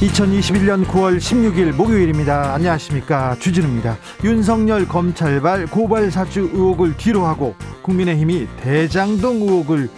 2021년 0.00 0.84
9월 0.84 1.18
16일 1.18 1.72
목요일입니다. 1.72 2.54
안녕하십니까. 2.54 3.34
주진우입니다. 3.40 3.96
윤석열 4.22 4.86
검찰발 4.86 5.66
고발 5.66 6.12
사주 6.12 6.50
의혹을 6.52 6.96
뒤로하고 6.96 7.56
국민의힘이 7.82 8.46
대장동 8.60 9.42
의혹을 9.42 9.90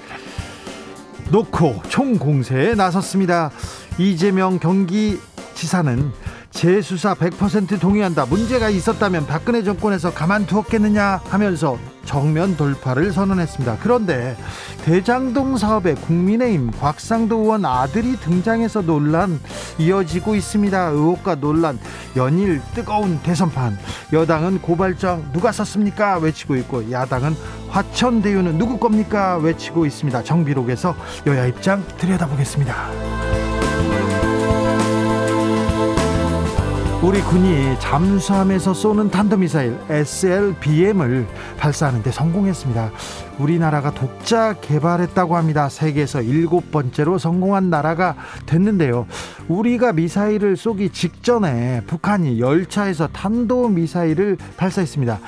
놓고 1.31 1.83
총공세에 1.91 2.77
나섰습니다. 2.77 3.51
이재명 3.99 4.59
경기지사는 4.59 6.13
재수사 6.51 7.15
100% 7.15 7.79
동의한다. 7.79 8.25
문제가 8.25 8.71
있었다면 8.71 9.27
박근혜 9.27 9.63
정권에서 9.63 10.15
가만두었겠느냐 10.15 11.21
하면서 11.25 11.79
정면 12.11 12.57
돌파를 12.57 13.13
선언했습니다. 13.13 13.77
그런데 13.81 14.37
대장동 14.85 15.57
사업에 15.57 15.95
국민의힘 15.95 16.73
곽상도 16.73 17.39
의원 17.39 17.65
아들이 17.65 18.17
등장해서 18.17 18.83
논란 18.83 19.39
이어지고 19.79 20.35
있습니다. 20.35 20.89
의혹과 20.89 21.37
논란 21.37 21.79
연일 22.17 22.61
뜨거운 22.75 23.21
대선판. 23.23 23.79
여당은 24.13 24.61
고발장 24.61 25.31
누가 25.33 25.53
썼습니까? 25.53 26.19
외치고 26.19 26.57
있고 26.57 26.91
야당은 26.91 27.37
화천대유는 27.69 28.59
누구 28.59 28.81
겁니까? 28.81 29.37
외치고 29.37 29.87
있습니다. 29.87 30.25
정비록에서 30.25 30.97
여야 31.29 31.47
입장 31.47 31.85
들여다보겠습니다. 31.97 33.60
우리 37.03 37.23
군이 37.23 37.81
잠수함에서 37.81 38.75
쏘는 38.75 39.11
탄도미사일 39.11 39.75
SLBM을 39.89 41.27
발사하는데 41.57 42.11
성공했습니다. 42.11 42.91
우리나라가 43.39 43.91
독자 43.91 44.53
개발했다고 44.61 45.35
합니다. 45.35 45.71
세계에서 45.71 46.21
일곱 46.21 46.71
번째로 46.71 47.17
성공한 47.17 47.71
나라가 47.71 48.17
됐는데요. 48.45 49.07
우리가 49.49 49.95
미사일을 49.95 50.59
쏘기 50.59 50.91
직전에 50.91 51.85
북한이 51.87 52.39
열차에서 52.39 53.09
탄도미사일을 53.09 54.37
발사했습니다. 54.59 55.21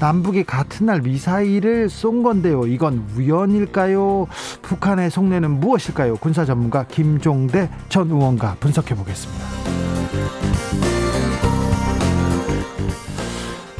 남북이 0.00 0.44
같은 0.44 0.86
날 0.86 1.02
미사일을 1.02 1.90
쏜 1.90 2.22
건데요. 2.22 2.66
이건 2.66 3.06
우연일까요? 3.14 4.28
북한의 4.62 5.10
속내는 5.10 5.60
무엇일까요? 5.60 6.16
군사 6.16 6.46
전문가 6.46 6.84
김종대 6.84 7.68
전 7.90 8.10
의원과 8.10 8.56
분석해 8.60 8.94
보겠습니다. 8.94 9.44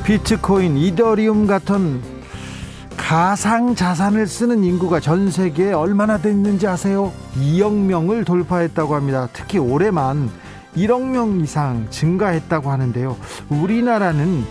비트코인, 0.09 0.79
이더리움 0.79 1.47
같은 1.47 2.01
가상 2.97 3.75
자산을 3.75 4.27
쓰는 4.27 4.65
인구가 4.65 5.01
전 5.01 5.31
세계에 5.31 5.75
얼마나 5.75 6.17
됐는지 6.17 6.67
아세요? 6.67 7.13
2억 7.39 7.75
명을 7.75 8.25
돌파했다고 8.25 8.95
합니다. 8.95 9.29
특히 9.35 9.59
올해만 9.59 10.31
1억 10.75 11.03
명 11.03 11.41
이상 11.41 11.87
증가했다고 11.91 12.71
하는데요. 12.71 13.19
우리나라는 13.51 14.45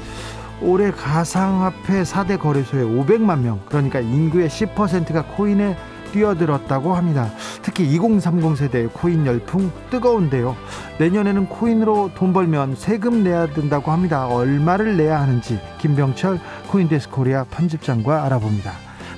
올해 0.62 0.92
가상화폐 0.92 2.04
4대 2.04 2.40
거래소에 2.40 2.84
500만 2.84 3.40
명, 3.40 3.60
그러니까 3.66 4.00
인구의 4.00 4.50
10%가 4.50 5.24
코인에 5.24 5.76
뛰어들었다고 6.12 6.94
합니다. 6.94 7.29
특히 7.62 7.85
2030 7.85 8.57
세대의 8.57 8.90
코인 8.94 9.25
열풍 9.25 9.72
뜨거운데요. 9.90 10.56
내년에는 11.00 11.47
코인으로 11.47 12.12
돈 12.16 12.34
벌면 12.34 12.75
세금 12.75 13.23
내야 13.23 13.47
된다고 13.47 13.91
합니다. 13.91 14.28
얼마를 14.28 14.97
내야 14.97 15.22
하는지 15.22 15.59
김병철 15.79 16.40
코인데스크 16.68 17.09
코리아 17.09 17.44
편집장과 17.45 18.25
알아봅니다. 18.25 18.72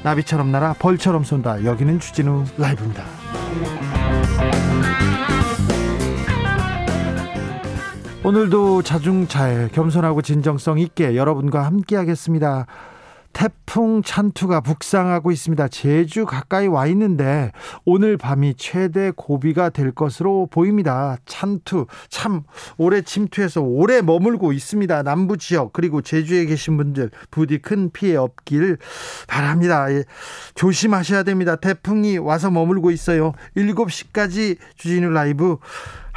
나비처럼 0.04 0.52
날아 0.52 0.76
벌처럼 0.80 1.24
쏜다. 1.24 1.66
여기는 1.66 2.00
주진우 2.00 2.46
라이브입니다. 2.58 3.04
오늘도 8.22 8.84
자중자애 8.84 9.70
겸손하고 9.70 10.22
진정성 10.22 10.78
있게 10.80 11.16
여러분과 11.16 11.66
함께하겠습니다. 11.66 12.68
태풍 13.34 14.02
찬투가 14.04 14.62
북상하고 14.62 15.32
있습니다. 15.32 15.68
제주 15.70 16.26
가까이 16.26 16.68
와 16.68 16.88
있는데 16.88 17.52
오늘 17.86 18.18
밤이 18.18 18.56
최대 18.58 19.12
고비가 19.16 19.70
될 19.70 19.92
것으로 19.92 20.48
보입니다. 20.48 21.18
찬투 21.26 21.86
참 22.10 22.44
오래 22.78 23.02
침투해서 23.02 23.62
오래 23.62 24.02
머물고 24.02 24.52
있습니다. 24.54 25.04
남부 25.04 25.38
지역 25.38 25.74
그리고 25.74 26.02
제주에 26.02 26.46
계신 26.46 26.78
분들 26.78 27.12
부디 27.32 27.60
큰 27.60 27.92
피해 27.92 28.16
없기를 28.16 28.78
바랍니다. 29.28 29.92
예, 29.92 30.04
조심하셔야 30.56 31.24
됩니다. 31.24 31.56
태풍이 31.56 32.18
와서 32.18 32.50
머물고 32.50 32.92
있어요. 32.92 33.34
7시까지 33.56 34.58
주진우 34.76 35.10
라이브 35.12 35.58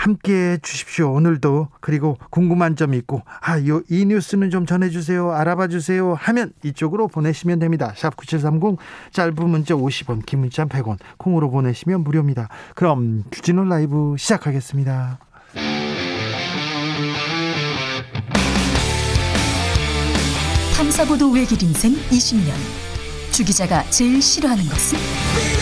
함께 0.02 0.32
해 0.32 0.58
주십시오. 0.60 1.12
오늘도 1.12 1.68
그리고 1.80 2.18
궁금한 2.30 2.74
점이 2.74 2.96
있고 2.98 3.22
아, 3.40 3.56
이, 3.58 3.68
이 3.88 4.04
뉴스는 4.04 4.50
좀 4.50 4.66
전해 4.66 4.90
주세요. 4.90 5.30
알아봐 5.30 5.68
주세요. 5.68 6.14
하면 6.14 6.52
이쪽으로 6.64 7.06
보내시면 7.06 7.60
됩니다. 7.60 7.92
샵 7.96 8.16
9730 8.16 8.78
짧은 9.12 9.48
문자 9.48 9.74
50원, 9.74 10.26
긴 10.26 10.40
문자 10.40 10.64
100원. 10.64 10.98
콩으로 11.18 11.52
보내시면 11.52 12.02
무료입니다. 12.02 12.48
그럼 12.74 13.22
주진우 13.30 13.64
라이브 13.64 14.16
시작하겠습니다. 14.18 15.20
탐사보도 20.76 21.30
외길 21.30 21.62
인생 21.62 21.92
20년. 21.92 22.50
주 23.30 23.44
기자가 23.44 23.84
제일 23.84 24.20
싫어하는 24.20 24.64
것은? 24.64 25.61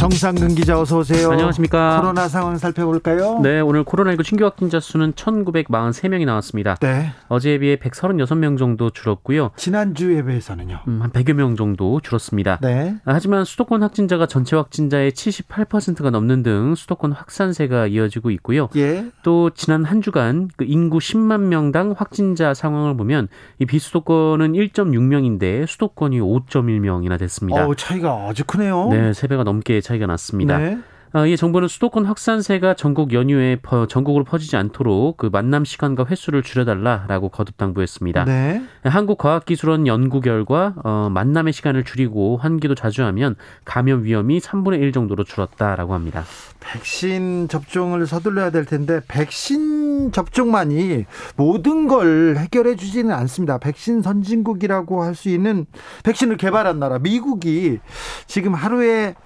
정상근 0.00 0.54
기자 0.54 0.80
어서 0.80 0.96
오세요. 0.96 1.30
안녕하십니까. 1.30 2.00
코로나 2.00 2.26
상황 2.26 2.56
살펴볼까요? 2.56 3.40
네, 3.42 3.60
오늘 3.60 3.84
코로나19 3.84 4.24
신규 4.24 4.46
확진자 4.46 4.80
수는 4.80 5.12
1,943명이 5.12 6.24
나왔습니다. 6.24 6.76
네. 6.76 7.10
어제에 7.28 7.58
비해 7.58 7.76
136명 7.76 8.56
정도 8.56 8.88
줄었고요. 8.88 9.50
지난주에 9.56 10.24
비해서는요? 10.24 10.80
음, 10.88 11.02
한 11.02 11.10
100여 11.10 11.34
명 11.34 11.54
정도 11.54 12.00
줄었습니다. 12.00 12.60
네. 12.62 12.96
하지만 13.04 13.44
수도권 13.44 13.82
확진자가 13.82 14.24
전체 14.24 14.56
확진자의 14.56 15.12
78%가 15.12 16.08
넘는 16.08 16.44
등 16.44 16.74
수도권 16.74 17.12
확산세가 17.12 17.88
이어지고 17.88 18.30
있고요. 18.30 18.70
예. 18.76 19.04
또 19.22 19.50
지난 19.50 19.84
한 19.84 20.00
주간 20.00 20.48
그 20.56 20.64
인구 20.66 20.96
10만 20.96 21.40
명당 21.40 21.94
확진자 21.94 22.54
상황을 22.54 22.96
보면 22.96 23.28
이 23.58 23.66
비수도권은 23.66 24.54
1.6명인데 24.54 25.66
수도권이 25.66 26.20
5.1명이나 26.20 27.18
됐습니다. 27.18 27.66
어, 27.66 27.74
차이가 27.74 28.28
아주 28.30 28.44
크네요. 28.46 28.88
네, 28.88 29.10
3배가 29.10 29.44
넘게 29.44 29.82
차이가 29.90 30.06
났습니다. 30.06 30.58
네. 30.58 30.78
어, 31.12 31.26
이 31.26 31.36
정부는 31.36 31.66
수도권 31.66 32.04
확산세가 32.04 32.74
전국 32.74 33.12
연휴에 33.12 33.56
퍼, 33.56 33.86
전국으로 33.86 34.22
퍼지지 34.22 34.56
않도록 34.56 35.16
그 35.16 35.28
만남 35.32 35.64
시간과 35.64 36.06
횟수를 36.08 36.44
줄여달라라고 36.44 37.30
거듭 37.30 37.56
당부했습니다. 37.56 38.26
네. 38.26 38.62
한국과학기술원 38.84 39.88
연구 39.88 40.20
결과 40.20 40.74
어, 40.84 41.08
만남의 41.10 41.52
시간을 41.52 41.82
줄이고 41.82 42.36
환기도 42.36 42.76
자주 42.76 43.02
하면 43.02 43.34
감염 43.64 44.04
위험이 44.04 44.38
3분의 44.38 44.80
1 44.80 44.92
정도로 44.92 45.24
줄었다라고 45.24 45.94
합니다. 45.94 46.22
백신 46.60 47.48
접종을 47.48 48.06
서둘러야 48.06 48.50
될 48.50 48.64
텐데 48.64 49.00
백신 49.08 50.12
접종만이 50.12 51.06
모든 51.34 51.88
걸 51.88 52.36
해결해 52.38 52.76
주지는 52.76 53.12
않습니다. 53.12 53.58
백신 53.58 54.02
선진국이라고 54.02 55.02
할 55.02 55.10
수 55.16 55.28
있는 55.28 55.66
백신을 56.04 56.36
개발한 56.36 56.78
나라 56.78 57.00
미국이 57.00 57.80
지금 58.28 58.54
하루에 58.54 59.16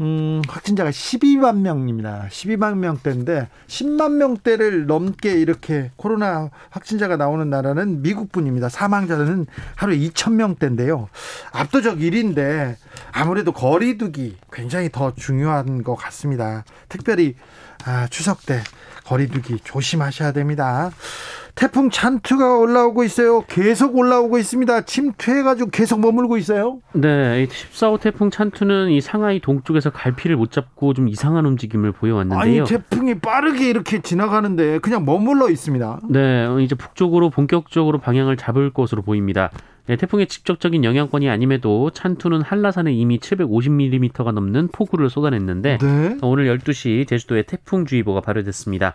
음, 0.00 0.42
확진자가 0.48 0.90
12만 0.90 1.58
명입니다. 1.58 2.26
12만 2.30 2.78
명대인데 2.78 3.48
10만 3.66 4.12
명대를 4.12 4.86
넘게 4.86 5.32
이렇게 5.32 5.90
코로나 5.96 6.50
확진자가 6.70 7.16
나오는 7.16 7.48
나라는 7.48 8.02
미국뿐입니다. 8.02 8.68
사망자는 8.68 9.46
하루에 9.76 9.98
2천 9.98 10.32
명대인데요. 10.32 11.08
압도적 11.52 11.98
1인데 11.98 12.76
아무래도 13.12 13.52
거리두기 13.52 14.38
굉장히 14.50 14.88
더 14.90 15.14
중요한 15.14 15.82
것 15.82 15.94
같습니다. 15.94 16.64
특별히 16.88 17.36
아, 17.84 18.06
추석 18.08 18.46
때 18.46 18.60
거리두기 19.12 19.58
조심하셔야 19.62 20.32
됩니다. 20.32 20.90
태풍 21.54 21.90
찬투가 21.90 22.56
올라오고 22.56 23.04
있어요. 23.04 23.42
계속 23.46 23.94
올라오고 23.94 24.38
있습니다. 24.38 24.86
침투해가지고 24.86 25.68
계속 25.68 26.00
머물고 26.00 26.38
있어요. 26.38 26.80
네, 26.94 27.46
14호 27.46 28.00
태풍 28.00 28.30
찬투는 28.30 28.90
이 28.90 29.02
상하이 29.02 29.38
동쪽에서 29.38 29.90
갈피를 29.90 30.36
못 30.36 30.50
잡고 30.50 30.94
좀 30.94 31.08
이상한 31.08 31.44
움직임을 31.44 31.92
보여왔는데요. 31.92 32.62
아니 32.62 32.64
태풍이 32.66 33.18
빠르게 33.18 33.68
이렇게 33.68 34.00
지나가는데 34.00 34.78
그냥 34.78 35.04
머물러 35.04 35.50
있습니다. 35.50 36.00
네, 36.08 36.46
이제 36.62 36.74
북쪽으로 36.74 37.28
본격적으로 37.28 37.98
방향을 37.98 38.38
잡을 38.38 38.72
것으로 38.72 39.02
보입니다. 39.02 39.50
네, 39.86 39.96
태풍의 39.96 40.26
직접적인 40.28 40.84
영향권이 40.84 41.28
아님에도 41.28 41.90
찬투는 41.90 42.42
한라산에 42.42 42.92
이미 42.92 43.18
750mm가 43.18 44.32
넘는 44.32 44.68
폭우를 44.68 45.10
쏟아냈는데 45.10 45.78
네. 45.78 46.18
오늘 46.22 46.56
12시 46.56 47.08
제주도에 47.08 47.42
태풍주의보가 47.42 48.20
발효됐습니다. 48.20 48.94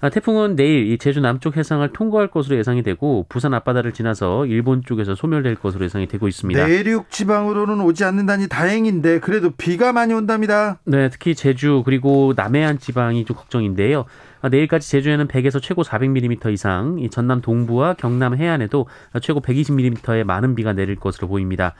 아, 0.00 0.10
태풍은 0.10 0.54
내일 0.54 0.96
제주 0.98 1.20
남쪽 1.20 1.56
해상을 1.56 1.88
통과할 1.92 2.28
것으로 2.28 2.56
예상이 2.56 2.82
되고 2.84 3.26
부산 3.28 3.52
앞바다를 3.54 3.92
지나서 3.92 4.46
일본 4.46 4.82
쪽에서 4.84 5.16
소멸될 5.16 5.56
것으로 5.56 5.84
예상이 5.84 6.06
되고 6.06 6.28
있습니다. 6.28 6.66
내륙 6.66 7.10
지방으로는 7.10 7.80
오지 7.80 8.04
않는다니 8.04 8.48
다행인데 8.48 9.18
그래도 9.18 9.50
비가 9.50 9.92
많이 9.92 10.14
온답니다. 10.14 10.78
네, 10.84 11.08
특히 11.10 11.34
제주 11.34 11.82
그리고 11.84 12.32
남해안 12.36 12.78
지방이 12.78 13.24
좀 13.24 13.36
걱정인데요. 13.36 14.04
아, 14.40 14.48
내일까지 14.48 14.88
제주에는 14.88 15.26
100에서 15.26 15.60
최고 15.60 15.82
400mm 15.82 16.52
이상, 16.52 16.98
전남 17.10 17.40
동부와 17.40 17.94
경남 17.94 18.36
해안에도 18.36 18.86
최고 19.20 19.40
120mm의 19.40 20.24
많은 20.24 20.54
비가 20.54 20.72
내릴 20.72 20.96
것으로 20.96 21.28
보입니다. 21.28 21.74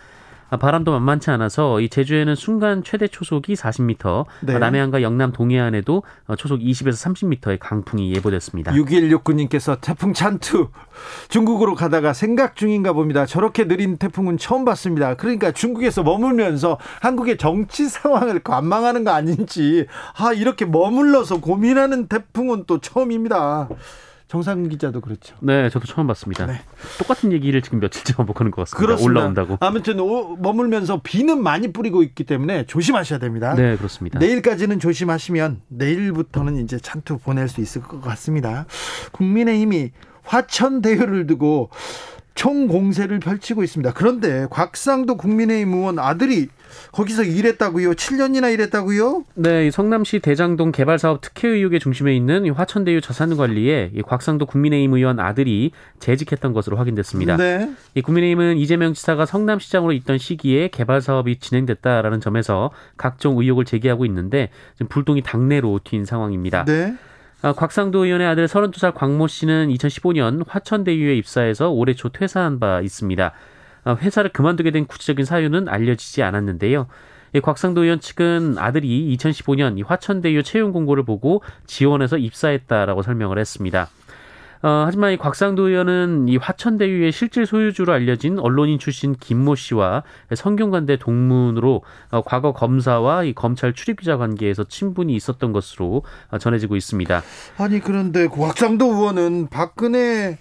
아, 0.50 0.56
바람도 0.56 0.92
만만치 0.92 1.30
않아서 1.30 1.80
이 1.80 1.88
제주에는 1.88 2.34
순간 2.34 2.82
최대 2.82 3.06
초속이 3.06 3.54
40m, 3.54 4.24
네. 4.40 4.58
남해안과 4.58 5.02
영남 5.02 5.32
동해안에도 5.32 6.02
어, 6.26 6.36
초속 6.36 6.60
20에서 6.60 7.14
30m의 7.14 7.58
강풍이 7.60 8.14
예보됐습니다. 8.14 8.72
6169님께서 8.72 9.78
태풍 9.80 10.14
찬투 10.14 10.70
중국으로 11.28 11.74
가다가 11.74 12.12
생각 12.12 12.56
중인가 12.56 12.92
봅니다. 12.92 13.26
저렇게 13.26 13.68
느린 13.68 13.98
태풍은 13.98 14.38
처음 14.38 14.64
봤습니다. 14.64 15.14
그러니까 15.14 15.52
중국에서 15.52 16.02
머물면서 16.02 16.78
한국의 17.00 17.36
정치 17.36 17.88
상황을 17.88 18.40
관망하는 18.42 19.04
거 19.04 19.10
아닌지 19.10 19.86
아 20.16 20.32
이렇게 20.32 20.64
머물러서 20.64 21.40
고민하는 21.40 22.08
태풍은 22.08 22.64
또 22.66 22.78
처음입니다. 22.78 23.68
정상 24.28 24.68
기자도 24.68 25.00
그렇죠. 25.00 25.34
네, 25.40 25.70
저도 25.70 25.86
처음 25.86 26.06
봤습니다. 26.06 26.44
네. 26.44 26.60
똑같은 26.98 27.32
얘기를 27.32 27.62
지금 27.62 27.80
며칠째 27.80 28.14
반복하는 28.14 28.50
것 28.50 28.62
같습니다. 28.62 28.86
그렇습니다. 28.86 29.20
올라온다고. 29.20 29.56
아무튼 29.60 29.98
오, 30.00 30.36
머물면서 30.36 31.00
비는 31.02 31.42
많이 31.42 31.72
뿌리고 31.72 32.02
있기 32.02 32.24
때문에 32.24 32.66
조심하셔야 32.66 33.18
됩니다. 33.18 33.54
네, 33.54 33.76
그렇습니다. 33.78 34.18
내일까지는 34.18 34.80
조심하시면 34.80 35.62
내일부터는 35.68 36.58
이제 36.58 36.78
찬투 36.78 37.18
보낼 37.18 37.48
수 37.48 37.62
있을 37.62 37.80
것 37.80 38.02
같습니다. 38.02 38.66
국민의힘이 39.12 39.92
화천 40.24 40.82
대회를 40.82 41.26
두고 41.26 41.70
총 42.34 42.68
공세를 42.68 43.20
펼치고 43.20 43.64
있습니다. 43.64 43.94
그런데 43.94 44.46
곽상도 44.50 45.16
국민의힘 45.16 45.72
의원 45.72 45.98
아들이 45.98 46.48
거기서 46.92 47.24
일했다고요? 47.24 47.92
7년이나 47.92 48.52
일했다고요? 48.52 49.24
네, 49.34 49.70
성남시 49.70 50.18
대장동 50.20 50.72
개발 50.72 50.98
사업 50.98 51.20
특혜 51.20 51.48
의혹의 51.48 51.80
중심에 51.80 52.14
있는 52.14 52.48
화천대유 52.50 53.00
자산관리에 53.00 53.92
곽상도 54.04 54.46
국민의힘 54.46 54.94
의원 54.94 55.20
아들이 55.20 55.72
재직했던 56.00 56.52
것으로 56.52 56.76
확인됐습니다. 56.76 57.36
네. 57.36 57.70
이 57.94 58.02
국민의힘은 58.02 58.56
이재명 58.56 58.94
지사가 58.94 59.26
성남시장으로 59.26 59.92
있던 59.92 60.18
시기에 60.18 60.68
개발 60.68 61.00
사업이 61.00 61.38
진행됐다라는 61.38 62.20
점에서 62.20 62.70
각종 62.96 63.38
의혹을 63.38 63.64
제기하고 63.64 64.04
있는데 64.06 64.50
지금 64.74 64.88
불똥이 64.88 65.22
당내로 65.22 65.80
튄 65.84 66.04
상황입니다. 66.04 66.64
네. 66.64 66.94
아, 67.40 67.52
곽상도 67.52 68.04
의원의 68.04 68.26
아들 68.26 68.46
32살 68.46 68.94
광모 68.94 69.28
씨는 69.28 69.68
2015년 69.68 70.44
화천대유에 70.48 71.14
입사해서 71.16 71.70
올해 71.70 71.94
초 71.94 72.08
퇴사한 72.08 72.58
바 72.58 72.80
있습니다. 72.80 73.32
아, 73.88 73.96
회사를 73.96 74.30
그만두게 74.34 74.70
된 74.70 74.86
구체적인 74.86 75.24
사유는 75.24 75.66
알려지지 75.66 76.22
않았는데요. 76.22 76.88
곽상도 77.42 77.84
의원 77.84 78.00
측은 78.00 78.56
아들이 78.58 79.16
2015년 79.16 79.82
화천대유 79.82 80.42
채용 80.42 80.72
공고를 80.72 81.04
보고 81.04 81.42
지원해서 81.66 82.18
입사했다라고 82.18 83.00
설명을 83.00 83.38
했습니다. 83.38 83.88
어, 84.60 84.82
하지만 84.84 85.12
이 85.12 85.16
곽상도 85.16 85.68
의원은 85.68 86.28
이 86.28 86.36
화천대유의 86.36 87.12
실질 87.12 87.46
소유주로 87.46 87.94
알려진 87.94 88.38
언론인 88.38 88.78
출신 88.78 89.14
김모 89.14 89.54
씨와 89.54 90.02
성균관대 90.34 90.96
동문으로 90.96 91.82
어, 92.10 92.22
과거 92.22 92.52
검사와 92.52 93.24
이 93.24 93.32
검찰 93.32 93.72
출입기자 93.72 94.18
관계에서 94.18 94.64
친분이 94.64 95.14
있었던 95.14 95.52
것으로 95.52 96.02
어, 96.30 96.38
전해지고 96.38 96.76
있습니다. 96.76 97.22
아니 97.56 97.80
그런데 97.80 98.26
곽상도 98.26 98.86
의원은 98.86 99.48
박근혜 99.48 100.38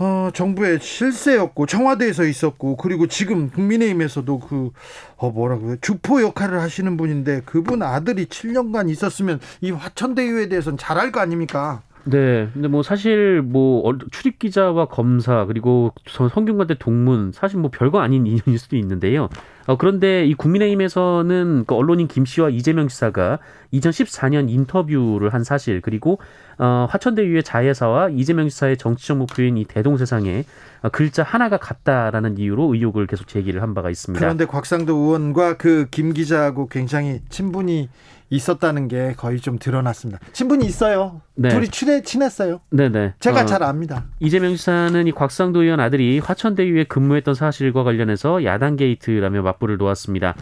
어, 0.00 0.30
정부의 0.32 0.78
실세였고 0.80 1.66
청와대에서 1.66 2.24
있었고 2.24 2.76
그리고 2.76 3.08
지금 3.08 3.50
국민의힘에서도 3.50 4.38
그 4.38 4.70
어, 5.16 5.30
뭐라고요 5.30 5.76
주포 5.80 6.22
역할을 6.22 6.60
하시는 6.60 6.96
분인데 6.96 7.42
그분 7.44 7.82
아들이 7.82 8.26
7년간 8.26 8.90
있었으면 8.90 9.40
이 9.60 9.72
화천대유에 9.72 10.48
대해서는 10.48 10.78
잘할 10.78 11.10
거 11.10 11.20
아닙니까? 11.20 11.82
네. 12.10 12.48
근데 12.52 12.68
뭐 12.68 12.82
사실 12.82 13.42
뭐 13.42 13.96
출입 14.10 14.38
기자와 14.38 14.86
검사 14.86 15.44
그리고 15.46 15.92
성균관대 16.06 16.76
동문 16.78 17.32
사실 17.32 17.58
뭐 17.58 17.70
별거 17.70 18.00
아닌 18.00 18.26
인연일 18.26 18.58
수도 18.58 18.76
있는데요. 18.76 19.28
어, 19.66 19.76
그런데 19.76 20.24
이 20.24 20.32
국민의힘에서는 20.32 21.64
그 21.66 21.74
언론인 21.74 22.08
김 22.08 22.24
씨와 22.24 22.48
이재명 22.48 22.88
지사가 22.88 23.38
2014년 23.74 24.48
인터뷰를 24.48 25.34
한 25.34 25.44
사실 25.44 25.82
그리고 25.82 26.18
어, 26.56 26.86
화천대유의 26.90 27.42
자회사와 27.42 28.08
이재명 28.08 28.48
지사의 28.48 28.78
정치적 28.78 29.18
목표인 29.18 29.58
이 29.58 29.64
대동세상에 29.64 30.44
어, 30.82 30.88
글자 30.88 31.22
하나가 31.22 31.58
같다라는 31.58 32.38
이유로 32.38 32.74
의혹을 32.74 33.06
계속 33.06 33.28
제기를 33.28 33.60
한 33.60 33.74
바가 33.74 33.90
있습니다. 33.90 34.18
그런데 34.24 34.46
곽상도 34.46 34.94
의원과 34.94 35.56
그 35.58 35.88
김 35.90 36.12
기자하고 36.12 36.68
굉장히 36.68 37.20
친분이 37.28 37.88
있었다는 38.30 38.88
게 38.88 39.14
거의 39.16 39.40
좀 39.40 39.58
드러났습니다. 39.58 40.20
친분이 40.32 40.66
있어요. 40.66 41.22
네. 41.34 41.48
둘이 41.48 41.68
친해, 41.68 42.02
친했어요. 42.02 42.60
네네. 42.70 43.14
제가 43.20 43.42
어, 43.42 43.46
잘 43.46 43.62
압니다. 43.62 44.04
이재명 44.20 44.54
지사는 44.54 45.06
이 45.06 45.12
곽상도 45.12 45.62
의원 45.62 45.80
아들이 45.80 46.18
화천대유에 46.18 46.84
근무했던 46.84 47.34
사실과 47.34 47.84
관련해서 47.84 48.44
야당 48.44 48.76
게이트라며 48.76 49.42
맞불을 49.42 49.76
놓았습니다. 49.78 50.34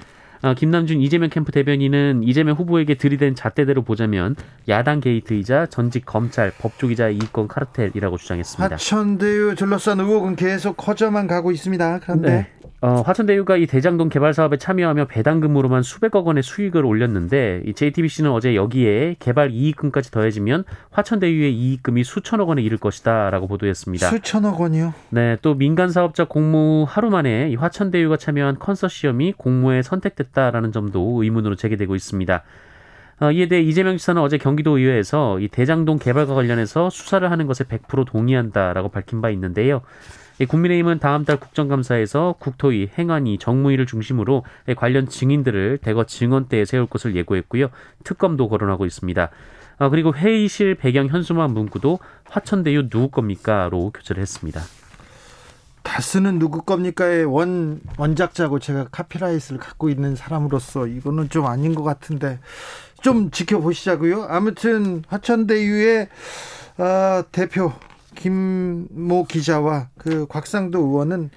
어, 0.43 0.55
김남준 0.55 1.01
이재명 1.01 1.31
캠프 1.31 1.51
대변인은 1.51 2.23
이재명 2.23 2.57
후보에게 2.57 2.95
들이댄 2.97 3.35
잣대대로 3.35 3.83
보자면 3.83 4.37
야당 4.69 5.01
게이트이자 5.01 5.67
전직 5.67 6.05
검찰 6.05 6.53
법조기자 6.59 7.09
이권 7.09 7.49
카르텔이라고 7.49 8.17
주장했습니다. 8.19 8.75
화천대유 8.75 9.55
둘러싼 9.57 10.01
의혹은 10.01 10.37
계속 10.37 10.77
커져만 10.77 11.27
가고 11.27 11.53
있습니다. 11.53 12.01
그런데 12.01 12.31
네. 12.31 12.51
어, 12.87 13.03
화천대유가 13.03 13.57
이 13.57 13.67
대장동 13.67 14.09
개발 14.09 14.33
사업에 14.33 14.59
참여하며 14.59 15.07
배당 15.07 15.41
금으로만 15.41 15.83
수백억 15.83 16.29
원의 16.29 16.45
수익을 16.45 16.87
올렸는데 16.87 17.63
이 17.67 17.75
JTBC는 17.75 18.31
어제 18.31 18.55
여기에 18.55 19.17
개발 19.19 19.51
이익금까지 19.51 20.13
더해지면 20.13 20.63
화천대유의 20.93 21.53
이익금이 21.53 22.05
수천억 22.05 22.49
원에 22.49 22.63
이를 22.63 22.79
것이다라고 22.79 23.49
보도했습니다. 23.49 24.09
수천억 24.09 24.61
원이요? 24.61 24.95
네, 25.11 25.37
또 25.43 25.55
민간 25.55 25.91
사업자 25.91 26.27
공모 26.27 26.85
하루 26.89 27.11
만에 27.11 27.51
이 27.51 27.57
화천대유가 27.57 28.19
참여한 28.19 28.61
컨소시엄이 28.61 29.33
공모에 29.37 29.83
선택됐다라는 29.83 30.71
점도 30.71 31.25
의문으로 31.25 31.57
제기되고 31.57 31.97
있습니다. 31.97 32.45
어, 33.21 33.31
이에 33.31 33.49
대해 33.49 33.63
이재명 33.63 33.97
지사는 33.97 34.21
어제 34.21 34.37
경기도의회에서 34.37 35.41
이 35.41 35.49
대장동 35.49 35.99
개발과 35.99 36.35
관련해서 36.35 36.91
수사를 36.91 37.29
하는 37.31 37.47
것에 37.47 37.65
100% 37.65 38.07
동의한다라고 38.07 38.91
밝힌 38.91 39.21
바 39.23 39.31
있는데요. 39.31 39.81
국민의힘은 40.49 40.99
다음 40.99 41.25
달 41.25 41.41
국정감사에서 41.41 42.35
국토위, 42.39 42.91
행안위, 42.99 43.39
정무위를 43.39 43.87
중심으로 43.87 44.45
관련 44.77 45.09
증인들을 45.09 45.79
대거 45.79 46.05
증언대에 46.05 46.67
세울 46.67 46.87
것을 46.87 47.17
예고했고요. 47.17 47.69
특검도 48.05 48.51
거론하고 48.51 48.85
있습니다. 48.85 49.31
아, 49.79 49.89
그리고 49.89 50.15
회의실 50.15 50.75
배경 50.75 51.09
현수막 51.09 51.53
문구도 51.53 51.99
화천대유 52.29 52.91
누구 52.91 53.09
겁니까?로 53.09 53.91
교체를 53.93 54.21
했습니다. 54.21 54.61
다스는 55.83 56.39
누구 56.39 56.63
겁니까의 56.63 57.25
원 57.25 57.81
원작자고 57.97 58.59
제가 58.59 58.89
카피라이트를 58.91 59.61
갖고 59.61 59.89
있는 59.89 60.17
사람으로서 60.17 60.89
이거는 60.89 61.31
좀 61.31 61.47
아닌 61.47 61.75
것 61.75 61.85
같은데 61.85 62.41
좀 63.07 63.31
지켜보시자고요. 63.31 64.25
아무튼 64.29 65.05
화천대유의 65.07 66.09
어, 66.79 67.23
대표 67.31 67.73
김모 68.17 69.27
기자와 69.29 69.91
그 69.97 70.27
곽상도 70.27 70.81
의원은 70.81 71.27
어, 71.27 71.31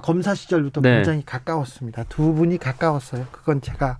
검사 0.00 0.34
시절부터 0.34 0.80
네. 0.80 0.96
굉장히 0.96 1.22
가까웠습니다. 1.24 2.04
두 2.08 2.34
분이 2.34 2.58
가까웠어요. 2.58 3.26
그건 3.30 3.60
제가 3.60 3.98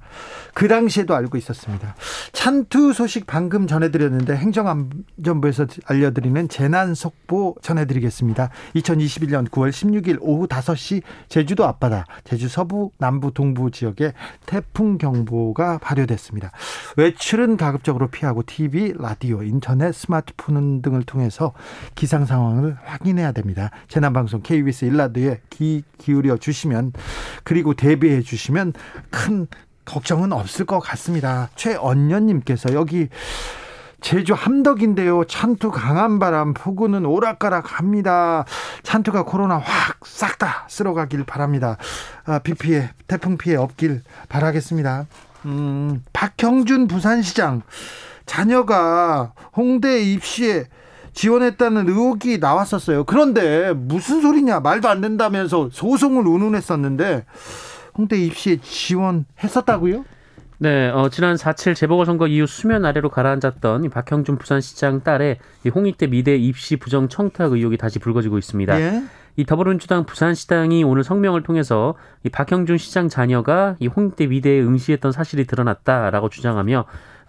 그 0.54 0.68
당시에도 0.68 1.14
알고 1.14 1.36
있었습니다. 1.38 1.94
찬투 2.32 2.92
소식 2.92 3.26
방금 3.26 3.66
전해드렸는데 3.66 4.36
행정안전부에서 4.36 5.66
알려드리는 5.86 6.48
재난 6.48 6.94
속보 6.94 7.56
전해드리겠습니다. 7.62 8.50
2021년 8.76 9.48
9월 9.48 9.70
16일 9.70 10.18
오후 10.20 10.46
5시 10.46 11.02
제주도 11.28 11.66
앞바다, 11.66 12.06
제주 12.24 12.48
서부, 12.48 12.90
남부, 12.98 13.32
동부 13.32 13.70
지역에 13.70 14.12
태풍 14.46 14.98
경보가 14.98 15.78
발효됐습니다. 15.78 16.52
외출은 16.96 17.56
가급적으로 17.56 18.08
피하고 18.08 18.42
TV, 18.44 18.94
라디오, 18.98 19.42
인터넷, 19.42 19.92
스마트폰 19.92 20.82
등을 20.82 21.02
통해서 21.02 21.52
기상 21.94 22.24
상황을 22.24 22.76
확인해야 22.84 23.32
됩니다. 23.32 23.70
재난 23.88 24.12
방송 24.12 24.42
KBS 24.42 24.86
일라드에 24.86 25.40
기 25.50 25.81
기울여 25.98 26.38
주시면 26.38 26.92
그리고 27.44 27.74
대비해 27.74 28.22
주시면 28.22 28.72
큰 29.10 29.46
걱정은 29.84 30.32
없을 30.32 30.64
것 30.64 30.78
같습니다. 30.80 31.48
최언년님께서 31.56 32.74
여기 32.74 33.08
제주 34.00 34.34
함덕인데요. 34.34 35.24
찬투 35.24 35.70
강한 35.70 36.18
바람, 36.18 36.54
폭우는 36.54 37.06
오락가락합니다. 37.06 38.44
찬투가 38.82 39.24
코로나 39.24 39.58
확 39.58 39.92
싹 40.04 40.38
다 40.38 40.66
쓸어가길 40.68 41.24
바랍니다. 41.24 41.76
아, 42.24 42.38
비 42.40 42.54
피해, 42.54 42.90
태풍 43.06 43.36
피해 43.38 43.56
없길 43.56 44.02
바라겠습니다. 44.28 45.06
음, 45.46 46.04
박형준 46.12 46.88
부산시장 46.88 47.62
자녀가 48.26 49.32
홍대 49.56 50.00
입시에 50.02 50.66
지원했다는 51.12 51.88
의혹이 51.88 52.38
나왔었어요. 52.38 53.04
그런데 53.04 53.72
무슨 53.72 54.20
소리냐 54.20 54.60
말도 54.60 54.88
안 54.88 55.00
된다면서 55.00 55.68
소송을 55.70 56.26
운운했었는데 56.26 57.24
홍대 57.96 58.16
입시에 58.18 58.58
지원했었다고요? 58.62 60.04
네, 60.58 60.90
어, 60.90 61.08
지난 61.08 61.34
4.7 61.34 61.74
재보궐선거 61.74 62.28
이후 62.28 62.46
수면 62.46 62.84
아래로 62.84 63.10
가라앉았던 63.10 63.90
박형준 63.90 64.38
부산시장 64.38 65.02
딸의 65.02 65.38
홍익대 65.74 66.06
미대 66.06 66.36
입시 66.36 66.76
부정 66.76 67.08
청탁 67.08 67.52
의혹이 67.52 67.76
다시 67.76 67.98
불거지고 67.98 68.38
있습니다. 68.38 68.80
예? 68.80 69.02
이 69.36 69.44
더불어민주당 69.44 70.04
부산시당이 70.04 70.84
오늘 70.84 71.02
성명을 71.02 71.42
통해서 71.42 71.94
이 72.22 72.28
박형준 72.28 72.78
시장 72.78 73.08
자녀가 73.08 73.74
이 73.80 73.88
홍익대 73.88 74.26
미대에 74.26 74.60
응시했던 74.60 75.10
사실이 75.10 75.46
드러났다라고 75.46 76.28
주장하며 76.28 76.84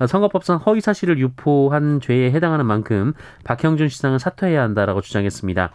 선거법상 0.07 0.57
허위 0.65 0.81
사실을 0.81 1.17
유포한 1.19 1.99
죄에 2.01 2.31
해당하는 2.31 2.65
만큼 2.65 3.13
박형준 3.43 3.89
시장은 3.89 4.19
사퇴해야 4.19 4.61
한다라고 4.61 5.01
주장했습니다. 5.01 5.71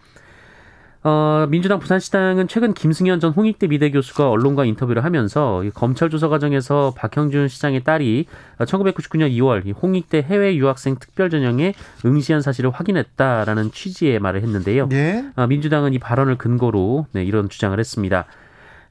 어, 1.04 1.46
민주당 1.48 1.78
부산시당은 1.78 2.48
최근 2.48 2.74
김승현 2.74 3.20
전 3.20 3.32
홍익대 3.32 3.68
미대 3.68 3.90
교수가 3.90 4.28
언론과 4.30 4.64
인터뷰를 4.64 5.04
하면서 5.04 5.62
검찰 5.74 6.10
조사 6.10 6.28
과정에서 6.28 6.92
박형준 6.96 7.48
시장의 7.48 7.84
딸이 7.84 8.26
1999년 8.58 9.30
2월 9.30 9.80
홍익대 9.80 10.22
해외 10.22 10.56
유학생 10.56 10.96
특별 10.96 11.30
전형에 11.30 11.74
응시한 12.04 12.42
사실을 12.42 12.70
확인했다라는 12.70 13.70
취지의 13.70 14.18
말을 14.18 14.42
했는데요. 14.42 14.88
네. 14.88 15.24
어, 15.36 15.46
민주당은 15.46 15.94
이 15.94 15.98
발언을 15.98 16.36
근거로 16.36 17.06
네, 17.12 17.22
이런 17.22 17.48
주장을 17.48 17.78
했습니다. 17.78 18.26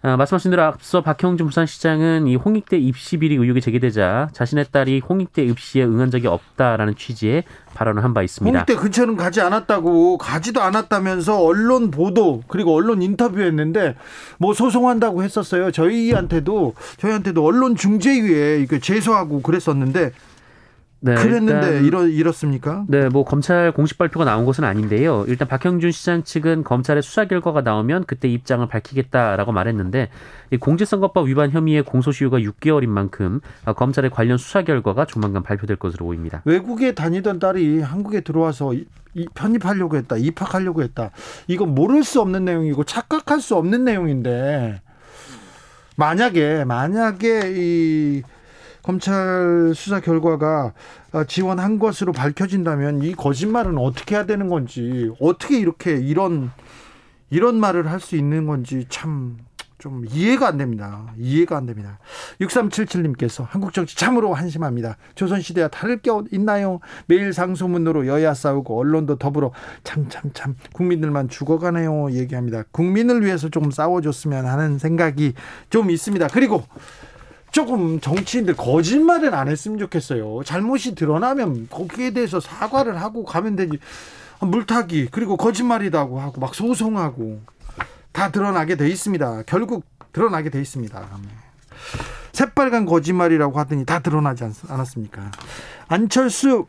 아, 0.04 0.16
말씀하신 0.16 0.52
대로 0.52 0.62
앞서 0.64 1.02
박형준 1.02 1.48
부산시장은 1.48 2.28
이 2.28 2.36
홍익대 2.36 2.78
입시 2.78 3.18
비리 3.18 3.36
의혹이 3.36 3.62
제기되자 3.62 4.30
자신의 4.32 4.66
딸이 4.72 5.02
홍익대 5.08 5.44
입시에 5.44 5.84
응한 5.86 6.12
적이 6.12 6.28
없다라는 6.28 6.96
취지의 6.96 7.44
발언을 7.74 8.04
한 8.04 8.14
바 8.14 8.22
있습니다. 8.22 8.60
홍익대 8.60 8.76
근처는 8.76 9.18
가지 9.18 9.42
않았다고 9.42 10.18
가지도 10.20 10.62
않았다면서 10.62 11.42
언론 11.44 11.90
보도 11.92 12.44
그리고 12.48 12.74
언론 12.76 13.02
인터뷰했는데 13.02 13.96
뭐 14.38 14.54
소송한다고 14.54 15.24
했었어요. 15.24 15.72
저희한테도 15.72 16.74
저희한테도 16.98 17.44
언론 17.44 17.76
중재위에 17.76 18.60
이거 18.62 18.78
제소하고 18.80 19.42
그랬었는데 19.42 20.12
네, 21.00 21.14
그랬는데 21.14 21.82
이렇 21.84 22.08
이렇습니까? 22.08 22.84
네, 22.88 23.08
뭐 23.10 23.24
검찰 23.24 23.72
공식 23.72 23.98
발표가 23.98 24.26
나온 24.26 24.46
것은 24.46 24.64
아닌데요. 24.64 25.26
일단 25.28 25.48
박형준 25.48 25.92
시장 25.92 26.24
측은 26.24 26.64
검찰의 26.64 27.04
수사 27.04 27.26
결과가 27.26 27.62
나오면 27.62 28.06
그때 28.06 28.28
입장을 28.28 28.68
밝히겠다라고 28.68 29.52
말했는데 29.52 30.10
이 30.52 30.58
공직선거법 30.58 31.28
위반 31.28 31.52
혐의의 31.52 31.84
공소시효가 31.84 32.40
6개월인 32.40 32.88
만큼 32.88 33.42
검찰의 33.66 34.10
관련 34.10 34.38
수사 34.38 34.64
결과가 34.64 35.06
조만간 35.06 35.44
발표될 35.44 35.78
것으로 35.78 36.06
보입니다. 36.06 36.42
외국에 36.46 36.96
다니던 36.96 37.40
딸이 37.40 37.82
한국에 37.82 38.22
들어와서 38.22 38.74
이, 38.74 39.28
편입하려고 39.34 39.98
했다, 39.98 40.18
입학하려고 40.18 40.82
했다. 40.82 41.12
이거 41.48 41.66
모를 41.66 42.04
수 42.04 42.22
없는 42.22 42.46
내용이고 42.46 42.84
착각할 42.84 43.42
수 43.42 43.56
없는 43.56 43.84
내용인데 43.84 44.82
만약에 45.96 46.66
만약에 46.66 47.54
이 47.56 48.24
검찰 48.88 49.74
수사 49.76 50.00
결과가 50.00 50.72
어, 51.12 51.24
지원한 51.26 51.78
것으로 51.78 52.14
밝혀진다면 52.14 53.04
이 53.04 53.14
거짓말은 53.14 53.78
어떻게 53.78 54.16
해야 54.16 54.26
되는 54.26 54.48
건지 54.48 55.12
어떻게 55.20 55.60
이렇게 55.60 55.98
이런 55.98 56.52
이런 57.30 57.60
말을 57.60 57.92
할 57.92 58.00
수 58.00 58.16
있는 58.16 58.46
건지 58.46 58.86
참 58.88 59.48
좀 59.78 60.06
이해가 60.10 60.48
안 60.48 60.58
됩니다. 60.58 61.14
이해가 61.18 61.56
안 61.56 61.68
됩니다. 61.68 62.00
6377님께서 62.42 63.46
한국 63.48 63.74
정치 63.74 63.96
참으로 63.96 64.34
한심합니다. 64.34 64.98
조선시대와 65.14 65.68
다를 65.68 66.02
게 66.02 66.10
있나요? 66.32 66.80
매일 67.06 67.32
상소문으로 67.32 68.08
여야 68.08 68.34
싸우고 68.34 68.80
언론도 68.80 69.18
더불어 69.18 69.52
참 69.84 70.10
참 70.10 70.32
참 70.34 70.56
국민들만 70.74 71.30
죽어가네요. 71.30 72.12
얘기합니다. 72.12 72.64
국민을 72.72 73.24
위해서 73.24 73.50
좀 73.50 73.70
싸워줬으면 73.70 74.48
하는 74.48 74.80
생각이 74.80 75.34
좀 75.70 75.92
있습니다. 75.92 76.28
그리고 76.30 76.64
조금 77.52 78.00
정치인들 78.00 78.56
거짓말은 78.56 79.34
안 79.34 79.48
했으면 79.48 79.78
좋겠어요. 79.80 80.44
잘못이 80.44 80.96
드러나면 80.96 81.68
거기에 81.70 82.12
대해서 82.12 82.40
사과를 82.40 83.02
하고 83.02 83.24
가면 83.24 83.56
되지. 83.56 83.80
물타기 84.40 85.08
그리고 85.12 85.38
거짓말이라고 85.38 86.20
하고 86.20 86.40
막 86.40 86.54
소송하고 86.54 87.42
다 88.12 88.32
드러나게 88.32 88.76
돼 88.76 88.88
있습니다. 88.88 89.44
결국 89.48 89.86
드러나게 90.14 90.50
돼 90.50 90.62
있습니다. 90.62 91.08
새빨간 92.34 92.86
거짓말이라고 92.86 93.58
하더니 93.60 93.86
다 93.86 94.00
드러나지 94.00 94.44
않았습니까? 94.68 95.32
안철수 95.88 96.68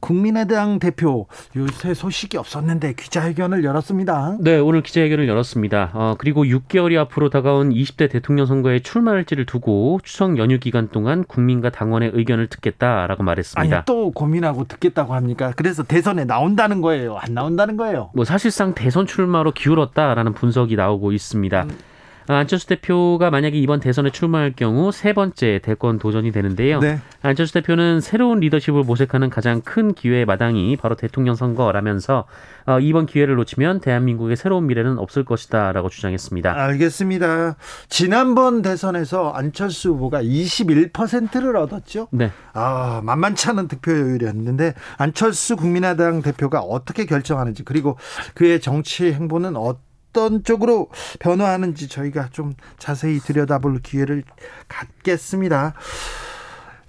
국민의당 0.00 0.78
대표 0.78 1.26
요새 1.56 1.94
소식이 1.94 2.36
없었는데 2.36 2.94
기자회견을 2.94 3.64
열었습니다. 3.64 4.38
네, 4.40 4.58
오늘 4.58 4.82
기자회견을 4.82 5.28
열었습니다. 5.28 5.90
어, 5.94 6.14
그리고 6.18 6.44
6개월이 6.44 6.98
앞으로 6.98 7.30
다가온 7.30 7.70
20대 7.70 8.10
대통령 8.10 8.46
선거에 8.46 8.80
출마할지를 8.80 9.46
두고 9.46 10.00
추석 10.02 10.38
연휴 10.38 10.58
기간 10.58 10.88
동안 10.88 11.24
국민과 11.24 11.70
당원의 11.70 12.12
의견을 12.14 12.48
듣겠다라고 12.48 13.22
말했습니다. 13.22 13.76
아니, 13.76 13.84
또 13.86 14.10
고민하고 14.10 14.64
듣겠다고 14.64 15.14
합니까? 15.14 15.52
그래서 15.56 15.82
대선에 15.82 16.24
나온다는 16.24 16.80
거예요? 16.80 17.16
안 17.16 17.34
나온다는 17.34 17.76
거예요? 17.76 18.10
뭐 18.14 18.24
사실상 18.24 18.74
대선 18.74 19.06
출마로 19.06 19.52
기울었다라는 19.52 20.32
분석이 20.34 20.76
나오고 20.76 21.12
있습니다. 21.12 21.62
음. 21.64 21.89
아, 22.30 22.36
안철수 22.36 22.68
대표가 22.68 23.28
만약에 23.28 23.58
이번 23.58 23.80
대선에 23.80 24.10
출마할 24.10 24.52
경우 24.54 24.92
세 24.92 25.12
번째 25.12 25.58
대권 25.64 25.98
도전이 25.98 26.30
되는데요. 26.30 26.78
네. 26.78 27.00
안철수 27.22 27.54
대표는 27.54 28.00
새로운 28.00 28.38
리더십을 28.38 28.84
모색하는 28.84 29.30
가장 29.30 29.62
큰 29.62 29.94
기회의 29.94 30.24
마당이 30.24 30.76
바로 30.76 30.94
대통령 30.94 31.34
선거라면서 31.34 32.26
어, 32.66 32.78
이번 32.78 33.06
기회를 33.06 33.34
놓치면 33.34 33.80
대한민국의 33.80 34.36
새로운 34.36 34.68
미래는 34.68 35.00
없을 35.00 35.24
것이다라고 35.24 35.88
주장했습니다. 35.88 36.54
알겠습니다. 36.54 37.56
지난번 37.88 38.62
대선에서 38.62 39.32
안철수 39.32 39.88
후보가 39.88 40.22
21%를 40.22 41.56
얻었죠. 41.56 42.06
네. 42.12 42.30
아, 42.52 43.00
만만치 43.02 43.48
않은 43.48 43.66
득표율이었는데 43.66 44.74
안철수 44.98 45.56
국민의당 45.56 46.22
대표가 46.22 46.60
어떻게 46.60 47.06
결정하는지 47.06 47.64
그리고 47.64 47.98
그의 48.34 48.60
정치 48.60 49.12
행보는 49.12 49.56
어떤 49.56 49.89
어떤 50.10 50.42
쪽으로 50.42 50.88
변화하는지 51.20 51.88
저희가 51.88 52.28
좀 52.32 52.54
자세히 52.78 53.18
들여다볼 53.20 53.80
기회를 53.80 54.24
갖겠습니다. 54.68 55.74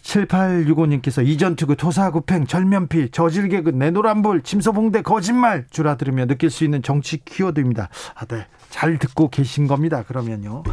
7865님께서 0.02 1.26
이전투구 1.26 1.76
토사구팽 1.76 2.48
절면피 2.48 3.12
저질개그 3.12 3.70
내노란볼 3.70 4.42
침소봉대 4.42 5.04
거짓말 5.04 5.66
줄아들으며 5.70 6.26
느낄 6.26 6.50
수 6.50 6.64
있는 6.64 6.82
정치 6.82 7.24
키워드입니다. 7.24 7.90
아, 8.16 8.26
네. 8.26 8.48
잘 8.70 8.98
듣고 8.98 9.30
계신 9.30 9.68
겁니다. 9.68 10.04
그러면요. 10.04 10.64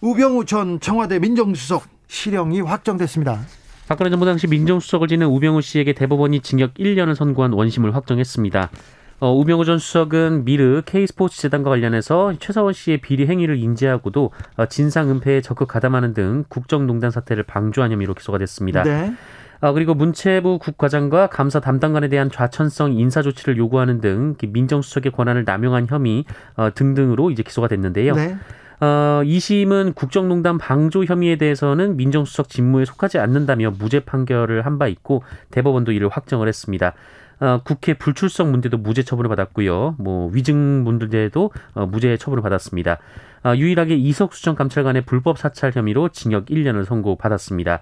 우병우 0.00 0.46
전 0.46 0.80
청와대 0.80 1.20
민정수석 1.20 1.84
실형이 2.08 2.60
확정됐습니다. 2.62 3.40
박근혜 3.86 4.10
정부 4.10 4.26
당시 4.26 4.48
민정수석을 4.48 5.06
지낸 5.06 5.28
우병우 5.28 5.60
씨에게 5.62 5.92
대법원이 5.92 6.40
징역 6.40 6.74
1년을 6.74 7.14
선고한 7.14 7.52
원심을 7.52 7.94
확정했습니다. 7.94 8.70
어, 9.22 9.32
우병우 9.32 9.64
전 9.64 9.78
수석은 9.78 10.44
미르 10.44 10.82
K스포츠 10.84 11.40
재단과 11.40 11.70
관련해서 11.70 12.34
최서원 12.40 12.72
씨의 12.72 13.00
비리 13.00 13.28
행위를 13.28 13.56
인지하고도 13.56 14.32
어, 14.56 14.66
진상 14.66 15.10
은폐에 15.10 15.40
적극 15.42 15.68
가담하는 15.68 16.12
등 16.12 16.44
국정농단 16.48 17.12
사태를 17.12 17.44
방조한 17.44 17.92
혐의로 17.92 18.14
기소가 18.14 18.38
됐습니다. 18.38 18.82
네. 18.82 19.14
어, 19.60 19.72
그리고 19.72 19.94
문체부 19.94 20.58
국과장과 20.58 21.28
감사 21.28 21.60
담당관에 21.60 22.08
대한 22.08 22.32
좌천성 22.32 22.94
인사 22.94 23.22
조치를 23.22 23.58
요구하는 23.58 24.00
등 24.00 24.34
민정수석의 24.44 25.12
권한을 25.12 25.44
남용한 25.44 25.86
혐의 25.88 26.24
어, 26.56 26.70
등등으로 26.74 27.30
이제 27.30 27.44
기소가 27.44 27.68
됐는데요. 27.68 28.16
네. 28.16 28.34
어, 28.80 29.22
2심은 29.24 29.94
국정농단 29.94 30.58
방조 30.58 31.04
혐의에 31.04 31.36
대해서는 31.36 31.96
민정수석 31.96 32.48
직무에 32.48 32.84
속하지 32.84 33.20
않는다며 33.20 33.70
무죄 33.78 34.00
판결을 34.00 34.66
한 34.66 34.78
바 34.78 34.88
있고 34.88 35.22
대법원도 35.52 35.92
이를 35.92 36.08
확정을 36.08 36.48
했습니다. 36.48 36.94
어, 37.42 37.60
국회 37.64 37.94
불출석 37.94 38.48
문제도 38.50 38.78
무죄 38.78 39.02
처분을 39.02 39.28
받았고요. 39.28 39.96
뭐 39.98 40.30
위증 40.32 40.84
문제도 40.84 41.50
어, 41.74 41.86
무죄 41.86 42.16
처분을 42.16 42.40
받았습니다. 42.40 42.98
어, 43.42 43.54
유일하게 43.56 43.96
이석수 43.96 44.44
전 44.44 44.54
감찰관의 44.54 45.02
불법 45.04 45.38
사찰 45.38 45.72
혐의로 45.74 46.08
징역 46.10 46.46
1년을 46.46 46.84
선고받았습니다. 46.84 47.80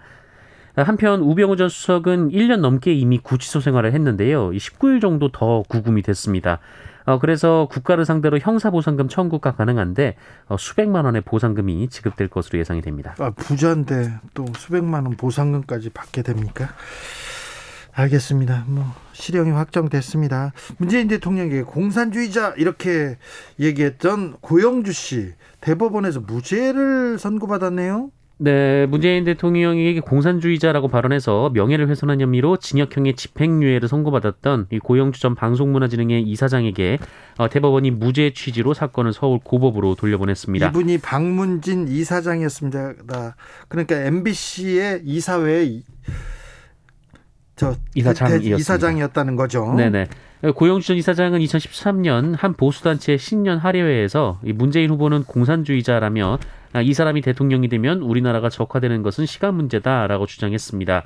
한편 0.77 1.21
우병우 1.21 1.57
전 1.57 1.69
수석은 1.69 2.31
1년 2.31 2.61
넘게 2.61 2.95
이미 2.95 3.19
구치소 3.19 3.61
생활을 3.61 3.93
했는데요. 3.93 4.51
19일 4.51 5.03
정도 5.03 5.31
더 5.31 5.63
구금이 5.69 6.01
됐습니다. 6.03 6.61
어, 7.05 7.19
그래서 7.19 7.69
국가를 7.71 8.07
상대로 8.07 8.39
형사보상금 8.39 9.09
청구가 9.09 9.53
가능한데 9.53 10.17
어, 10.49 10.57
수백만 10.59 11.05
원의 11.05 11.21
보상금이 11.21 11.89
지급될 11.89 12.29
것으로 12.29 12.59
예상이 12.59 12.81
됩니다. 12.81 13.15
아, 13.19 13.31
부자인데 13.31 14.21
또 14.33 14.47
수백만 14.57 15.05
원 15.05 15.17
보상금까지 15.19 15.91
받게 15.91 16.23
됩니까? 16.23 16.69
알겠습니다. 17.93 18.65
뭐 18.69 18.85
실형이 19.13 19.51
확정됐습니다. 19.51 20.53
문재인 20.79 21.09
대통령에게 21.09 21.63
공산주의자 21.63 22.55
이렇게 22.57 23.17
얘기했던 23.59 24.37
고영주 24.41 24.93
씨 24.93 25.33
대법원에서 25.61 26.21
무죄를 26.21 27.19
선고받았네요. 27.19 28.11
네, 28.43 28.87
문재인 28.87 29.25
대통령이 29.25 30.01
공산주의자라고 30.01 30.89
발언해서 30.89 31.51
명예를 31.53 31.91
훼손한 31.91 32.23
혐의로 32.23 32.57
징역형의 32.57 33.15
집행유예를 33.15 33.87
선고받았던 33.87 34.69
이 34.71 34.79
고영주 34.79 35.21
전 35.21 35.35
방송문화진흥회 35.35 36.21
이사장에게 36.21 36.97
어, 37.37 37.51
대법원이 37.51 37.91
무죄 37.91 38.33
취지로 38.33 38.73
사건을 38.73 39.13
서울 39.13 39.41
고법으로 39.45 39.95
돌려보냈습니다. 39.95 40.69
이분이 40.69 40.99
박문진 40.99 41.89
이사장이었습니다. 41.89 42.95
그러니까 43.69 43.97
MBC의 43.97 45.03
이사회 45.05 45.83
저 47.61 47.75
이사장이었습니다. 47.95 48.57
이사장이었다는 48.57 49.37
거죠. 49.37 49.75
네네. 49.77 50.07
고영주 50.55 50.87
전 50.87 50.97
이사장은 50.97 51.41
2013년 51.41 52.35
한 52.35 52.55
보수단체 52.55 53.19
신년 53.19 53.59
할애회에서 53.59 54.41
문재인 54.55 54.89
후보는 54.89 55.25
공산주의자라며 55.25 56.39
아, 56.73 56.81
이 56.81 56.95
사람이 56.95 57.21
대통령이 57.21 57.69
되면 57.69 57.99
우리나라가 58.01 58.49
적화되는 58.49 59.03
것은 59.03 59.27
시간 59.27 59.57
문제다라고 59.57 60.25
주장했습니다. 60.25 61.03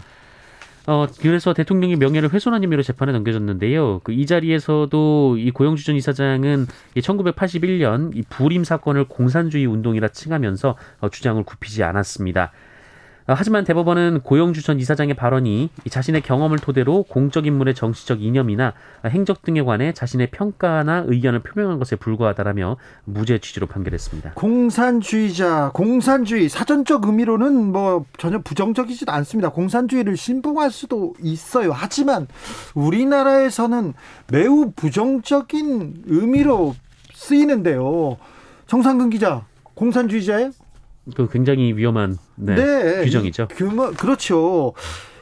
어, 0.87 1.07
그래서 1.21 1.55
대통령의 1.55 1.97
명예를 1.97 2.33
훼손한 2.33 2.63
혐의로 2.63 2.85
재판에 2.85 3.11
넘겨졌는데요. 3.11 4.01
그 4.05 4.13
이 4.13 4.25
자리에서도 4.25 5.37
이 5.39 5.51
고영주 5.51 5.85
전 5.85 5.97
이사장은 5.97 6.67
이 6.95 7.01
1981년 7.01 8.15
이 8.15 8.23
불임 8.29 8.63
사건을 8.63 9.07
공산주의 9.09 9.67
운동이라 9.67 10.07
칭하면서 10.09 10.77
어, 11.01 11.09
주장을 11.09 11.43
굽히지 11.43 11.83
않았습니다. 11.83 12.53
어, 13.27 13.33
하지만 13.35 13.65
대법원은 13.65 14.21
고영주 14.23 14.63
전 14.63 14.79
이사장의 14.79 15.15
발언이 15.15 15.71
자신의 15.89 16.21
경험을 16.21 16.59
토대로 16.59 17.05
공적 17.05 17.47
인물의 17.47 17.75
정치적 17.75 18.23
이념이나 18.23 18.75
행적 19.07 19.43
등에 19.43 19.63
관해 19.63 19.93
자신의 19.93 20.31
평가나 20.31 21.05
의견을 21.07 21.41
표명한 21.41 21.79
것에 21.79 21.97
불과하다라며 21.97 22.77
무죄 23.05 23.39
취지로 23.39 23.67
판결했습니다. 23.67 24.33
공산주의자, 24.35 25.71
공산주의 25.73 26.51
사전적 26.51 27.07
의미로는 27.07 27.73
뭐 27.73 28.05
전혀 28.19 28.41
부정적이지 28.41 29.07
않습니다. 29.09 29.49
공산주의를 29.49 30.19
신봉할 30.19 30.71
수도 30.71 31.15
있어요. 31.23 31.73
하지만 31.73 32.27
우리나라에서는 32.75 33.95
매우 34.31 34.73
부정적인 34.77 36.05
의미로 36.07 36.75
쓰이는데요. 37.15 38.19
정상근 38.67 39.09
기자, 39.09 39.47
공산주의자예요? 39.75 40.51
그 41.15 41.29
굉장히 41.29 41.77
위험한 41.77 42.17
네, 42.37 42.55
네. 42.55 43.05
규정이죠. 43.05 43.49
규모, 43.49 43.91
그렇죠. 43.93 44.73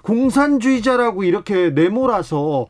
공산주의자라고 0.03 1.25
이렇게 1.25 1.71
내몰아서 1.71 2.67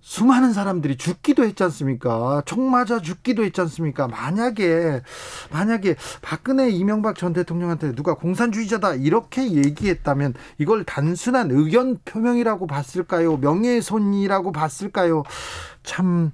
수많은 0.00 0.52
사람들이 0.54 0.96
죽기도 0.96 1.44
했지 1.44 1.62
않습니까? 1.64 2.42
총 2.46 2.70
맞아 2.70 3.00
죽기도 3.00 3.44
했지 3.44 3.60
않습니까? 3.60 4.08
만약에 4.08 5.02
만약에 5.52 5.96
박근혜 6.22 6.70
이명박 6.70 7.16
전 7.16 7.34
대통령한테 7.34 7.94
누가 7.94 8.14
공산주의자다 8.14 8.94
이렇게 8.94 9.52
얘기했다면 9.52 10.34
이걸 10.58 10.84
단순한 10.84 11.50
의견 11.50 11.98
표명이라고 12.04 12.66
봤을까요? 12.66 13.36
명예훼손이라고 13.36 14.52
봤을까요? 14.52 15.22
참 15.82 16.32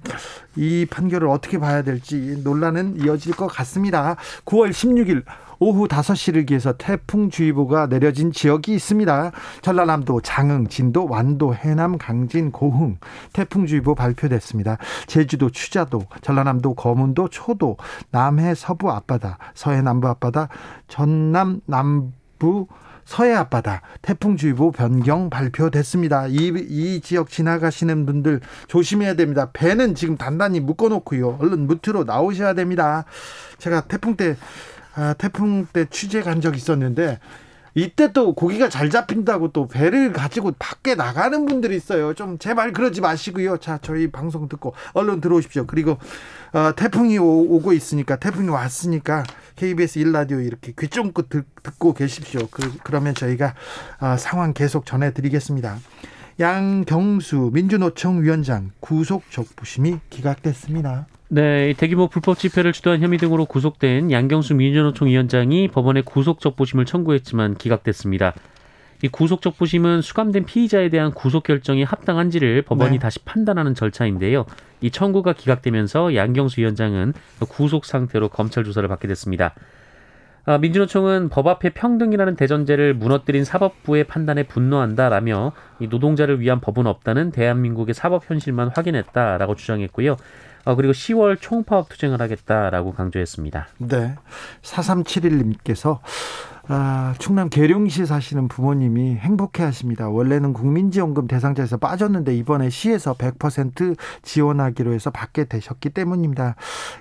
이 0.57 0.87
판결을 0.89 1.27
어떻게 1.29 1.59
봐야 1.59 1.83
될지 1.83 2.41
논란은 2.43 2.99
이어질 2.99 3.35
것 3.35 3.47
같습니다. 3.47 4.15
9월 4.45 4.71
16일 4.71 5.23
오후 5.59 5.87
5시를 5.87 6.45
기해서 6.47 6.73
태풍주의보가 6.73 7.87
내려진 7.87 8.31
지역이 8.31 8.73
있습니다. 8.73 9.31
전라남도, 9.61 10.21
장흥, 10.21 10.67
진도, 10.67 11.07
완도, 11.07 11.55
해남, 11.55 11.97
강진, 11.97 12.51
고흥 12.51 12.97
태풍주의보 13.33 13.95
발표됐습니다. 13.95 14.77
제주도, 15.05 15.49
추자도, 15.49 16.05
전라남도, 16.21 16.73
거문도, 16.73 17.29
초도, 17.29 17.77
남해 18.11 18.55
서부 18.55 18.91
앞바다, 18.91 19.37
서해 19.53 19.81
남부 19.81 20.07
앞바다, 20.07 20.49
전남 20.87 21.61
남부 21.65 22.67
서해 23.07 23.33
앞바다 23.33 23.81
태풍주의보 24.01 24.73
변경 24.73 25.29
발표됐습니다. 25.29 26.27
이, 26.27 26.51
이 26.69 26.99
지역 26.99 27.29
지나가시는 27.29 28.05
분들 28.05 28.41
조심해야 28.67 29.13
됩니다. 29.13 29.49
배는 29.53 29.95
지금 29.95 30.17
단단히 30.17 30.59
묶어놓고요. 30.59 31.37
얼른 31.39 31.67
무트로 31.67 32.03
나오셔야 32.03 32.51
됩니다. 32.53 33.05
제가 33.59 33.81
태풍 33.85 34.17
때 34.17 34.35
아, 34.93 35.13
태풍 35.17 35.67
때 35.71 35.85
취재 35.89 36.21
간 36.21 36.41
적 36.41 36.57
있었는데 36.57 37.19
이때 37.77 38.11
또 38.11 38.33
고기가 38.33 38.69
잘 38.69 38.89
잡힌다고 38.89 39.51
또 39.51 39.67
배를 39.67 40.11
가지고 40.11 40.51
밖에 40.57 40.95
나가는 40.95 41.45
분들이 41.45 41.75
있어요. 41.75 42.15
좀 42.15 42.39
제발 42.39 42.73
그러지 42.73 43.01
마시고요. 43.01 43.57
자, 43.57 43.77
저희 43.83 44.09
방송 44.09 44.49
듣고 44.49 44.73
얼른 44.93 45.21
들어오십시오. 45.21 45.67
그리고 45.67 45.99
어, 46.53 46.73
태풍이 46.75 47.19
오, 47.19 47.59
고 47.59 47.73
있으니까 47.73 48.15
태풍이 48.15 48.49
왔으니까 48.49 49.23
KBS 49.57 49.99
1라디오 49.99 50.43
이렇게 50.43 50.73
귀 50.75 50.87
쫑긋 50.87 51.29
듣고 51.29 51.93
계십시오. 51.93 52.47
그, 52.49 52.73
그러면 52.83 53.13
저희가 53.13 53.53
어, 54.01 54.17
상황 54.17 54.53
계속 54.53 54.87
전해드리겠습니다. 54.87 55.77
양경수 56.39 57.51
민주노총 57.53 58.23
위원장 58.23 58.71
구속 58.79 59.29
적부심이 59.29 59.99
기각됐습니다. 60.09 61.05
네, 61.29 61.73
대규모 61.73 62.07
불법 62.07 62.39
집회를 62.39 62.71
주도한 62.71 63.01
혐의 63.01 63.19
등으로 63.19 63.45
구속된 63.45 64.11
양경수 64.11 64.55
민주노총 64.55 65.09
위원장이 65.09 65.67
법원에 65.67 66.01
구속 66.01 66.39
적부심을 66.39 66.85
청구했지만 66.85 67.55
기각됐습니다. 67.55 68.33
이 69.03 69.09
구속 69.09 69.41
적부심은 69.41 70.01
수감된 70.01 70.45
피의자에 70.45 70.87
대한 70.89 71.11
구속 71.11 71.43
결정이 71.43 71.83
합당한지를 71.83 72.61
법원이 72.61 72.93
네. 72.93 72.99
다시 72.99 73.19
판단하는 73.19 73.75
절차인데요. 73.75 74.45
이 74.79 74.89
청구가 74.89 75.33
기각되면서 75.33 76.15
양경수 76.15 76.61
위원장은 76.61 77.13
구속 77.49 77.83
상태로 77.83 78.29
검찰 78.29 78.63
조사를 78.63 78.87
받게 78.87 79.09
됐습니다. 79.09 79.53
아, 80.45 80.57
민주노총은 80.57 81.27
법 81.27 81.47
앞에 81.47 81.71
평등이라는 81.71 82.37
대전제를 82.37 82.93
무너뜨린 82.93 83.43
사법부의 83.43 84.05
판단에 84.05 84.43
분노한다라며 84.43 85.51
이 85.81 85.87
노동자를 85.87 86.39
위한 86.39 86.61
법은 86.61 86.87
없다는 86.87 87.31
대한민국의 87.31 87.93
사법 87.93 88.29
현실만 88.29 88.71
확인했다라고 88.73 89.55
주장했고요. 89.55 90.15
어, 90.67 90.75
그리고 90.75 90.91
10월 90.91 91.37
총파업 91.39 91.87
투쟁을 91.87 92.21
하겠다라고 92.21 92.91
강조했습니다. 92.91 93.69
네. 93.77 94.15
4371님께서 94.63 95.99
아, 96.69 97.13
충남 97.17 97.47
계룡시 97.49 98.05
사시는 98.05 98.49
부모님이 98.49 99.15
행복해 99.15 99.63
하십니다. 99.63 100.09
원래는 100.09 100.51
국민지원금 100.51 101.27
대상자에서 101.27 101.77
빠졌는데 101.77 102.35
이번에 102.35 102.69
시에서 102.69 103.13
100% 103.13 103.95
지원하기로 104.21 104.91
해서 104.93 105.09
받게 105.09 105.45
되셨기 105.45 105.91
때문입니다. 105.91 106.55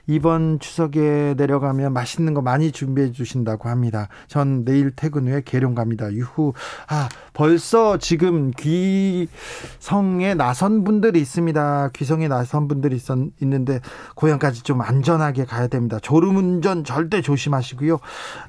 이번 0.06 0.60
추석에 0.60 1.34
내려가면 1.36 1.92
맛있는 1.92 2.32
거 2.32 2.42
많이 2.42 2.70
준비해 2.70 3.10
주신다고 3.10 3.68
합니다. 3.68 4.08
전 4.28 4.64
내일 4.64 4.92
퇴근 4.94 5.26
후에 5.26 5.42
계룡 5.44 5.74
갑니다. 5.74 6.10
이후 6.10 6.52
아, 6.88 7.08
벌써 7.32 7.98
지금 7.98 8.52
귀성에 8.52 10.34
나선 10.34 10.84
분들이 10.84 11.20
있습니다. 11.20 11.90
귀성에 11.92 12.28
나선 12.28 12.68
분들이 12.68 12.94
있었, 12.94 13.18
있는데 13.42 13.80
고향까지 14.14 14.62
좀 14.62 14.80
안전하게 14.80 15.44
가야 15.44 15.66
됩니다. 15.66 15.98
졸음운전 16.00 16.84
절대 16.84 17.20
조심하시고요. 17.20 17.98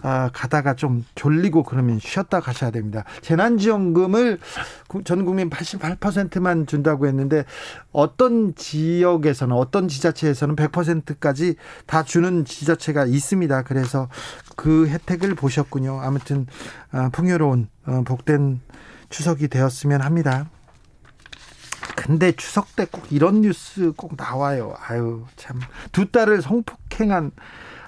아, 0.03 0.29
가다가 0.31 0.75
좀 0.75 1.06
졸리고 1.15 1.63
그러면 1.63 1.99
쉬었다 1.99 2.39
가셔야 2.39 2.71
됩니다. 2.71 3.03
재난지원금을 3.21 4.39
전 5.03 5.25
국민 5.25 5.49
88%만 5.49 6.67
준다고 6.67 7.07
했는데 7.07 7.45
어떤 7.91 8.55
지역에서는 8.55 9.55
어떤 9.55 9.87
지자체에서는 9.87 10.55
100%까지 10.55 11.55
다 11.85 12.03
주는 12.03 12.45
지자체가 12.45 13.05
있습니다. 13.05 13.63
그래서 13.63 14.09
그 14.55 14.87
혜택을 14.87 15.35
보셨군요. 15.35 15.99
아무튼 16.01 16.45
아, 16.91 17.09
풍요로운 17.09 17.67
어, 17.85 18.03
복된 18.05 18.61
추석이 19.09 19.47
되었으면 19.47 20.01
합니다. 20.01 20.49
근데 21.95 22.31
추석 22.31 22.75
때 22.75 22.85
꼭 22.85 23.11
이런 23.11 23.41
뉴스 23.41 23.91
꼭 23.95 24.15
나와요. 24.17 24.75
아유, 24.87 25.25
참. 25.35 25.59
두 25.91 26.11
딸을 26.11 26.41
성폭행한 26.41 27.31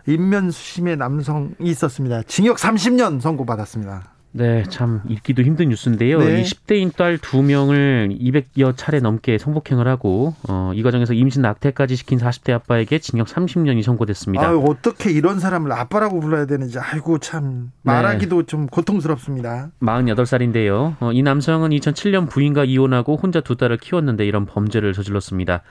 인면수심의 0.07 0.97
남성이 0.97 1.49
있었습니다. 1.61 2.23
징역 2.23 2.57
30년 2.57 3.21
선고받았습니다. 3.21 4.13
네, 4.31 4.63
참 4.69 5.01
읽기도 5.09 5.41
힘든 5.41 5.69
뉴스인데요. 5.69 6.19
네. 6.19 6.41
이 6.41 6.43
10대인 6.43 6.95
딸 6.95 7.17
두 7.17 7.41
명을 7.41 8.09
200여 8.21 8.77
차례 8.77 8.99
넘게 8.99 9.39
성폭행을 9.39 9.87
하고 9.87 10.35
어, 10.47 10.71
이 10.75 10.83
과정에서 10.83 11.13
임신 11.13 11.41
낙태까지 11.41 11.95
시킨 11.95 12.19
40대 12.19 12.51
아빠에게 12.51 12.99
징역 12.99 13.25
30년이 13.27 13.81
선고됐습니다. 13.81 14.47
아유, 14.47 14.63
어떻게 14.67 15.11
이런 15.11 15.39
사람을 15.39 15.71
아빠라고 15.71 16.19
불러야 16.19 16.45
되는지 16.45 16.77
아이고 16.77 17.17
참 17.17 17.71
말하기도 17.81 18.41
네. 18.41 18.45
좀 18.45 18.67
고통스럽습니다. 18.67 19.71
48살인데요. 19.81 20.95
어, 20.99 21.11
이 21.11 21.23
남성은 21.23 21.71
2007년 21.71 22.29
부인과 22.29 22.65
이혼하고 22.65 23.15
혼자 23.15 23.41
두 23.41 23.55
딸을 23.55 23.77
키웠는데 23.77 24.27
이런 24.27 24.45
범죄를 24.45 24.93
저질렀습니다. 24.93 25.63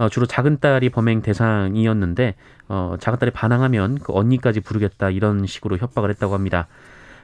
어, 0.00 0.08
주로 0.08 0.24
작은 0.24 0.60
딸이 0.60 0.88
범행 0.88 1.20
대상이었는데 1.20 2.34
어, 2.68 2.96
작은 2.98 3.18
딸이 3.18 3.32
반항하면 3.32 3.98
그 3.98 4.14
언니까지 4.14 4.60
부르겠다 4.60 5.10
이런 5.10 5.44
식으로 5.46 5.76
협박을 5.76 6.08
했다고 6.08 6.32
합니다. 6.32 6.68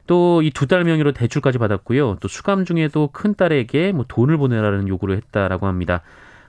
또 0.07 0.43
이두달 0.43 0.85
명의로 0.85 1.13
대출까지 1.13 1.57
받았고요. 1.57 2.19
또 2.21 2.29
수감 2.29 2.67
중에도 2.67 3.09
큰 3.15 3.35
딸에게 3.35 3.93
뭐 3.93 4.05
돈을 4.07 4.37
보내라는 4.37 4.89
요구를 4.89 5.17
했다라고 5.17 5.67
합니다. 5.67 6.03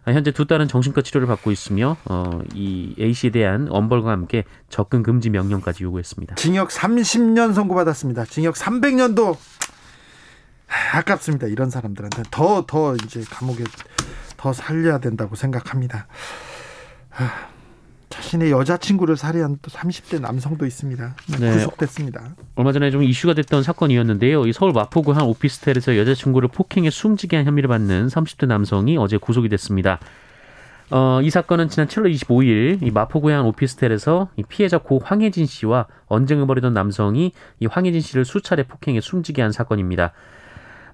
아, 0.03 0.11
현재 0.11 0.31
두 0.31 0.45
딸은 0.45 0.67
정신과 0.67 1.01
치료를 1.01 1.27
받고 1.27 1.49
있으며 1.49 1.95
어, 2.03 2.41
이 2.53 2.93
A 2.99 3.13
씨에 3.13 3.29
대한 3.29 3.67
엄벌과 3.69 4.11
함께 4.11 4.43
접근 4.67 5.03
금지 5.03 5.29
명령까지 5.29 5.85
요구했습니다. 5.85 6.35
징역 6.35 6.67
30년 6.67 7.53
선고받았습니다. 7.53 8.25
징역 8.25 8.55
300년도 8.55 9.37
아깝습니다. 10.93 11.47
이런 11.47 11.69
사람들한테 11.69 12.23
더더 12.31 12.65
더 12.67 12.95
이제 12.95 13.23
감옥에 13.29 13.63
더 14.37 14.53
살려야 14.53 14.99
된다고 14.99 15.35
생각합니다. 15.35 16.07
자신의 18.09 18.51
여자친구를 18.51 19.17
살해한 19.17 19.57
또 19.61 19.69
30대 19.69 20.21
남성도 20.21 20.65
있습니다. 20.65 21.15
네. 21.39 21.53
구속됐습니다. 21.53 22.35
얼마 22.55 22.71
전에 22.71 22.89
좀 22.89 23.03
이슈가 23.03 23.33
됐던 23.33 23.63
사건이었는데요. 23.63 24.45
이 24.45 24.53
서울 24.53 24.71
마포구 24.71 25.11
한 25.11 25.23
오피스텔에서 25.23 25.97
여자친구를 25.97 26.49
폭행해 26.49 26.89
숨지게 26.89 27.35
한 27.35 27.45
혐의를 27.45 27.67
받는 27.67 28.07
30대 28.07 28.47
남성이 28.47 28.97
어제 28.97 29.17
구속이 29.17 29.49
됐습니다. 29.49 29.99
어, 30.89 31.19
이 31.21 31.29
사건은 31.29 31.67
지난 31.67 31.87
7월 31.87 32.13
25일 32.15 32.81
이 32.81 32.91
마포구의 32.91 33.35
한 33.35 33.45
오피스텔에서 33.45 34.29
이 34.37 34.43
피해자 34.47 34.77
고 34.77 35.01
황혜진 35.03 35.45
씨와 35.45 35.87
언쟁을 36.07 36.47
벌이던 36.47 36.73
남성이 36.73 37.33
이 37.59 37.65
황혜진 37.65 37.99
씨를 37.99 38.23
수차례 38.23 38.63
폭행해 38.63 39.01
숨지게 39.01 39.41
한 39.41 39.51
사건입니다. 39.51 40.13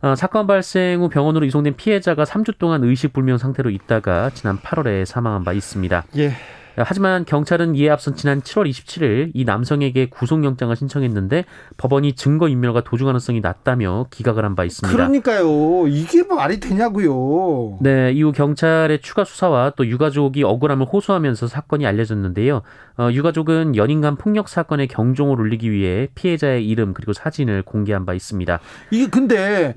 어, 0.03 0.15
사건 0.15 0.47
발생 0.47 1.01
후 1.01 1.07
병원으로 1.07 1.45
이송된 1.45 1.77
피해자가 1.77 2.25
3주 2.25 2.57
동안 2.57 2.83
의식불명 2.83 3.37
상태로 3.37 3.69
있다가 3.69 4.31
지난 4.31 4.59
8월에 4.59 5.05
사망한 5.05 5.45
바 5.45 5.53
있습니다. 5.53 6.03
예. 6.17 6.33
하지만 6.77 7.25
경찰은 7.25 7.75
이에 7.75 7.89
앞선 7.89 8.15
지난 8.15 8.41
7월 8.41 8.69
27일 8.69 9.31
이 9.33 9.45
남성에게 9.45 10.09
구속영장을 10.09 10.75
신청했는데 10.75 11.45
법원이 11.77 12.13
증거 12.13 12.47
인멸과 12.47 12.81
도주 12.83 13.05
가능성이 13.05 13.41
낮다며 13.41 14.07
기각을 14.09 14.43
한 14.45 14.53
바 14.55 14.63
있습니다. 14.65 14.95
그러니까요. 14.95 15.88
이게 15.88 16.23
뭐 16.23 16.38
말이 16.38 16.59
되냐고요. 16.59 17.79
네, 17.81 18.12
이후 18.13 18.31
경찰의 18.31 19.01
추가 19.01 19.23
수사와 19.23 19.73
또 19.75 19.86
유가족이 19.88 20.43
억울함을 20.43 20.86
호소하면서 20.86 21.47
사건이 21.47 21.86
알려졌는데요. 21.88 22.62
어, 22.97 23.09
유가족은 23.12 23.75
연인 23.75 24.01
간 24.01 24.15
폭력 24.15 24.47
사건의 24.49 24.88
경종을 24.88 25.39
울리기 25.39 25.71
위해 25.71 26.07
피해자의 26.13 26.67
이름 26.67 26.93
그리고 26.93 27.13
사진을 27.13 27.63
공개한 27.63 28.05
바 28.05 28.13
있습니다. 28.13 28.59
이게 28.91 29.07
근데 29.09 29.75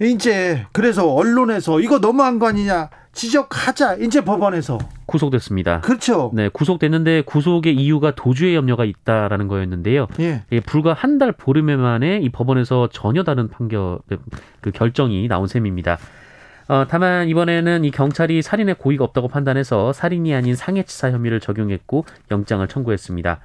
이제 0.00 0.66
그래서 0.72 1.12
언론에서 1.12 1.80
이거 1.80 1.98
너무한 1.98 2.38
거 2.38 2.48
아니냐 2.48 2.88
지적하자 3.12 3.96
이제 3.96 4.22
법원에서 4.22 4.78
구속됐습니다. 5.06 5.82
그렇죠. 5.82 6.30
네, 6.34 6.48
구속됐는데 6.48 7.22
구속의 7.22 7.74
이유가 7.74 8.14
도주의 8.14 8.54
염려가 8.54 8.84
있다라는 8.84 9.48
거였는데요. 9.48 10.08
예. 10.20 10.42
예 10.50 10.60
불과 10.60 10.92
한 10.92 11.18
달 11.18 11.30
보름 11.30 11.66
만에 11.66 12.18
이 12.18 12.30
법원에서 12.30 12.88
전혀 12.90 13.22
다른 13.22 13.48
판결 13.48 13.98
그 14.60 14.70
결정이 14.72 15.28
나온 15.28 15.46
셈입니다. 15.46 15.98
어, 16.68 16.86
다만 16.88 17.28
이번에는 17.28 17.84
이 17.84 17.90
경찰이 17.90 18.40
살인의 18.40 18.76
고의가 18.76 19.04
없다고 19.04 19.28
판단해서 19.28 19.92
살인이 19.92 20.34
아닌 20.34 20.54
상해치사 20.56 21.10
혐의를 21.10 21.38
적용했고 21.38 22.06
영장을 22.30 22.66
청구했습니다. 22.66 23.40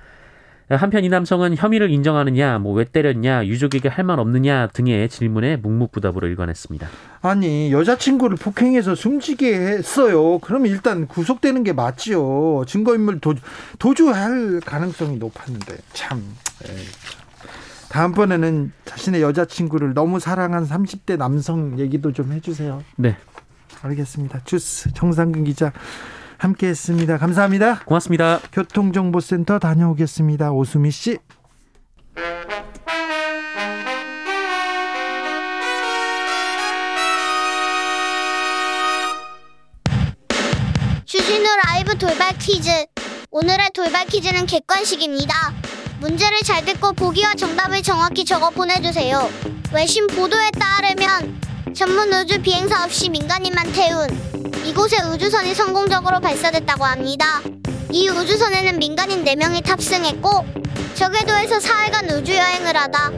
한편 0.70 1.04
이 1.06 1.10
남성은 1.10 1.56
혐의를 1.56 1.90
인정하느냐, 1.92 2.60
뭐 2.60 2.74
왜 2.74 2.84
때렸냐, 2.84 3.46
유족에게 3.46 3.88
할 3.90 4.04
말 4.04 4.20
없느냐 4.20 4.68
등의 4.68 5.08
질문에 5.10 5.58
묵묵부답으로 5.58 6.28
일관했습니다. 6.28 6.88
아니 7.22 7.72
여자친구를 7.72 8.38
폭행해서 8.38 8.96
숨지게 8.96 9.54
했어요. 9.56 10.40
그러면 10.40 10.72
일단 10.72 11.08
구속되는 11.08 11.64
게 11.64 11.74
맞지요. 11.74 12.64
증거인물 12.68 13.20
도, 13.20 13.34
도주할 13.80 14.60
가능성이 14.66 15.18
높았는데 15.18 15.78
참. 15.94 16.22
에이, 16.66 16.86
다음번에는 17.90 18.72
자신의 18.86 19.22
여자친구를 19.22 19.94
너무 19.94 20.20
사랑한 20.20 20.66
30대 20.68 21.18
남성 21.18 21.80
얘기도 21.80 22.12
좀 22.12 22.34
해주세요. 22.34 22.84
네. 22.98 23.16
알겠습니다. 23.82 24.42
주스 24.44 24.92
정상근 24.94 25.44
기자. 25.46 25.72
함께 26.38 26.68
했습니다. 26.68 27.18
감사합니다. 27.18 27.80
고맙습니다. 27.86 28.40
교통정보센터 28.52 29.60
다녀오겠습니다. 29.60 30.52
오수미 30.52 30.92
씨. 30.92 31.18
주진우 41.06 41.46
라이브 41.66 41.98
돌발 41.98 42.38
퀴즈. 42.38 42.70
오늘의 43.32 43.72
돌발 43.74 44.06
퀴즈는 44.06 44.46
객관식입니다. 44.46 45.34
문제를 46.00 46.38
잘 46.46 46.64
듣고 46.64 46.94
보기와 46.94 47.34
정답을 47.34 47.82
정확히 47.82 48.24
적어 48.24 48.50
보내주세요. 48.52 49.30
외신 49.74 50.06
보도에 50.08 50.52
따르면 50.52 51.42
전문 51.74 52.14
우주 52.14 52.42
비행사 52.42 52.84
없이 52.84 53.10
민간인만 53.10 53.72
태운 53.72 54.08
이곳에 54.66 55.02
우주선이 55.04 55.54
성공적으로 55.54 56.20
발사됐다고 56.20 56.84
합니다. 56.84 57.42
이 57.92 58.10
우주선에는 58.10 58.80
민간인 58.80 59.24
4명이 59.24 59.64
탑승했고 59.64 60.46
저궤도에서 60.96 61.60
사흘간 61.60 62.10
우주여행을 62.10 62.76
하다 62.76 63.12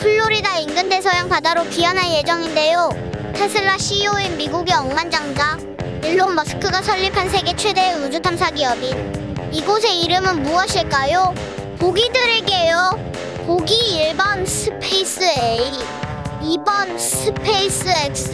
플로리다 0.00 0.58
인근 0.58 0.88
대서양 0.88 1.28
바다로 1.28 1.64
귀환할 1.68 2.12
예정인데요. 2.12 2.90
테슬라 3.34 3.78
CEO인 3.78 4.36
미국의 4.36 4.74
억만장자 4.74 5.58
일론 6.04 6.34
머스크가 6.34 6.82
설립한 6.82 7.28
세계 7.30 7.56
최대의 7.56 7.96
우주 8.02 8.20
탐사 8.20 8.50
기업인 8.50 9.50
이곳의 9.52 10.02
이름은 10.02 10.42
무엇일까요? 10.42 11.34
보기 11.78 12.10
드릴게요. 12.12 12.98
보기 13.46 14.12
1번 14.14 14.46
Space 14.46 15.22
A 15.22 16.03
2번 16.44 16.98
Space 16.98 17.88
X 17.88 18.30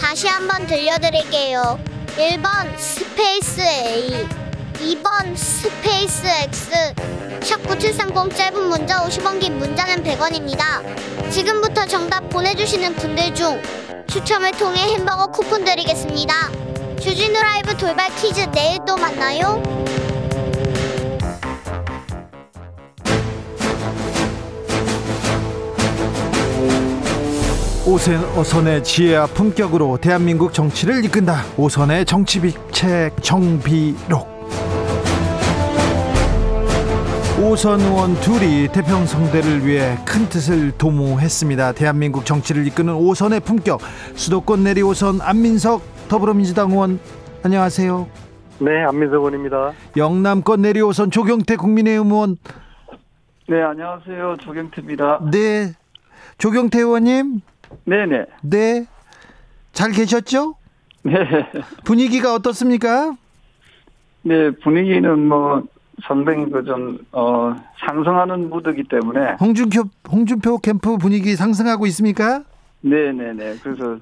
다시 0.00 0.26
한번 0.26 0.66
들려드릴게요. 0.66 1.78
1번 2.16 2.76
Space 2.76 3.60
A 3.60 4.26
2번 4.74 5.36
Space 5.36 6.26
X 6.26 6.70
샵9730 7.40 8.34
짧은 8.34 8.68
문자 8.68 9.04
50원 9.04 9.38
긴 9.38 9.56
문자는 9.58 10.02
100원입니다. 10.02 11.30
지금부터 11.30 11.86
정답 11.86 12.28
보내주시는 12.28 12.96
분들 12.96 13.32
중 13.36 13.62
추첨을 14.08 14.50
통해 14.52 14.94
햄버거 14.94 15.28
쿠폰 15.28 15.64
드리겠습니다. 15.64 16.34
주진우 17.00 17.40
라이브 17.40 17.76
돌발 17.76 18.12
퀴즈 18.16 18.50
내일 18.50 18.80
또 18.84 18.96
만나요. 18.96 19.62
오선, 27.90 28.22
오선의 28.36 28.84
지혜와 28.84 29.28
품격으로 29.28 29.96
대한민국 29.96 30.52
정치를 30.52 31.06
이끈다. 31.06 31.36
오선의 31.56 32.04
정치비책 32.04 33.22
정비록. 33.22 34.28
오선 37.42 37.80
의원 37.80 38.14
둘이 38.20 38.68
태평성대를 38.68 39.66
위해 39.66 39.96
큰 40.04 40.28
뜻을 40.28 40.72
도모했습니다. 40.72 41.72
대한민국 41.72 42.26
정치를 42.26 42.66
이끄는 42.66 42.92
오선의 42.94 43.40
품격. 43.40 43.80
수도권 44.14 44.64
내리 44.64 44.82
오선 44.82 45.22
안민석 45.22 45.80
더불어민주당 46.08 46.72
의원 46.72 47.00
안녕하세요. 47.42 48.06
네, 48.58 48.84
안민석 48.84 49.14
의원입니다. 49.14 49.72
영남권 49.96 50.60
내리 50.60 50.82
오선 50.82 51.10
조경태 51.10 51.56
국민의힘 51.56 52.12
의원. 52.12 52.36
네, 53.48 53.62
안녕하세요. 53.62 54.36
조경태입니다. 54.42 55.20
네. 55.32 55.72
조경태 56.36 56.80
의원님. 56.80 57.40
네네. 57.84 58.26
네. 58.42 58.86
잘 59.72 59.90
계셨죠? 59.92 60.54
네. 61.02 61.14
분위기가 61.84 62.34
어떻습니까? 62.34 63.14
네, 64.22 64.50
분위기는 64.50 65.26
뭐 65.26 65.62
상당히 66.06 66.50
그좀 66.50 66.98
어, 67.12 67.54
상승하는 67.86 68.50
무드기 68.50 68.84
때문에 68.88 69.36
홍준표 69.40 69.84
홍준표 70.10 70.58
캠프 70.58 70.96
분위기 70.98 71.34
상승하고 71.36 71.86
있습니까? 71.86 72.42
네 72.80 73.12
네 73.12 73.32
네. 73.32 73.56
그래서 73.62 73.98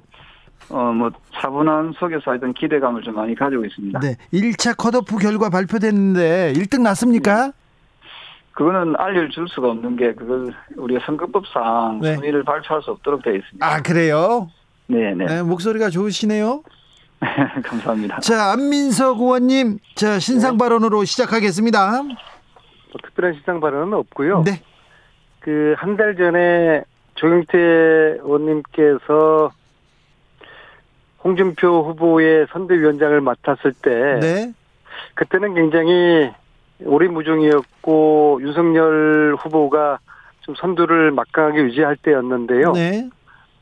어 0.69 0.93
뭐 0.93 1.11
차분한 1.35 1.93
속에서 1.99 2.33
하여튼 2.33 2.53
기대감을 2.55 3.03
좀 3.03 3.15
많이 3.15 3.35
가지고 3.35 3.65
있습니다. 3.65 4.01
네. 4.01 4.17
1차 4.33 4.77
컷오프 4.77 5.17
결과 5.19 5.49
발표됐는데 5.49 6.55
1등 6.57 6.81
났습니까? 6.83 7.53
그거는 8.57 8.95
알려줄 8.97 9.49
수가 9.51 9.69
없는 9.69 9.97
게 9.97 10.15
그걸 10.15 10.55
우리가 10.77 11.05
선거법상 11.05 12.01
네. 12.01 12.15
순위를 12.15 12.43
발표할 12.43 12.83
수 12.83 12.91
없도록 12.91 13.23
되어 13.23 13.35
있습니다. 13.35 13.67
아, 13.67 13.83
그래요? 13.83 14.49
네네. 14.87 15.27
네, 15.27 15.43
목소리가 15.43 15.91
좋으시네요. 15.91 16.63
감사합니다. 17.65 18.21
자, 18.21 18.53
안민석 18.53 19.19
의원님, 19.21 19.79
자, 19.95 20.19
신상 20.19 20.57
발언으로 20.57 21.05
시작하겠습니다. 21.05 22.03
뭐 22.03 22.15
특별한 23.03 23.35
시상 23.35 23.61
발언은 23.61 23.93
없고요. 23.93 24.43
네. 24.45 24.63
그 25.41 25.75
한 25.79 25.97
달 25.99 26.17
전에 26.17 26.83
조경태 27.17 27.59
의원님께서 28.23 29.53
홍준표 31.23 31.85
후보의 31.89 32.47
선대위원장을 32.53 33.21
맡았을 33.21 33.75
때 33.83 34.19
네. 34.21 34.53
그때는 35.15 35.55
굉장히 35.55 36.31
오리무중이었고 36.85 38.39
윤석열 38.43 39.37
후보가 39.41 39.99
좀 40.41 40.55
선두를 40.57 41.11
막강하게 41.11 41.63
유지할 41.65 41.97
때였는데요. 41.97 42.73
네. 42.73 43.09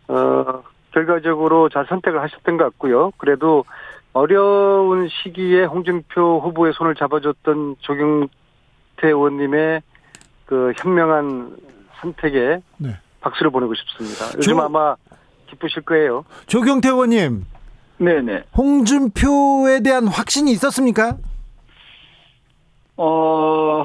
어, 0.08 0.62
결과적으로 0.92 1.68
잘 1.68 1.86
선택을 1.88 2.20
하셨던 2.22 2.56
것 2.56 2.64
같고요. 2.64 3.12
그래도 3.16 3.64
어려운 4.12 5.08
시기에 5.08 5.64
홍준표 5.64 6.40
후보의 6.40 6.72
손을 6.74 6.94
잡아줬던 6.94 7.76
조경태 7.80 8.28
의원님의 9.08 9.82
그 10.46 10.72
현명한 10.76 11.56
선택에 12.00 12.60
네. 12.78 12.90
박수를 13.20 13.50
보내고 13.50 13.74
싶습니다. 13.74 14.26
요즘 14.36 14.56
조- 14.56 14.62
아마 14.62 14.94
기쁘실 15.48 15.82
거예요. 15.82 16.24
조경태 16.46 16.90
의원님, 16.90 17.44
네네. 17.98 18.44
홍준표에 18.56 19.80
대한 19.80 20.06
확신이 20.06 20.52
있었습니까? 20.52 21.16
어. 22.96 23.84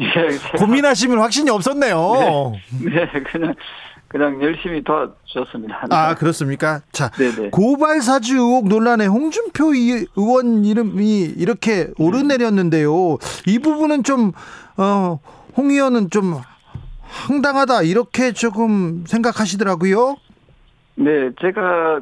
예, 0.00 0.58
고민하시면 0.58 1.18
확신이 1.20 1.50
없었네요. 1.50 2.52
네, 2.84 3.08
그냥 3.30 3.54
그냥 4.08 4.42
열심히 4.42 4.82
도와줬습니다. 4.82 5.86
아, 5.90 6.14
그렇습니까? 6.14 6.80
자, 6.92 7.10
네네. 7.10 7.50
고발 7.50 8.00
사주 8.00 8.36
의혹 8.36 8.68
논란에 8.68 9.06
홍준표 9.06 9.74
이- 9.74 10.06
의원 10.16 10.64
이름이 10.64 11.34
이렇게 11.36 11.88
오르내렸는데요. 11.98 13.18
이 13.46 13.58
부분은 13.58 14.02
좀, 14.04 14.32
어, 14.76 15.18
홍 15.56 15.70
의원은 15.70 16.10
좀 16.10 16.40
황당하다, 17.08 17.82
이렇게 17.82 18.32
조금 18.32 19.04
생각하시더라고요. 19.06 20.16
네, 20.96 21.30
제가 21.40 22.00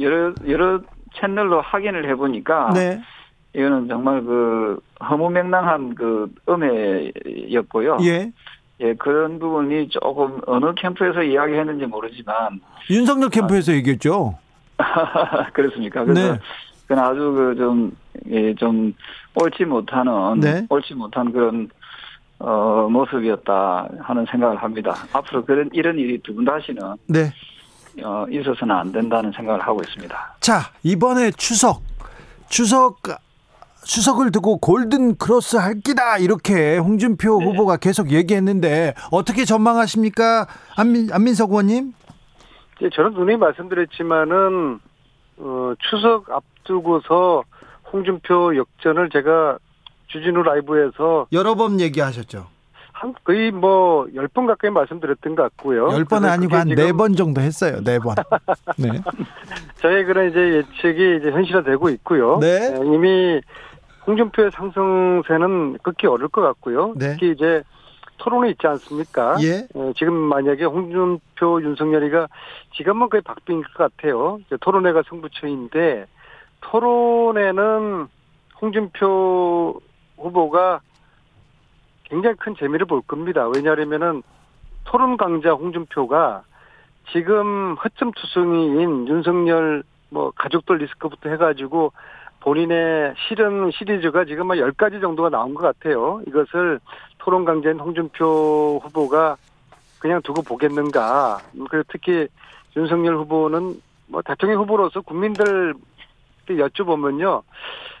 여러 0.00 0.32
여러 0.48 0.80
채널로 1.20 1.60
확인을 1.62 2.08
해보니까 2.10 2.70
네. 2.74 3.00
이거는 3.58 3.88
정말 3.88 4.22
그 4.22 4.78
허무맹랑한 5.00 5.96
그 5.96 6.32
음해였고요. 6.48 7.98
예. 8.02 8.32
예, 8.80 8.94
그런 8.94 9.40
부분이 9.40 9.88
조금 9.88 10.40
어느 10.46 10.72
캠프에서 10.74 11.24
이야기했는지 11.24 11.86
모르지만 11.86 12.60
윤석열 12.88 13.28
캠프에서 13.28 13.72
얘기했죠. 13.72 14.38
그렇습니까? 15.52 16.04
그래서 16.04 16.34
네. 16.34 16.40
그건 16.86 17.04
아주 17.04 17.32
그좀 17.32 17.96
예, 18.30 18.54
좀 18.54 18.94
옳지 19.34 19.64
못하는 19.64 20.38
네. 20.38 20.64
옳지 20.70 20.94
못한 20.94 21.32
그런 21.32 21.68
어 22.38 22.86
모습이었다 22.88 23.88
하는 24.00 24.24
생각을 24.30 24.56
합니다. 24.62 24.94
앞으로 25.12 25.44
그런 25.44 25.68
이런 25.72 25.98
일이 25.98 26.16
두번 26.22 26.44
다시는 26.44 26.80
네. 27.08 27.32
어, 28.04 28.24
있어서는 28.30 28.72
안 28.72 28.92
된다는 28.92 29.32
생각을 29.32 29.60
하고 29.60 29.80
있습니다. 29.82 30.36
자, 30.38 30.60
이번에 30.84 31.32
추석, 31.32 31.82
추석, 32.48 33.02
추석을 33.92 34.30
두고 34.32 34.58
골든 34.58 35.16
크로스 35.16 35.56
할 35.56 35.80
기다, 35.80 36.18
이렇게 36.18 36.76
홍준표 36.76 37.40
후보가 37.40 37.78
계속 37.78 38.10
얘기했는데, 38.12 38.92
어떻게 39.10 39.46
전망하십니까? 39.46 40.46
안민, 40.76 41.08
안민석 41.10 41.50
의원님? 41.50 41.94
이제 42.78 42.90
저는 42.94 43.14
분명히 43.14 43.38
말씀드렸지만은 43.38 44.78
어, 45.38 45.72
추석 45.90 46.30
앞두고서 46.30 47.44
홍준표 47.90 48.56
역전을 48.56 49.08
제가 49.10 49.56
주진우 50.08 50.42
라이브에서 50.42 51.26
여러 51.32 51.54
번 51.54 51.80
얘기하셨죠. 51.80 52.46
한 52.92 53.14
거의 53.24 53.52
뭐 53.52 54.06
열 54.14 54.28
번 54.28 54.46
가까이 54.46 54.70
말씀드렸던 54.70 55.34
것 55.36 55.42
같고요. 55.44 55.88
열 55.92 56.04
번은 56.04 56.28
아니고 56.28 56.56
한 56.56 56.68
네 56.68 56.92
번 56.92 57.14
정도 57.14 57.40
했어요. 57.40 57.80
네 57.84 57.98
번. 58.00 58.14
네. 58.76 58.88
저의 59.80 60.04
그런 60.04 60.28
이제 60.30 60.38
예측이 60.40 61.16
이제 61.20 61.30
현실화되고 61.30 61.88
있고요. 61.90 62.38
네. 62.40 62.74
예, 62.76 62.84
이미 62.84 63.40
홍준표의 64.08 64.50
상승세는 64.52 65.78
극히 65.82 66.06
어려울 66.06 66.28
것 66.28 66.40
같고요. 66.40 66.94
네. 66.96 67.10
특히 67.10 67.30
이제 67.30 67.62
토론이 68.16 68.50
있지 68.52 68.66
않습니까? 68.66 69.36
예. 69.42 69.68
예, 69.76 69.92
지금 69.96 70.14
만약에 70.14 70.64
홍준표, 70.64 71.62
윤석열이가 71.62 72.26
지금은 72.74 73.10
거의 73.10 73.22
박빙일 73.22 73.64
것 73.74 73.94
같아요. 73.94 74.38
토론회가 74.60 75.02
승부처인데 75.08 76.06
토론회는 76.62 78.08
홍준표 78.60 79.80
후보가 80.16 80.80
굉장히 82.04 82.34
큰 82.36 82.56
재미를 82.58 82.86
볼 82.86 83.02
겁니다. 83.02 83.46
왜냐하면은 83.54 84.22
토론 84.84 85.18
강자 85.18 85.52
홍준표가 85.52 86.42
지금 87.12 87.74
허점 87.74 88.12
투성이인 88.12 89.06
윤석열 89.06 89.82
뭐 90.10 90.32
가족들 90.34 90.78
리스크부터 90.78 91.28
해가지고 91.28 91.92
본인의 92.40 93.14
실은 93.28 93.70
시리즈가 93.72 94.24
지금 94.24 94.50
한 94.50 94.58
10가지 94.58 95.00
정도가 95.00 95.28
나온 95.28 95.54
것 95.54 95.62
같아요. 95.62 96.20
이것을 96.26 96.80
토론 97.18 97.44
강자인 97.44 97.78
홍준표 97.78 98.80
후보가 98.84 99.36
그냥 99.98 100.22
두고 100.22 100.42
보겠는가. 100.42 101.38
그리고 101.68 101.82
특히 101.88 102.28
윤석열 102.76 103.16
후보는 103.16 103.80
뭐 104.06 104.22
대통령 104.22 104.60
후보로서 104.62 105.00
국민들 105.00 105.74
여쭤보면요. 106.48 107.42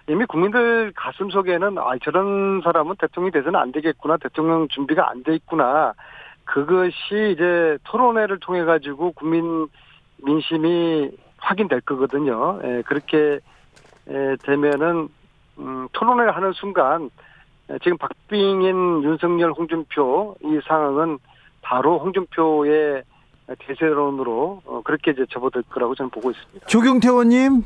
이미 0.08 0.24
국민들 0.24 0.92
가슴 0.96 1.28
속에는 1.28 1.76
아 1.78 1.92
저런 2.02 2.62
사람은 2.62 2.96
대통령이 2.98 3.32
돼서는 3.32 3.60
안 3.60 3.72
되겠구나. 3.72 4.16
대통령 4.16 4.68
준비가 4.68 5.10
안 5.10 5.22
돼 5.22 5.34
있구나. 5.34 5.92
그것이 6.44 7.32
이제 7.34 7.76
토론회를 7.84 8.38
통해 8.38 8.64
가지고 8.64 9.12
국민 9.12 9.68
민심이 10.24 11.10
확인될 11.36 11.82
거거든요. 11.82 12.58
예, 12.64 12.82
그렇게 12.86 13.18
에, 13.18 13.40
되면은 14.42 15.08
음, 15.58 15.88
토론회를 15.92 16.34
하는 16.34 16.52
순간 16.52 17.10
에, 17.70 17.78
지금 17.82 17.98
박빙인 17.98 19.02
윤석열, 19.02 19.52
홍준표 19.52 20.36
이 20.42 20.60
상황은 20.66 21.18
바로 21.62 21.98
홍준표의 21.98 23.02
대세론으로 23.58 24.62
어, 24.64 24.80
그렇게 24.84 25.10
이제 25.10 25.24
접어들 25.30 25.62
거라고 25.62 25.94
저는 25.94 26.10
보고 26.10 26.30
있습니다. 26.30 26.66
조경태 26.66 27.08
의원님, 27.08 27.64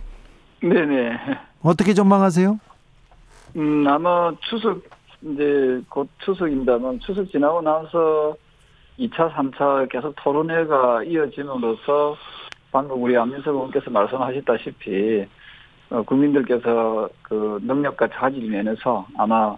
네네. 0.60 1.18
어떻게 1.62 1.92
전망하세요? 1.94 2.58
음, 3.56 3.86
아마 3.86 4.32
추석, 4.48 4.82
이제 5.22 5.80
곧 5.88 6.08
추석입니다만 6.24 7.00
추석 7.00 7.30
지나고 7.30 7.60
나서 7.60 8.34
2차, 8.98 9.32
3차 9.32 9.90
계속 9.90 10.14
토론회가 10.16 11.04
이어짐으로써 11.04 12.16
방금 12.70 13.02
우리 13.02 13.16
안민석 13.16 13.50
의원께서 13.54 13.90
말씀하셨다시피 13.90 15.26
어, 15.92 16.02
국민들께서 16.02 17.08
그 17.20 17.60
능력과 17.62 18.08
자질 18.14 18.48
면에서 18.50 19.06
아마 19.18 19.54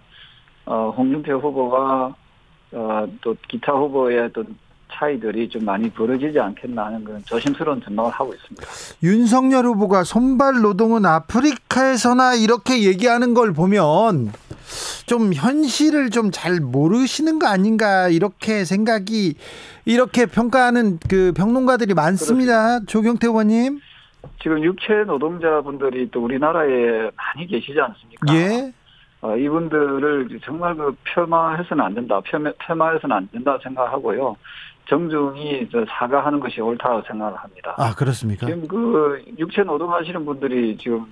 어, 0.65 0.93
홍준표 0.97 1.37
후보가 1.37 2.15
어, 2.73 3.07
또 3.21 3.35
기타 3.47 3.71
후보의 3.71 4.19
어떤 4.19 4.57
차이들이 4.91 5.47
좀 5.49 5.63
많이 5.65 5.89
벌어지지 5.89 6.37
않겠나 6.39 6.85
하는 6.87 7.03
그런 7.03 7.23
조심스러운 7.25 7.81
전망을 7.81 8.11
하고 8.11 8.33
있습니다. 8.33 8.63
윤석열 9.03 9.65
후보가 9.65 10.03
손발 10.03 10.61
노동은 10.61 11.05
아프리카에서나 11.05 12.35
이렇게 12.35 12.83
얘기하는 12.83 13.33
걸 13.33 13.53
보면 13.53 14.31
좀 15.05 15.33
현실을 15.33 16.09
좀 16.09 16.31
잘 16.31 16.59
모르시는 16.59 17.39
거 17.39 17.47
아닌가 17.47 18.09
이렇게 18.09 18.65
생각이 18.65 19.35
이렇게 19.85 20.25
평가하는 20.25 20.99
그 21.09 21.31
평론가들이 21.35 21.93
많습니다. 21.93 22.79
조경태 22.85 23.27
의원님. 23.27 23.79
지금 24.41 24.63
육체 24.63 25.03
노동자분들이 25.05 26.09
또 26.11 26.23
우리나라에 26.23 27.09
많이 27.15 27.47
계시지 27.47 27.79
않습니까? 27.79 28.33
예. 28.33 28.71
어, 29.21 29.35
이분들을 29.35 30.39
정말 30.43 30.75
그 30.75 30.95
폄하해서는 31.03 31.83
안 31.83 31.95
된다, 31.95 32.21
폄하, 32.21 32.51
폄하해서는 32.59 33.15
안 33.15 33.27
된다 33.31 33.57
생각하고요. 33.63 34.35
정중히 34.87 35.67
저 35.71 35.83
사과하는 35.89 36.39
것이 36.39 36.61
옳다고 36.61 37.01
생각을 37.07 37.35
합니다. 37.35 37.73
아, 37.77 37.95
그렇습니까? 37.95 38.45
지금 38.45 38.67
그 38.67 39.23
육체 39.39 39.63
노동하시는 39.63 40.25
분들이 40.25 40.77
지금 40.77 41.07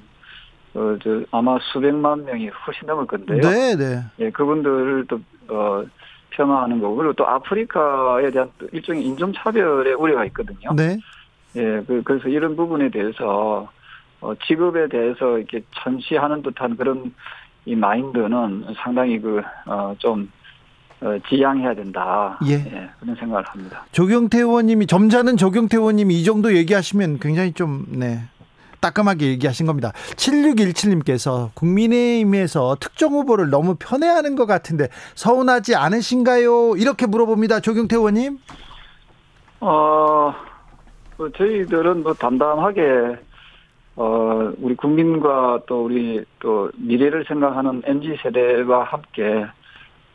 어, 0.76 0.96
저 1.04 1.22
아마 1.32 1.58
수백만 1.72 2.24
명이 2.26 2.50
훨씬 2.50 2.88
넘을 2.88 3.08
건데요. 3.08 3.42
네, 3.42 3.76
네. 3.76 4.04
예, 4.20 4.30
그분들을 4.30 5.06
또 5.08 5.20
어, 5.50 5.84
폄하하는 6.32 6.80
거고 6.80 6.96
그리고 6.96 7.14
또 7.14 7.28
아프리카에 7.28 8.32
대한 8.32 8.50
일종의 8.72 9.04
인종차별의 9.06 9.94
우려가 9.94 10.26
있거든요. 10.26 10.72
네. 10.76 10.98
예, 11.56 11.84
그, 11.86 12.02
그래서 12.04 12.28
이런 12.30 12.56
부분에 12.56 12.90
대해서 12.90 13.70
어, 14.22 14.34
직업에 14.48 14.88
대해서 14.88 15.38
이렇게 15.38 15.62
천시하는 15.84 16.42
듯한 16.42 16.78
그런 16.78 17.14
이 17.66 17.76
마인드는 17.76 18.66
상당히 18.82 19.20
그, 19.20 19.42
어, 19.66 19.96
좀, 20.00 20.32
어, 21.02 21.18
지양해야 21.28 21.74
된다. 21.74 22.40
예. 22.46 22.54
예. 22.54 22.90
그런 23.00 23.16
생각을 23.16 23.44
합니다. 23.46 23.86
조경태 23.92 24.40
의원님이 24.40 24.88
점잖은 24.88 25.38
조경태 25.38 25.78
의원님이 25.78 26.20
이 26.20 26.24
정도 26.24 26.56
얘기하시면 26.56 27.20
굉장히 27.20 27.52
좀 27.52 27.86
네. 27.90 28.22
따끔하게 28.80 29.28
얘기하신 29.28 29.66
겁니다. 29.66 29.94
7617님께서 30.16 31.54
국민의힘에서 31.54 32.76
특정 32.80 33.14
후보를 33.14 33.50
너무 33.50 33.76
편애하는 33.80 34.36
것 34.36 34.46
같은데 34.46 34.90
서운하지 35.16 35.76
않으신가요? 35.76 36.76
이렇게 36.76 37.06
물어봅니다. 37.06 37.62
조경태 37.62 37.96
의원님. 37.96 38.40
어, 39.62 40.36
뭐 41.18 41.30
저희들은 41.30 42.04
뭐 42.04 42.14
담담하게 42.14 43.18
어, 43.96 44.52
우리 44.58 44.76
국민과 44.76 45.62
또 45.68 45.86
우리 45.86 46.24
또 46.40 46.72
미래를 46.78 47.26
생각하는 47.26 47.82
MZ 47.86 48.18
세대와 48.24 48.84
함께 48.86 49.46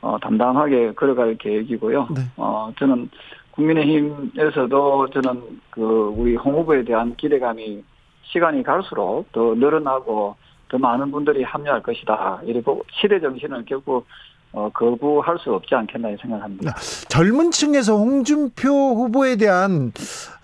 어, 0.00 0.18
담담하게 0.20 0.92
걸어갈 0.92 1.36
계획이고요. 1.36 2.08
네. 2.14 2.22
어, 2.36 2.72
저는 2.78 3.08
국민의힘에서도 3.52 5.10
저는 5.10 5.60
그 5.70 5.82
우리 6.16 6.36
홍 6.36 6.54
후보에 6.54 6.84
대한 6.84 7.14
기대감이 7.16 7.82
시간이 8.22 8.62
갈수록 8.62 9.30
더 9.32 9.54
늘어나고 9.54 10.36
더 10.68 10.78
많은 10.78 11.10
분들이 11.10 11.42
합류할 11.42 11.82
것이다. 11.82 12.42
이리고 12.44 12.84
시대 12.92 13.20
정신을 13.20 13.64
결국 13.64 14.06
어, 14.52 14.70
거부할 14.72 15.38
수 15.38 15.52
없지 15.52 15.74
않겠나 15.74 16.08
생각합니다. 16.20 16.74
젊은 17.08 17.50
층에서 17.50 17.96
홍준표 17.96 18.68
후보에 18.68 19.36
대한 19.36 19.92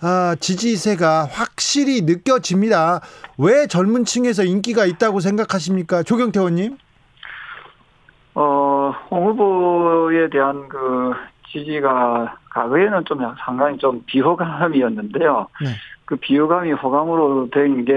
아, 0.01 0.35
지지세가 0.39 1.25
확실히 1.25 2.01
느껴집니다. 2.01 3.01
왜 3.37 3.67
젊은 3.67 4.05
층에서 4.05 4.43
인기가 4.43 4.85
있다고 4.85 5.19
생각하십니까? 5.19 6.03
조경태 6.03 6.39
의원님? 6.39 6.77
어, 8.35 8.93
홍 9.09 9.27
후보에 9.27 10.29
대한 10.29 10.67
그 10.67 11.13
지지가 11.49 12.37
과거에는 12.51 13.05
좀 13.05 13.19
상당히 13.43 13.77
좀 13.77 14.03
비호감이었는데요. 14.05 15.47
네. 15.61 15.67
그 16.05 16.15
비호감이 16.17 16.71
호감으로 16.73 17.49
된 17.49 17.85
게, 17.85 17.93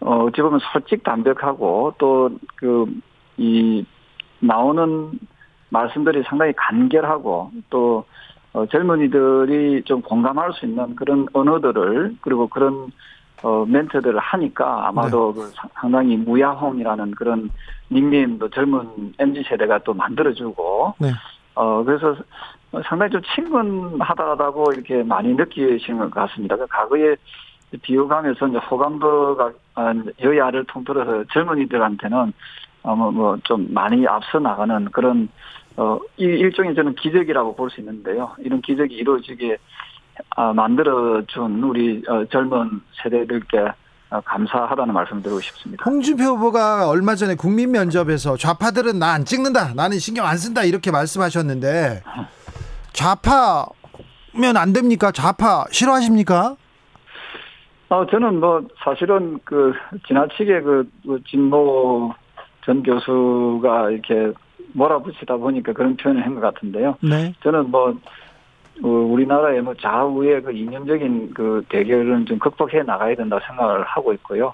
어, 0.00 0.24
어찌 0.24 0.42
보면 0.42 0.60
솔직 0.72 1.04
담백하고 1.04 1.94
또 1.98 2.30
그, 2.56 2.86
이, 3.36 3.86
나오는 4.46 5.18
말씀들이 5.70 6.22
상당히 6.24 6.52
간결하고 6.56 7.50
또 7.70 8.04
어, 8.52 8.66
젊은이들이 8.66 9.82
좀 9.84 10.00
공감할 10.00 10.52
수 10.52 10.64
있는 10.64 10.94
그런 10.94 11.26
언어들을 11.32 12.16
그리고 12.20 12.46
그런 12.46 12.92
어, 13.42 13.64
멘트들을 13.66 14.18
하니까 14.18 14.88
아마도 14.88 15.34
그 15.34 15.50
상당히 15.74 16.16
무야홍이라는 16.16 17.10
그런 17.12 17.50
닉네임도 17.90 18.50
젊은 18.50 19.12
MZ 19.18 19.42
세대가 19.48 19.78
또 19.78 19.92
만들어주고 19.92 20.94
네. 20.98 21.10
어 21.56 21.84
그래서 21.84 22.16
상당히 22.84 23.12
좀 23.12 23.20
친근하다고 23.34 24.72
이렇게 24.72 25.02
많이 25.02 25.34
느끼시는 25.34 25.98
것 25.98 26.10
같습니다. 26.10 26.56
그 26.56 26.66
과거에 26.66 27.16
비호감에서 27.82 28.48
이제 28.48 28.58
호감도가 28.58 29.52
아, 29.74 29.94
여야를 30.22 30.64
통틀어서 30.64 31.24
젊은이들한테는 31.32 32.32
어뭐뭐좀 32.84 33.68
많이 33.74 34.06
앞서 34.06 34.38
나가는 34.38 34.84
그런 34.92 35.28
어 35.76 35.98
이 36.16 36.22
일종의 36.24 36.76
저는 36.76 36.94
기적이라고 36.94 37.56
볼 37.56 37.68
수 37.70 37.80
있는데요. 37.80 38.30
이런 38.38 38.60
기적이 38.62 38.94
이루어지게 38.94 39.56
아, 40.36 40.52
만들어준 40.52 41.60
우리 41.64 42.00
어, 42.08 42.24
젊은 42.26 42.80
세대들께 43.02 43.58
어, 44.10 44.20
감사하다는 44.24 44.94
말씀 44.94 45.20
드리고 45.20 45.40
싶습니다. 45.40 45.82
홍준표 45.84 46.22
후보가 46.22 46.88
얼마 46.88 47.16
전에 47.16 47.34
국민 47.34 47.72
면접에서 47.72 48.36
좌파들은 48.36 49.00
나 49.00 49.14
안 49.14 49.24
찍는다. 49.24 49.74
나는 49.74 49.98
신경 49.98 50.26
안 50.26 50.36
쓴다. 50.36 50.62
이렇게 50.62 50.92
말씀하셨는데 50.92 52.02
좌파면 52.92 54.56
안 54.56 54.72
됩니까? 54.72 55.10
좌파 55.10 55.64
싫어하십니까? 55.72 56.54
어, 57.88 58.06
저는 58.06 58.38
뭐 58.38 58.62
사실은 58.84 59.40
그 59.44 59.72
지나치게 60.06 60.60
그, 60.62 60.88
그 61.04 61.20
진모 61.28 62.14
전 62.64 62.82
교수가 62.82 63.90
이렇게 63.90 64.32
몰아붙이다 64.72 65.36
보니까 65.36 65.72
그런 65.72 65.96
표현을 65.96 66.24
한 66.24 66.34
것 66.34 66.40
같은데요. 66.40 66.96
네. 67.02 67.32
저는 67.42 67.70
뭐 67.70 67.94
어, 68.82 68.88
우리나라의 68.88 69.62
뭐 69.62 69.74
좌우의 69.74 70.42
그 70.42 70.52
이념적인 70.52 71.32
그 71.34 71.64
대결은 71.68 72.26
좀 72.26 72.38
극복해 72.38 72.82
나가야 72.82 73.14
된다 73.14 73.38
생각을 73.46 73.84
하고 73.84 74.12
있고요. 74.14 74.52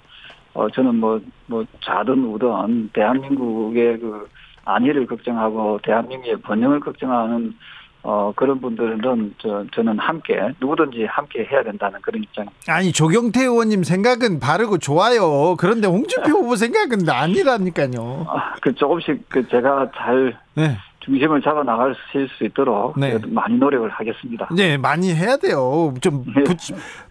어 0.52 0.68
저는 0.68 0.96
뭐뭐 0.96 1.64
좌든 1.80 2.24
우든 2.24 2.90
대한민국의 2.92 3.98
그 4.00 4.28
안위를 4.64 5.06
걱정하고 5.06 5.78
대한민국의 5.82 6.36
번영을 6.42 6.80
걱정하는 6.80 7.54
어 8.02 8.32
그런 8.34 8.60
분들은 8.60 9.34
저 9.38 9.64
저는 9.74 9.98
함께 9.98 10.38
누구든지 10.58 11.04
함께 11.04 11.46
해야 11.50 11.62
된다는 11.62 12.00
그런 12.00 12.22
입장입니다. 12.22 12.74
아니 12.74 12.92
조경태 12.92 13.42
의원님 13.42 13.82
생각은 13.82 14.40
바르고 14.40 14.78
좋아요. 14.78 15.56
그런데 15.58 15.86
홍준표 15.86 16.30
후보 16.30 16.56
생각은 16.56 17.08
아니라니까요. 17.08 18.26
아, 18.28 18.54
그 18.62 18.74
조금씩 18.74 19.28
그 19.28 19.46
제가 19.48 19.90
잘 19.94 20.38
네. 20.54 20.76
중심을 21.00 21.42
잡아 21.42 21.62
나갈 21.62 21.94
수 22.12 22.44
있도록 22.44 22.98
네. 22.98 23.18
많이 23.26 23.56
노력을 23.56 23.88
하겠습니다. 23.88 24.48
네, 24.54 24.76
많이 24.76 25.14
해야 25.14 25.36
돼요. 25.36 25.94
좀 26.00 26.24
네. 26.34 26.44
붙, 26.44 26.56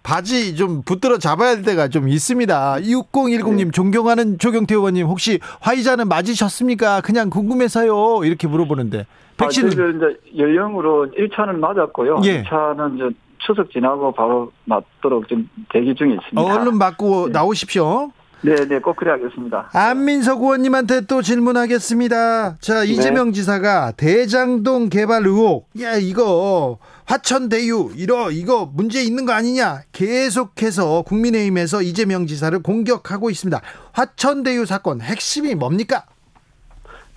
바지 0.03 0.55
좀 0.55 0.83
붙들어 0.83 1.17
잡아야 1.17 1.55
될 1.55 1.63
때가 1.63 1.87
좀 1.87 2.07
있습니다. 2.07 2.75
6010님 2.77 3.73
존경하는 3.73 4.37
조경태 4.37 4.75
의원님 4.75 5.07
혹시 5.07 5.39
화이자는 5.61 6.07
맞으셨습니까? 6.07 7.01
그냥 7.01 7.29
궁금해서요. 7.29 8.23
이렇게 8.25 8.47
물어보는데. 8.47 9.05
백신은 9.39 10.03
아, 10.03 10.09
이제 10.09 10.19
연령으로 10.37 11.11
1차는 11.11 11.59
맞았고요. 11.59 12.21
예. 12.25 12.43
2차는 12.43 12.95
이제 12.95 13.17
추석 13.39 13.71
지나고 13.71 14.11
바로 14.11 14.51
맞도록 14.65 15.27
좀 15.27 15.49
대기 15.71 15.95
중에 15.95 16.13
있습니다. 16.13 16.41
얼른 16.41 16.77
맞고 16.77 17.27
네. 17.27 17.31
나오십시오. 17.31 18.11
네, 18.41 18.55
네, 18.67 18.79
꼭 18.79 18.95
그래 18.95 19.11
하겠습니다. 19.11 19.69
안민석 19.73 20.41
의원님한테 20.41 21.01
또 21.01 21.21
질문하겠습니다. 21.21 22.57
자, 22.59 22.83
이재명 22.85 23.33
지사가 23.33 23.91
대장동 23.97 24.87
개발 24.87 25.25
의혹, 25.25 25.67
야, 25.81 25.95
이거 25.95 26.77
화천대유, 27.05 27.91
이러, 27.97 28.31
이거 28.31 28.65
문제 28.73 29.01
있는 29.01 29.25
거 29.25 29.33
아니냐? 29.33 29.81
계속해서 29.91 31.01
국민의힘에서 31.01 31.81
이재명 31.81 32.27
지사를 32.27 32.57
공격하고 32.63 33.29
있습니다. 33.29 33.59
화천대유 33.91 34.65
사건 34.65 35.01
핵심이 35.01 35.53
뭡니까? 35.53 36.05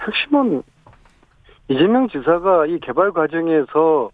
핵심은 0.04 0.64
이재명 1.72 2.06
지사가 2.08 2.66
이 2.66 2.78
개발 2.80 3.12
과정에서 3.12 4.10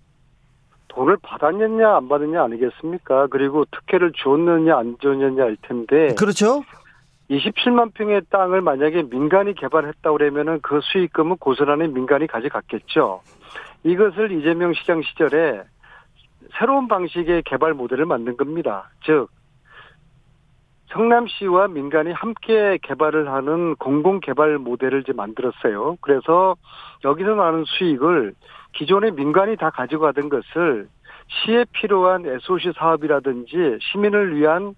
돈을 0.88 1.16
받았느냐 1.22 1.96
안 1.96 2.08
받았냐 2.08 2.44
아니겠습니까? 2.44 3.26
그리고 3.28 3.64
특혜를 3.64 4.12
주었느냐 4.12 4.76
안 4.76 4.96
주었느냐 5.00 5.46
일 5.46 5.56
텐데 5.62 6.14
그렇죠? 6.14 6.62
27만 7.30 7.92
평의 7.94 8.22
땅을 8.30 8.60
만약에 8.62 9.02
민간이 9.10 9.54
개발했다 9.54 10.12
그러면은 10.12 10.60
그 10.62 10.80
수익금은 10.82 11.36
고스란히 11.38 11.88
민간이 11.88 12.26
가져갔겠죠. 12.28 13.20
이것을 13.82 14.30
이재명 14.32 14.72
시장 14.72 15.02
시절에 15.02 15.62
새로운 16.58 16.86
방식의 16.88 17.42
개발 17.44 17.74
모델을 17.74 18.06
만든 18.06 18.36
겁니다. 18.36 18.88
즉 19.04 19.28
성남시와 20.92 21.68
민간이 21.68 22.12
함께 22.12 22.78
개발을 22.82 23.30
하는 23.30 23.74
공공 23.76 24.20
개발 24.20 24.58
모델을 24.58 25.00
이제 25.00 25.12
만들었어요. 25.12 25.96
그래서 26.00 26.56
여기서 27.04 27.34
나는 27.34 27.64
수익을 27.66 28.34
기존의 28.74 29.12
민간이 29.12 29.56
다 29.56 29.70
가져가던 29.70 30.28
것을 30.28 30.88
시에 31.28 31.64
필요한 31.72 32.24
SOC 32.26 32.72
사업이라든지 32.76 33.78
시민을 33.80 34.36
위한 34.36 34.74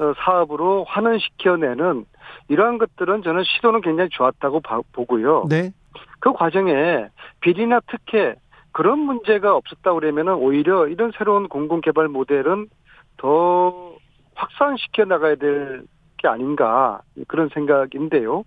어, 0.00 0.12
사업으로 0.18 0.84
환원시켜내는 0.84 2.04
이러한 2.48 2.78
것들은 2.78 3.22
저는 3.22 3.42
시도는 3.44 3.80
굉장히 3.80 4.10
좋았다고 4.10 4.60
봐- 4.60 4.80
보고요. 4.92 5.46
네. 5.48 5.72
그 6.20 6.32
과정에 6.32 7.08
비리나 7.40 7.80
특혜 7.88 8.34
그런 8.72 8.98
문제가 8.98 9.56
없었다 9.56 9.94
그러면은 9.94 10.34
오히려 10.34 10.86
이런 10.86 11.10
새로운 11.16 11.48
공공 11.48 11.80
개발 11.80 12.08
모델은 12.08 12.68
더 13.16 13.94
확산시켜 14.34 15.04
나가야 15.04 15.36
될 15.36 15.84
게 16.20 16.26
아닌가 16.26 17.00
그런 17.28 17.48
생각인데요. 17.50 18.42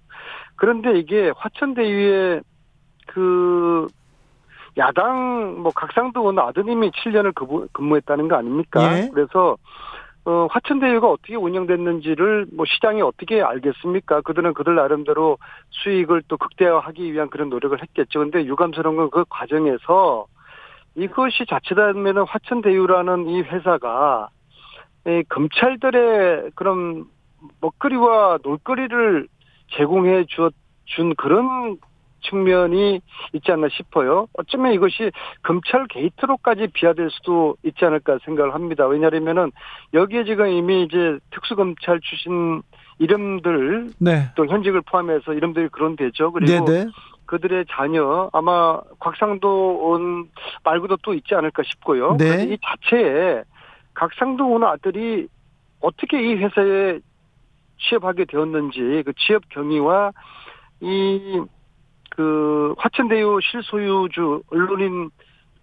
그런데 0.57 0.99
이게 0.99 1.31
화천대유의 1.37 2.41
그 3.13 3.87
야당 4.77 5.61
뭐 5.61 5.71
각상도 5.75 6.21
의원 6.21 6.39
아드님이 6.39 6.91
7년을 6.91 7.35
근무, 7.35 7.67
근무했다는 7.73 8.27
거 8.27 8.35
아닙니까? 8.37 8.97
예. 8.97 9.09
그래서 9.13 9.57
어, 10.23 10.47
화천대유가 10.51 11.09
어떻게 11.09 11.35
운영됐는지를 11.35 12.47
뭐 12.53 12.65
시장이 12.65 13.01
어떻게 13.01 13.41
알겠습니까? 13.41 14.21
그들은 14.21 14.53
그들 14.53 14.75
나름대로 14.75 15.37
수익을 15.71 16.21
또 16.27 16.37
극대화하기 16.37 17.11
위한 17.11 17.29
그런 17.29 17.49
노력을 17.49 17.81
했겠죠. 17.81 18.19
근데 18.19 18.45
유감스러운 18.45 18.95
건 18.95 19.09
그 19.09 19.25
과정에서 19.27 20.27
이것이 20.95 21.45
자칫하면은 21.49 22.23
화천대유라는 22.23 23.27
이 23.27 23.41
회사가 23.41 24.29
이 25.07 25.23
검찰들의 25.27 26.51
그런 26.55 27.05
먹거리와 27.59 28.39
놀거리를 28.43 29.27
제공해 29.75 30.25
주었 30.25 30.53
준 30.85 31.15
그런 31.15 31.77
측면이 32.21 33.01
있지 33.33 33.51
않나 33.51 33.67
싶어요. 33.69 34.27
어쩌면 34.33 34.73
이것이 34.73 35.11
검찰 35.43 35.87
게이트로까지 35.87 36.67
비화될 36.73 37.09
수도 37.11 37.55
있지 37.63 37.83
않을까 37.85 38.19
생각을 38.25 38.53
합니다. 38.53 38.87
왜냐하면은 38.87 39.51
여기에 39.93 40.25
지금 40.25 40.47
이미 40.49 40.83
이제 40.83 41.17
특수검찰 41.31 41.99
출신 42.01 42.61
이름들 42.99 43.93
네. 43.99 44.29
또 44.35 44.45
현직을 44.45 44.81
포함해서 44.81 45.33
이름들이 45.33 45.69
그런되죠. 45.69 46.31
그리고 46.31 46.65
네네. 46.65 46.85
네. 46.85 46.91
그들의 47.25 47.65
자녀 47.71 48.29
아마 48.33 48.79
곽상도 48.99 49.89
온 49.89 50.29
말고도 50.63 50.97
또 50.97 51.13
있지 51.13 51.33
않을까 51.33 51.63
싶고요. 51.63 52.17
네. 52.17 52.43
이 52.43 52.57
자체에 52.61 53.43
곽상도 53.93 54.47
온 54.47 54.63
아들이 54.63 55.27
어떻게 55.79 56.21
이 56.21 56.35
회사에 56.35 56.99
취업하게 57.79 58.25
되었는지 58.25 59.03
그 59.05 59.13
취업 59.17 59.47
경위와 59.49 60.11
이 60.81 61.41
그 62.11 62.73
화천대유 62.77 63.39
실소유주 63.41 64.43
언론인 64.51 65.09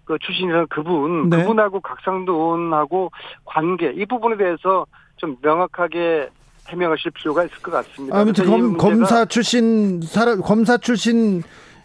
그 0.05 0.19
출신이라는 0.21 0.67
그분 0.69 1.29
네. 1.29 1.39
그분하고 1.39 1.81
각상도원하고 1.81 3.11
관계 3.45 3.93
이 3.93 4.07
부분에 4.07 4.37
대해서 4.37 4.87
좀 5.17 5.37
명확하게 5.43 6.31
해명하실 6.69 7.13
필요가 7.13 7.45
있을 7.45 7.59
것 7.59 7.71
같습니다. 7.71 8.19
아무튼 8.19 8.47
검, 8.47 8.77
검사 8.77 9.25
출신 9.27 10.01
사람 10.03 10.41
검사 10.41 10.79
출신 10.79 11.43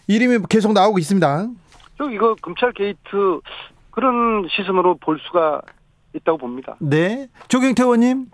이름이 0.07 0.45
계속 0.49 0.74
나오고 0.74 0.99
있습니다. 0.99 1.47
저 1.97 2.09
이거 2.09 2.36
검찰 2.41 2.72
게이트 2.72 3.39
그런 3.91 4.47
시선으로 4.49 4.95
볼 4.97 5.20
수가 5.20 5.61
있다고 6.14 6.38
봅니다. 6.38 6.76
네, 6.80 7.28
조경태 7.47 7.84
의원님. 7.84 8.28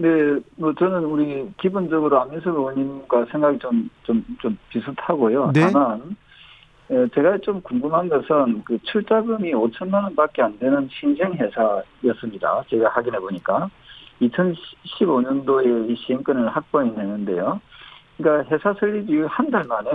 네, 0.00 0.38
뭐 0.56 0.72
저는 0.74 1.04
우리 1.04 1.50
기본적으로 1.58 2.20
안민석 2.20 2.54
의원님과 2.54 3.26
생각이 3.32 3.58
좀 3.58 3.90
좀 4.04 4.24
좀 4.40 4.56
비슷하고요. 4.70 5.50
네? 5.52 5.60
다만 5.72 6.16
예, 6.90 7.06
제가 7.14 7.38
좀 7.38 7.60
궁금한 7.62 8.08
것은 8.08 8.62
그 8.64 8.78
출자금이 8.84 9.52
5천만 9.52 10.04
원밖에 10.04 10.42
안 10.42 10.56
되는 10.58 10.88
신생 10.90 11.34
회사였습니다. 11.34 12.62
제가 12.70 12.90
확인해 12.90 13.18
보니까 13.18 13.68
2015년도에 14.22 15.90
이 15.90 15.96
시행권을 15.96 16.48
확보했는데요. 16.48 17.60
그러니까 18.16 18.50
회사 18.54 18.72
설립 18.74 19.10
이후 19.10 19.26
한 19.28 19.50
달 19.50 19.64
만에 19.64 19.90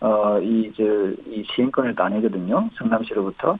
어이저이 0.00 1.44
시행권을 1.54 1.94
따내거든요. 1.94 2.70
성남시로부터. 2.78 3.58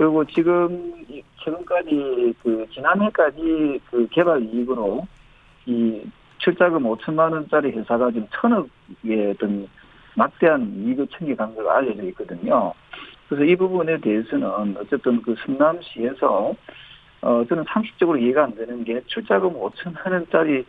그리고 0.00 0.24
지금 0.24 1.04
최근까지 1.44 2.34
그 2.42 2.66
지난해까지 2.72 3.80
그 3.90 4.08
개발 4.10 4.42
이익으로 4.42 5.06
이 5.66 6.00
출자금 6.38 6.84
5천만 6.84 7.32
원짜리 7.32 7.70
회사가 7.72 8.10
지금 8.10 8.26
천억의 8.32 9.32
어떤 9.34 9.68
막대한 10.14 10.72
이익을 10.74 11.06
챙겨간 11.08 11.54
걸로 11.54 11.70
알려져 11.70 12.04
있거든요. 12.04 12.72
그래서 13.28 13.44
이 13.44 13.54
부분에 13.54 13.98
대해서는 13.98 14.74
어쨌든 14.78 15.20
그 15.20 15.34
성남시에서 15.44 16.54
어 17.20 17.44
저는 17.46 17.64
상식적으로 17.68 18.16
이해가 18.16 18.44
안 18.44 18.54
되는 18.54 18.82
게 18.82 19.02
출자금 19.04 19.52
5천만 19.52 20.12
원짜리 20.12 20.64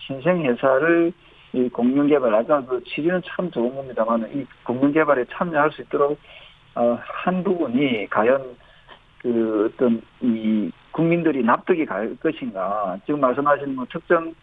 신생 0.00 0.44
회사를 0.44 1.10
이 1.54 1.70
공룡 1.70 2.06
개발 2.08 2.34
아까 2.34 2.62
그 2.66 2.84
취지는 2.84 3.22
참 3.24 3.50
좋은 3.50 3.74
겁니다만 3.74 4.30
이 4.34 4.44
공룡 4.62 4.92
개발에 4.92 5.24
참여할 5.30 5.72
수 5.72 5.80
있도록 5.80 6.18
어 6.74 6.98
한 7.24 7.42
부분이 7.42 8.08
과연 8.10 8.54
그 9.24 9.70
어떤 9.72 10.02
이 10.20 10.70
국민들이 10.92 11.42
납득이 11.42 11.86
갈 11.86 12.14
것인가 12.22 12.98
지금 13.06 13.20
말씀하신 13.20 13.74
뭐 13.74 13.86
특정 13.90 14.34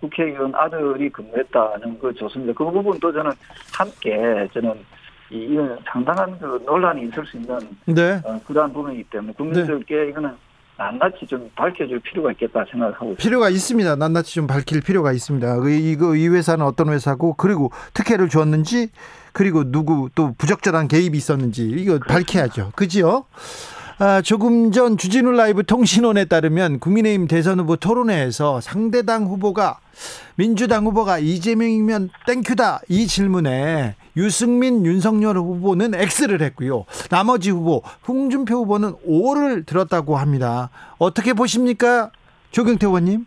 국회의원 0.00 0.54
아들이 0.54 1.10
근무했다는 1.10 1.98
거 1.98 2.10
좋습니다. 2.14 2.54
그 2.54 2.64
부분도 2.64 3.12
저는 3.12 3.30
함께 3.70 4.48
저는 4.54 4.74
이건 5.28 5.78
상당한 5.84 6.38
그 6.38 6.62
논란이 6.64 7.06
있을 7.08 7.24
수 7.26 7.36
있는 7.36 7.58
네. 7.84 8.20
어, 8.24 8.40
그러한 8.46 8.72
부분이기 8.72 9.04
때문에 9.04 9.34
국민들께 9.34 9.94
네. 9.94 10.08
이거는 10.08 10.30
낱낱이 10.78 11.26
좀 11.26 11.50
밝혀줄 11.54 12.00
필요가 12.00 12.32
있겠다 12.32 12.64
생각하고 12.70 13.12
있습니다. 13.12 13.22
필요가 13.22 13.50
있습니다. 13.50 13.96
낱낱이 13.96 14.34
좀 14.34 14.46
밝힐 14.46 14.80
필요가 14.80 15.12
있습니다. 15.12 15.60
그 15.60 15.70
이거 15.70 16.16
이 16.16 16.28
회사는 16.28 16.64
어떤 16.64 16.88
회사고 16.88 17.34
그리고 17.34 17.70
특혜를 17.92 18.30
주었는지 18.30 18.88
그리고 19.34 19.70
누구 19.70 20.08
또 20.14 20.32
부적절한 20.38 20.88
개입이 20.88 21.16
있었는지 21.18 21.68
이거 21.68 21.98
그렇습니다. 21.98 22.14
밝혀야죠. 22.14 22.72
그지요? 22.74 23.26
아, 24.02 24.22
조금 24.22 24.72
전 24.72 24.96
주진우 24.96 25.30
라이브 25.32 25.62
통신원에 25.62 26.24
따르면 26.24 26.78
국민의힘 26.80 27.28
대선 27.28 27.60
후보 27.60 27.76
토론회에서 27.76 28.62
상대당 28.62 29.24
후보가 29.24 29.78
민주당 30.36 30.86
후보가 30.86 31.18
이재명이면 31.18 32.08
땡큐다 32.26 32.80
이 32.88 33.06
질문에 33.06 33.96
유승민 34.16 34.86
윤석열 34.86 35.36
후보는 35.36 35.92
X를 35.94 36.40
했고요. 36.40 36.86
나머지 37.10 37.50
후보 37.50 37.82
홍준표 38.08 38.54
후보는 38.60 38.94
O를 39.04 39.64
들었다고 39.64 40.16
합니다. 40.16 40.70
어떻게 40.96 41.34
보십니까? 41.34 42.10
조경태 42.52 42.86
의원님? 42.86 43.26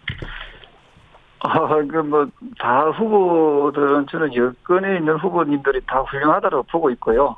아, 1.41 1.67
그, 1.67 1.97
뭐, 1.97 2.26
다 2.57 2.89
후보들은 2.89 4.07
저는 4.09 4.34
여권에 4.34 4.97
있는 4.97 5.17
후보님들이 5.17 5.82
다 5.86 5.99
훌륭하다고 5.99 6.63
보고 6.63 6.89
있고요. 6.91 7.36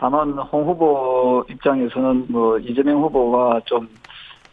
다만 0.00 0.30
홍 0.32 0.66
후보 0.66 1.44
입장에서는 1.50 2.24
뭐 2.30 2.58
이재명 2.58 3.02
후보와 3.02 3.60
좀, 3.66 3.86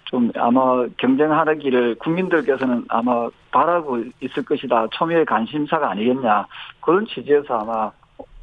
좀 0.03 0.29
아마 0.35 0.85
경쟁하기를 0.97 1.95
국민들께서는 1.99 2.83
아마 2.89 3.29
바라고 3.49 4.03
있을 4.19 4.43
것이다. 4.43 4.87
초미의 4.91 5.25
관심사가 5.25 5.91
아니겠냐. 5.91 6.45
그런 6.81 7.05
취지에서 7.07 7.59
아마 7.59 7.89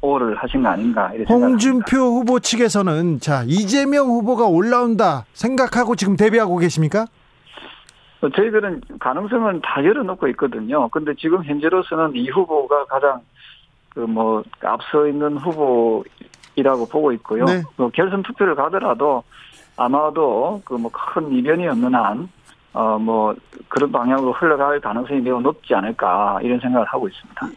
오를 0.01 0.35
하신 0.35 0.63
거 0.63 0.69
아닌가. 0.69 1.11
홍준표 1.29 1.95
후보 1.95 2.39
측에서는 2.39 3.19
자, 3.19 3.43
이재명 3.45 4.07
후보가 4.07 4.47
올라온다 4.47 5.25
생각하고 5.33 5.95
지금 5.95 6.15
대비하고 6.15 6.57
계십니까? 6.57 7.05
뭐 8.19 8.31
저희들은 8.31 8.81
가능성은 8.99 9.61
다 9.61 9.85
열어놓고 9.85 10.27
있거든요. 10.29 10.87
근데 10.89 11.13
지금 11.19 11.43
현재로서는 11.43 12.15
이 12.15 12.29
후보가 12.31 12.85
가장 12.85 13.21
그 13.95 14.01
뭐 14.01 14.43
앞서 14.61 15.07
있는 15.07 15.37
후보 15.37 16.03
이라고 16.55 16.87
보고 16.87 17.11
있고요. 17.13 17.45
네. 17.45 17.63
뭐 17.77 17.89
결선 17.89 18.23
투표를 18.23 18.55
가더라도 18.55 19.23
아마도 19.77 20.61
그 20.65 20.75
뭐 20.77 20.89
큰 20.89 21.31
이변이 21.33 21.67
없는 21.67 21.93
한, 21.93 22.29
어, 22.73 22.97
뭐 22.97 23.35
그런 23.67 23.91
방향으로 23.91 24.31
흘러갈 24.33 24.79
가능성이 24.79 25.21
매우 25.21 25.41
높지 25.41 25.73
않을까 25.75 26.39
이런 26.43 26.59
생각을 26.59 26.85
하고 26.87 27.07
있습니다. 27.07 27.47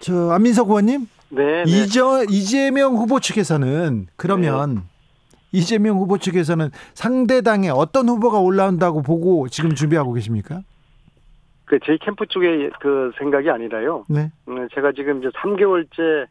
저 0.00 0.30
안민석 0.30 0.68
의원님. 0.68 1.06
네. 1.30 1.64
네. 1.64 1.70
이저, 1.70 2.24
이재명 2.30 2.94
후보 2.94 3.18
측에서는 3.20 4.06
그러면 4.16 4.74
네. 4.74 4.80
이재명 5.52 5.96
후보 5.98 6.18
측에서는 6.18 6.70
상대당에 6.94 7.68
어떤 7.70 8.08
후보가 8.08 8.38
올라온다고 8.38 9.02
보고 9.02 9.48
지금 9.48 9.74
준비하고 9.74 10.12
계십니까? 10.12 10.60
그 11.64 11.78
저희 11.84 11.98
캠프 11.98 12.26
쪽의 12.26 12.70
그 12.80 13.10
생각이 13.18 13.50
아니라요. 13.50 14.04
네. 14.08 14.30
음, 14.48 14.68
제가 14.74 14.92
지금 14.92 15.18
이제 15.18 15.28
3개월째 15.30 16.26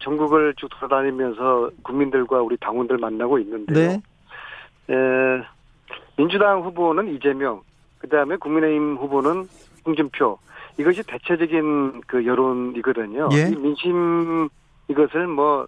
전국을 0.00 0.54
쭉 0.56 0.68
돌아다니면서 0.68 1.70
국민들과 1.82 2.40
우리 2.40 2.56
당원들 2.56 2.98
만나고 2.98 3.38
있는데요. 3.40 3.88
네. 3.88 4.94
에, 4.94 5.42
민주당 6.16 6.62
후보는 6.62 7.14
이재명, 7.14 7.62
그 7.98 8.08
다음에 8.08 8.36
국민의힘 8.36 8.96
후보는 8.96 9.46
홍준표. 9.84 10.38
이것이 10.78 11.02
대체적인 11.02 12.02
그 12.06 12.24
여론이거든요. 12.24 13.28
예. 13.32 13.50
이 13.50 13.56
민심 13.56 14.48
이것을 14.88 15.26
뭐 15.26 15.66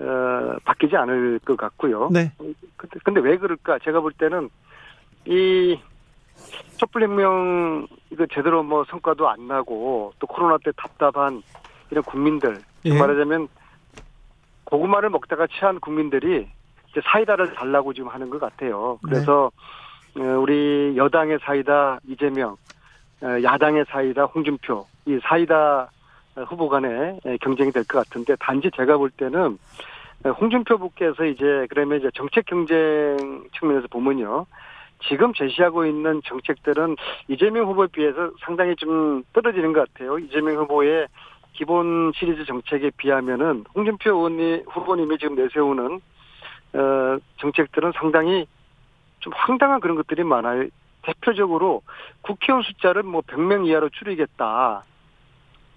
어, 0.00 0.56
바뀌지 0.64 0.96
않을 0.96 1.40
것 1.40 1.56
같고요. 1.56 2.08
네. 2.10 2.32
근데, 2.76 2.98
근데 3.04 3.20
왜 3.20 3.36
그럴까? 3.36 3.78
제가 3.80 4.00
볼 4.00 4.12
때는 4.12 4.48
이 5.26 5.78
촛불혁명 6.78 7.86
이거 8.10 8.26
제대로 8.32 8.62
뭐 8.62 8.84
성과도 8.88 9.28
안 9.28 9.46
나고 9.46 10.14
또 10.18 10.26
코로나 10.26 10.56
때 10.64 10.70
답답한 10.76 11.42
이런 11.90 12.02
국민들 12.04 12.58
예. 12.84 12.98
말하자면 12.98 13.48
고구마를 14.64 15.10
먹다가 15.10 15.46
취한 15.48 15.80
국민들이 15.80 16.48
이제 16.90 17.00
사이다를 17.04 17.54
달라고 17.54 17.92
지금 17.92 18.08
하는 18.08 18.30
것 18.30 18.40
같아요. 18.40 18.98
그래서 19.02 19.50
네. 20.14 20.22
우리 20.24 20.94
여당의 20.96 21.38
사이다 21.42 21.98
이재명, 22.08 22.56
어, 23.22 23.42
야당의 23.42 23.84
사이다 23.88 24.24
홍준표 24.24 24.86
이 25.06 25.18
사이다 25.22 25.90
후보 26.48 26.68
간의 26.68 27.20
경쟁이 27.42 27.70
될 27.72 27.84
것 27.84 27.98
같은데 27.98 28.34
단지 28.36 28.70
제가 28.76 28.96
볼 28.96 29.10
때는 29.10 29.58
홍준표 30.24 30.74
후보께서 30.74 31.24
이제 31.24 31.66
그러면 31.70 31.98
이제 31.98 32.10
정책 32.14 32.46
경쟁 32.46 33.16
측면에서 33.58 33.88
보면요. 33.88 34.46
지금 35.08 35.32
제시하고 35.32 35.86
있는 35.86 36.20
정책들은 36.26 36.96
이재명 37.28 37.66
후보에 37.68 37.86
비해서 37.90 38.30
상당히 38.44 38.76
좀 38.76 39.22
떨어지는 39.32 39.72
것 39.72 39.88
같아요. 39.92 40.18
이재명 40.18 40.56
후보의 40.56 41.06
기본 41.52 42.12
시리즈 42.14 42.44
정책에 42.44 42.90
비하면은 42.96 43.64
홍준표 43.74 44.10
의원님, 44.10 44.64
후보님이 44.68 45.18
지금 45.18 45.36
내세우는 45.36 46.00
어, 46.72 47.18
정책들은 47.38 47.92
상당히 47.96 48.46
좀 49.18 49.32
황당한 49.34 49.80
그런 49.80 49.96
것들이 49.96 50.24
많아요. 50.24 50.68
대표적으로 51.02 51.82
국회의원 52.22 52.62
숫자를 52.62 53.02
뭐 53.02 53.22
100명 53.22 53.66
이하로 53.66 53.88
줄이겠다. 53.90 54.84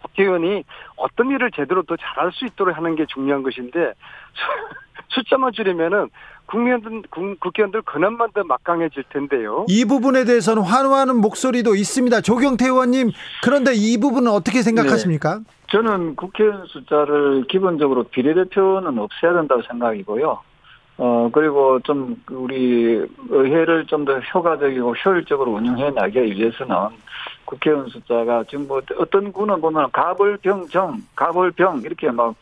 국회의원이 0.04 0.64
어떤 0.96 1.32
일을 1.32 1.52
제대로 1.52 1.84
더 1.84 1.96
잘할 1.98 2.32
수 2.32 2.46
있도록 2.46 2.78
하는 2.78 2.96
게 2.96 3.06
중요한 3.08 3.44
것인데 3.44 3.94
숫자만 5.10 5.52
줄이면은 5.54 6.10
국민들 6.46 7.02
국회의원들 7.40 7.84
권한만 7.84 8.32
더 8.34 8.44
막강해질 8.44 9.04
텐데요. 9.10 9.66
이 9.70 9.86
부분에 9.86 10.26
대해서는 10.26 10.64
환호하는 10.64 11.18
목소리도 11.18 11.76
있습니다. 11.76 12.22
조경태 12.22 12.66
의원님 12.66 13.12
그런데 13.44 13.72
이 13.74 13.98
부분은 14.00 14.32
어떻게 14.32 14.62
생각하십니까? 14.62 15.38
네. 15.38 15.44
저는 15.68 16.16
국회의원 16.16 16.66
숫자를 16.68 17.46
기본적으로 17.48 18.04
비례대표는 18.04 19.00
없애야 19.00 19.34
된다고 19.34 19.62
생각이고요. 19.64 20.42
어, 20.98 21.30
그리고 21.32 21.80
좀, 21.82 22.16
우리 22.30 23.06
의회를 23.30 23.86
좀 23.88 24.06
더 24.06 24.20
효과적이고 24.20 24.94
효율적으로 24.96 25.52
운영해 25.54 25.90
나가기 25.92 26.20
위해서는 26.20 26.76
국회의원 27.46 27.88
숫자가 27.90 28.44
지금 28.50 28.68
뭐 28.68 28.82
어떤 28.98 29.32
구는 29.32 29.60
보면 29.62 29.92
가벌병 29.92 30.68
정, 30.70 31.02
가벌병 31.16 31.82
이렇게 31.82 32.12
막 32.12 32.36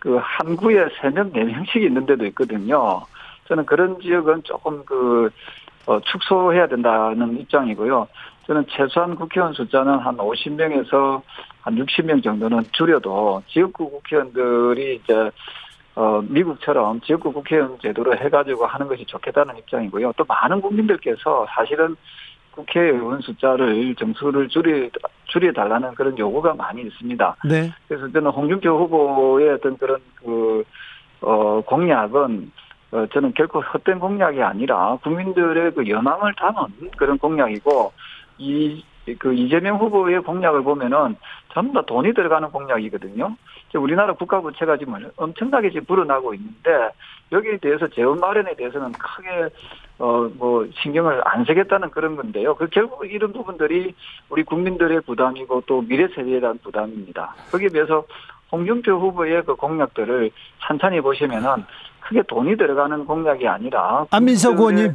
그 0.00 0.18
한 0.18 0.56
구에 0.56 0.88
세 1.00 1.10
명, 1.10 1.30
네 1.32 1.44
명씩 1.44 1.82
있는 1.82 2.04
데도 2.06 2.24
있거든요. 2.28 3.02
저는 3.46 3.66
그런 3.66 4.00
지역은 4.00 4.42
조금 4.44 4.82
그, 4.84 5.30
어, 5.86 6.00
축소해야 6.00 6.66
된다는 6.66 7.38
입장이고요. 7.38 8.08
저는 8.46 8.64
최소한 8.70 9.14
국회의원 9.14 9.52
숫자는 9.52 9.98
한 9.98 10.16
50명에서 10.16 11.20
한 11.60 11.76
60명 11.76 12.24
정도는 12.24 12.62
줄여도 12.72 13.42
지역구 13.46 13.90
국회의원들이 13.90 15.00
이제 15.04 15.30
어, 15.96 16.22
미국처럼 16.22 17.00
지역구 17.00 17.32
국회의원 17.32 17.78
제도로 17.80 18.16
해가지고 18.16 18.66
하는 18.66 18.88
것이 18.88 19.04
좋겠다는 19.06 19.56
입장이고요. 19.58 20.12
또 20.16 20.24
많은 20.24 20.60
국민들께서 20.60 21.46
사실은 21.50 21.96
국회의원 22.52 23.20
숫자를 23.20 23.94
정수를 23.94 24.48
줄이, 24.48 24.90
줄여달라는 25.26 25.94
그런 25.94 26.16
요구가 26.18 26.54
많이 26.54 26.82
있습니다. 26.82 27.36
네. 27.44 27.72
그래서 27.88 28.10
저는 28.10 28.30
홍준표 28.30 28.70
후보의 28.70 29.50
어떤 29.50 29.76
그런 29.76 30.00
그, 30.16 30.64
어, 31.20 31.60
공약은 31.66 32.50
어, 32.92 33.06
저는 33.12 33.34
결코 33.34 33.60
헛된 33.60 34.00
공약이 34.00 34.42
아니라 34.42 34.96
국민들의 35.02 35.72
그 35.74 35.88
연망을 35.88 36.34
담은 36.34 36.90
그런 36.96 37.18
공약이고 37.18 37.92
이, 38.38 38.84
그 39.18 39.34
이재명 39.34 39.76
후보의 39.78 40.20
공약을 40.22 40.62
보면은 40.62 41.16
전부 41.52 41.74
다 41.74 41.82
돈이 41.86 42.14
들어가는 42.14 42.50
공약이거든요. 42.50 43.36
우리나라 43.74 44.12
국가 44.14 44.40
부채가 44.40 44.76
지금 44.76 44.94
엄청나게 45.16 45.70
지금 45.70 45.84
불어나고 45.86 46.34
있는데 46.34 46.90
여기에 47.32 47.58
대해서 47.58 47.88
재원 47.88 48.18
마련에 48.18 48.54
대해서는 48.54 48.92
크게 48.92 49.48
어 49.98 50.30
뭐 50.38 50.66
신경을 50.82 51.20
안 51.24 51.44
쓰겠다는 51.44 51.90
그런 51.90 52.16
건데요. 52.16 52.54
그 52.54 52.68
결국 52.68 53.04
이런 53.04 53.32
부분들이 53.32 53.94
우리 54.30 54.42
국민들의 54.44 55.02
부담이고 55.02 55.64
또 55.66 55.82
미래 55.82 56.08
세대에 56.08 56.40
대한 56.40 56.58
부담입니다. 56.62 57.34
거기에 57.52 57.68
비해서 57.68 58.04
홍준표 58.50 58.92
후보의 58.92 59.44
그 59.44 59.54
공약들을 59.56 60.30
찬찬히 60.62 61.00
보시면은 61.02 61.64
크게 62.00 62.22
돈이 62.22 62.56
들어가는 62.56 63.04
공약이 63.04 63.46
아니라 63.46 64.06
안민석 64.10 64.58
의원님 64.58 64.94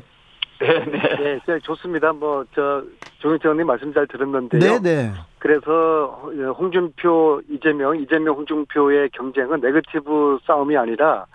네, 0.59 0.85
네. 0.85 1.39
네, 1.45 1.59
좋습니다. 1.59 2.13
뭐, 2.13 2.45
저, 2.53 2.83
조경태 3.19 3.47
의원님 3.47 3.67
말씀 3.67 3.93
잘 3.93 4.07
들었는데요. 4.07 4.59
네, 4.59 4.79
네. 4.79 5.11
그래서, 5.39 6.31
홍준표, 6.57 7.41
이재명, 7.49 7.97
이재명, 7.99 8.35
홍준표의 8.35 9.09
경쟁은 9.09 9.61
네거티브 9.61 10.39
싸움이 10.45 10.77
아니라, 10.77 11.25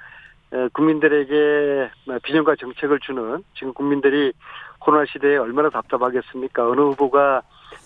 국민들에게 0.73 1.91
비전과 2.23 2.57
정책을 2.57 2.99
주는, 3.01 3.43
지금 3.55 3.73
국민들이 3.73 4.33
코로나 4.81 5.05
시대에 5.07 5.37
얼마나 5.37 5.71
답답하겠습니까? 5.71 6.69
어느 6.69 6.81
후보가 6.81 7.43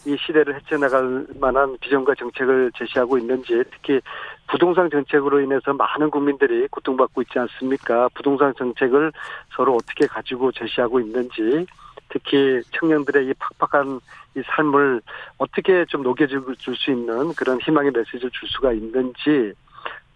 이 0.07 0.17
시대를 0.19 0.55
헤쳐나갈 0.57 1.27
만한 1.41 1.77
비전과 1.81 2.15
정책을 2.15 2.73
제시하고 2.77 3.19
있는지 3.19 3.63
특히 3.71 4.01
부동산 4.49 4.91
정책으로 4.91 5.41
인해서 5.41 5.73
많은 5.73 6.11
국민들이 6.11 6.69
고통받고 6.69 7.23
있지 7.23 7.39
않습니까? 7.39 8.09
부동산 8.15 8.53
정책을 8.55 9.13
서로 9.57 9.77
어떻게 9.77 10.07
가지고 10.07 10.53
제시하고 10.53 11.01
있는지 11.01 11.67
특히 12.11 12.61
청년들의 12.79 13.27
이 13.27 13.35
팍팍한 13.59 14.01
이 14.37 14.43
삶을 14.45 15.01
어떻게 15.39 15.85
좀 15.87 16.03
녹여줄 16.03 16.45
수 16.59 16.91
있는 16.91 17.33
그런 17.35 17.59
희망의 17.61 17.93
메시지를 17.93 18.31
줄 18.31 18.49
수가 18.49 18.73
있는지 18.73 19.55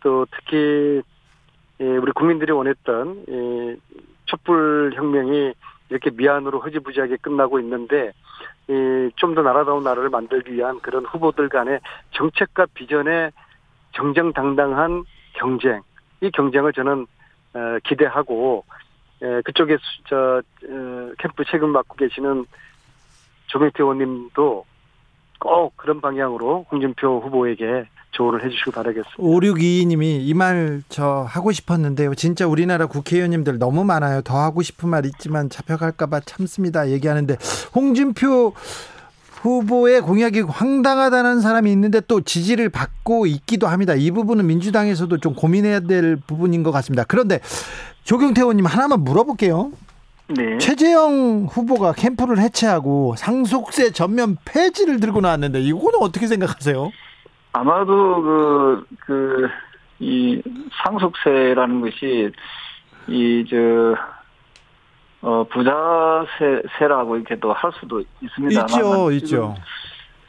또 0.02 0.26
특히 0.30 1.02
예, 1.80 1.84
우리 1.84 2.12
국민들이 2.12 2.52
원했던 2.52 3.24
촛불 4.26 4.92
혁명이 4.94 5.54
이렇게 5.90 6.10
미안으로 6.10 6.60
흐지부지하게 6.60 7.16
끝나고 7.16 7.58
있는데 7.60 8.12
좀 9.16 9.34
더 9.34 9.42
나라다운 9.42 9.82
나라를 9.82 10.10
만들기 10.10 10.52
위한 10.52 10.78
그런 10.80 11.04
후보들 11.06 11.48
간의 11.48 11.80
정책과 12.12 12.66
비전의 12.74 13.32
정정당당한 13.92 15.04
경쟁. 15.34 15.80
이 16.20 16.30
경쟁을 16.30 16.72
저는 16.72 17.06
어, 17.54 17.78
기대하고 17.84 18.64
그쪽에 19.44 19.78
저 20.06 20.42
어, 20.68 21.12
캠프 21.18 21.44
책임 21.44 21.70
맡고 21.70 21.96
계시는 21.96 22.44
조명태 23.46 23.82
의원님도 23.82 24.66
꼭 25.40 25.76
그런 25.76 26.00
방향으로 26.00 26.66
홍준표 26.70 27.20
후보에게 27.20 27.88
조언을 28.12 28.44
해주시기 28.44 28.70
바라겠습니다. 28.72 29.16
5622님이 29.18 30.20
이 30.22 30.34
말 30.34 30.82
저 30.88 31.24
하고 31.28 31.52
싶었는데요. 31.52 32.14
진짜 32.14 32.46
우리나라 32.46 32.86
국회의원님들 32.86 33.58
너무 33.58 33.84
많아요. 33.84 34.22
더 34.22 34.38
하고 34.40 34.62
싶은 34.62 34.88
말 34.88 35.06
있지만 35.06 35.50
잡혀갈까봐 35.50 36.20
참습니다. 36.20 36.88
얘기하는데 36.90 37.36
홍준표 37.74 38.54
후보의 39.42 40.00
공약이 40.00 40.40
황당하다는 40.40 41.40
사람이 41.40 41.70
있는데 41.72 42.00
또 42.08 42.20
지지를 42.20 42.70
받고 42.70 43.26
있기도 43.26 43.68
합니다. 43.68 43.94
이 43.94 44.10
부분은 44.10 44.46
민주당에서도 44.46 45.18
좀 45.18 45.34
고민해야 45.34 45.80
될 45.80 46.16
부분인 46.16 46.64
것 46.64 46.72
같습니다. 46.72 47.04
그런데 47.06 47.38
조경태 48.02 48.40
의원님 48.40 48.66
하나만 48.66 49.04
물어볼게요. 49.04 49.70
네. 50.36 50.58
최재형 50.58 51.46
후보가 51.50 51.92
캠프를 51.92 52.38
해체하고 52.40 53.14
상속세 53.16 53.92
전면 53.92 54.36
폐지를 54.44 54.98
들고 55.00 55.20
나왔는데 55.20 55.60
이거는 55.60 56.00
어떻게 56.00 56.26
생각하세요? 56.26 56.90
아마도 57.58 58.22
그, 58.22 58.84
그, 59.00 59.48
이 59.98 60.40
상속세라는 60.84 61.80
것이 61.80 62.30
이, 63.08 63.44
저, 63.50 63.96
어, 65.20 65.44
부자세라고 65.50 67.16
이렇게 67.16 67.36
또 67.36 67.52
할 67.52 67.72
수도 67.80 68.02
있습니다. 68.20 68.62
있죠, 68.62 69.10
있죠. 69.12 69.54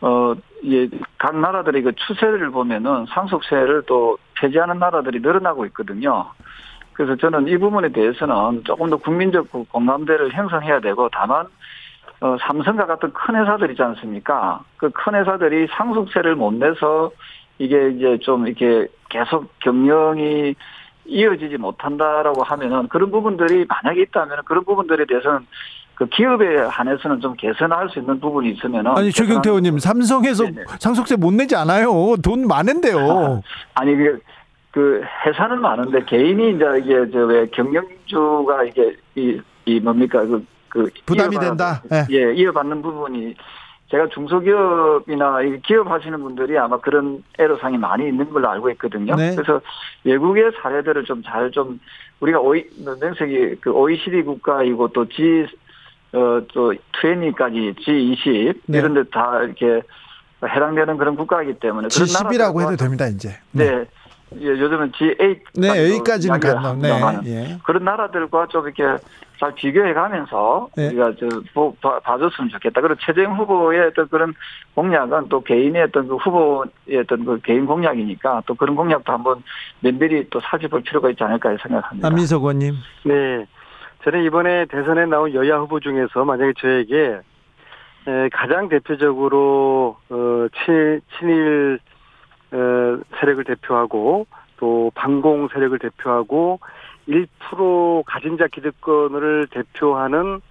어, 0.02 0.34
예, 0.66 0.88
각 1.18 1.38
나라들의 1.38 1.84
그 1.84 1.92
추세를 1.94 2.50
보면은 2.50 3.06
상속세를 3.10 3.84
또 3.86 4.18
폐지하는 4.36 4.80
나라들이 4.80 5.20
늘어나고 5.20 5.66
있거든요. 5.68 6.32
그래서 6.94 7.16
저는 7.16 7.48
이 7.48 7.58
부분에 7.58 7.90
대해서는 7.90 8.64
조금 8.64 8.90
더 8.90 8.98
국민적 8.98 9.50
공감대를 9.70 10.34
형성해야 10.34 10.80
되고 10.80 11.10
다만 11.12 11.46
어, 12.22 12.36
삼성과 12.41 12.86
같은 12.86 13.11
큰 13.13 13.36
회사들 13.36 13.72
있지 13.72 13.82
않습니까? 13.82 14.61
그 14.78 14.89
큰 14.91 15.15
회사들이 15.15 15.67
상속세를 15.72 16.36
못 16.36 16.53
내서 16.53 17.11
이게 17.59 17.89
이제 17.91 18.17
좀 18.22 18.47
이렇게 18.47 18.88
계속 19.09 19.51
경영이 19.59 20.55
이어지지 21.05 21.57
못한다라고 21.57 22.43
하면은 22.43 22.88
그런 22.89 23.09
부분들이 23.11 23.65
만약에 23.67 24.01
있다면 24.03 24.39
그런 24.45 24.63
부분들에 24.65 25.05
대해서는 25.05 25.47
그 25.95 26.05
기업에 26.07 26.61
한해서는 26.61 27.20
좀 27.20 27.34
개선할 27.36 27.89
수 27.89 27.99
있는 27.99 28.20
부분이 28.20 28.51
있으면은 28.51 28.91
아니 28.97 29.11
최경태 29.11 29.49
의원님 29.49 29.80
삼성에서 29.80 30.43
네네. 30.45 30.63
상속세 30.80 31.15
못 31.17 31.34
내지 31.34 31.55
않아요 31.55 32.15
돈 32.24 32.47
많은데요 32.47 33.41
아니 33.76 33.95
그, 33.95 34.20
그 34.72 35.03
회사는 35.26 35.59
많은데 35.59 36.05
개인이 36.05 36.51
이제 36.55 36.65
이게 36.84 37.11
저 37.11 37.20
왜 37.20 37.47
경영주가 37.47 38.63
이게 38.65 38.95
이, 39.15 39.41
이 39.65 39.80
뭡니까 39.82 40.20
그, 40.26 40.45
그 40.70 40.89
부담이 41.05 41.38
된다 41.39 41.82
네. 41.89 42.05
예 42.11 42.34
이어받는 42.34 42.82
부분이 42.82 43.36
제가 43.91 44.07
중소기업이나 44.09 45.39
기업 45.65 45.89
하시는 45.89 46.20
분들이 46.22 46.57
아마 46.57 46.80
그런 46.80 47.24
애로사항이 47.39 47.78
많이 47.78 48.07
있는 48.07 48.30
걸로 48.30 48.47
알고 48.49 48.70
있거든요. 48.72 49.15
네. 49.15 49.36
그래서 49.36 49.61
외국의 50.03 50.51
사례들을 50.61 51.05
좀 51.05 51.24
잘좀 51.24 51.51
좀 51.51 51.80
우리가 52.20 52.39
오이, 52.39 52.63
명색이 53.01 53.55
그 53.61 53.72
OECD 53.72 54.22
국가이고 54.24 54.89
또 54.89 55.05
G, 55.07 55.47
어, 56.13 56.41
또 56.53 56.74
20까지 57.01 57.76
G20 57.80 58.59
네. 58.67 58.78
이런 58.78 58.93
데 58.93 59.03
다 59.11 59.41
이렇게 59.41 59.82
해당되는 60.43 60.97
그런 60.97 61.15
국가이기 61.15 61.55
때문에. 61.59 61.88
G10이라고 61.88 62.61
해도 62.61 62.76
됩니다, 62.76 63.07
이제. 63.07 63.30
네. 63.51 63.72
네. 63.72 63.86
예, 64.39 64.47
요즘은 64.47 64.91
G8 64.91 65.39
네, 65.55 65.70
A까지는 65.80 66.39
갔나 66.39 66.74
네. 66.74 66.91
예. 67.26 67.57
그런 67.63 67.84
나라들과 67.84 68.45
좀 68.47 68.65
이렇게 68.67 68.84
잘 69.40 69.54
비교해 69.56 69.94
가면서 69.94 70.68
네. 70.76 70.88
우리가 70.88 71.14
저 71.18 71.28
봐, 71.82 72.00
봐줬으면 72.00 72.50
좋겠다. 72.50 72.82
그리고 72.82 73.00
최재형 73.00 73.38
후보의 73.38 73.88
어떤 73.88 74.10
그런 74.10 74.34
공약은 74.76 75.30
또 75.30 75.42
개인의 75.42 75.84
어떤 75.84 76.10
그 76.10 76.18
후보의 76.18 77.00
어떤 77.00 77.24
그 77.24 77.40
개인 77.42 77.66
공약이니까 77.66 78.44
또 78.46 78.54
그런 78.54 78.76
공약도 78.76 79.12
한번 79.12 79.42
면밀히 79.80 80.28
또 80.30 80.42
살펴볼 80.42 80.82
필요가 80.82 81.10
있지 81.10 81.24
않을까 81.24 81.56
생각합니다. 81.62 82.08
안민석 82.08 82.42
의원님. 82.42 82.76
네. 83.06 83.46
저는 84.04 84.24
이번에 84.24 84.66
대선에 84.66 85.06
나온 85.06 85.34
여야 85.34 85.58
후보 85.58 85.80
중에서 85.80 86.26
만약에 86.26 86.54
저에게 86.60 87.20
가장 88.32 88.68
대표적으로 88.68 89.98
어, 90.10 90.48
친일 91.20 91.80
어, 92.52 93.00
세력을 93.20 93.44
대표하고 93.44 94.26
또 94.58 94.92
반공 94.96 95.48
세력을 95.54 95.78
대표하고 95.80 96.60
1% 97.10 98.03
가진 98.05 98.38
자 98.38 98.47
기득권을 98.47 99.47
대표하는 99.51 100.41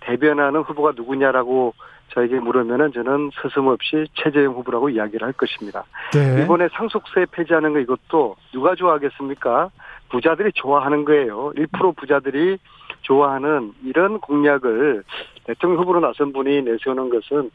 대변하는 0.00 0.60
후보가 0.62 0.92
누구냐라고 0.96 1.74
저에게 2.08 2.40
물으면은 2.40 2.92
저는 2.92 3.30
서슴없이 3.34 4.06
최재형 4.14 4.54
후보라고 4.54 4.88
이야기를 4.88 5.26
할 5.26 5.32
것입니다. 5.34 5.84
네. 6.12 6.42
이번에 6.42 6.68
상속세 6.72 7.26
폐지하는 7.30 7.74
거 7.74 7.78
이것도 7.80 8.36
누가 8.52 8.74
좋아하겠습니까? 8.74 9.70
부자들이 10.08 10.52
좋아하는 10.54 11.04
거예요. 11.04 11.52
1% 11.54 11.96
부자들이 11.96 12.58
좋아하는 13.02 13.72
이런 13.84 14.18
공약을 14.20 15.04
대통령 15.44 15.80
후보로 15.82 16.00
나선 16.00 16.32
분이 16.32 16.62
내세우는 16.62 17.10
것은 17.10 17.50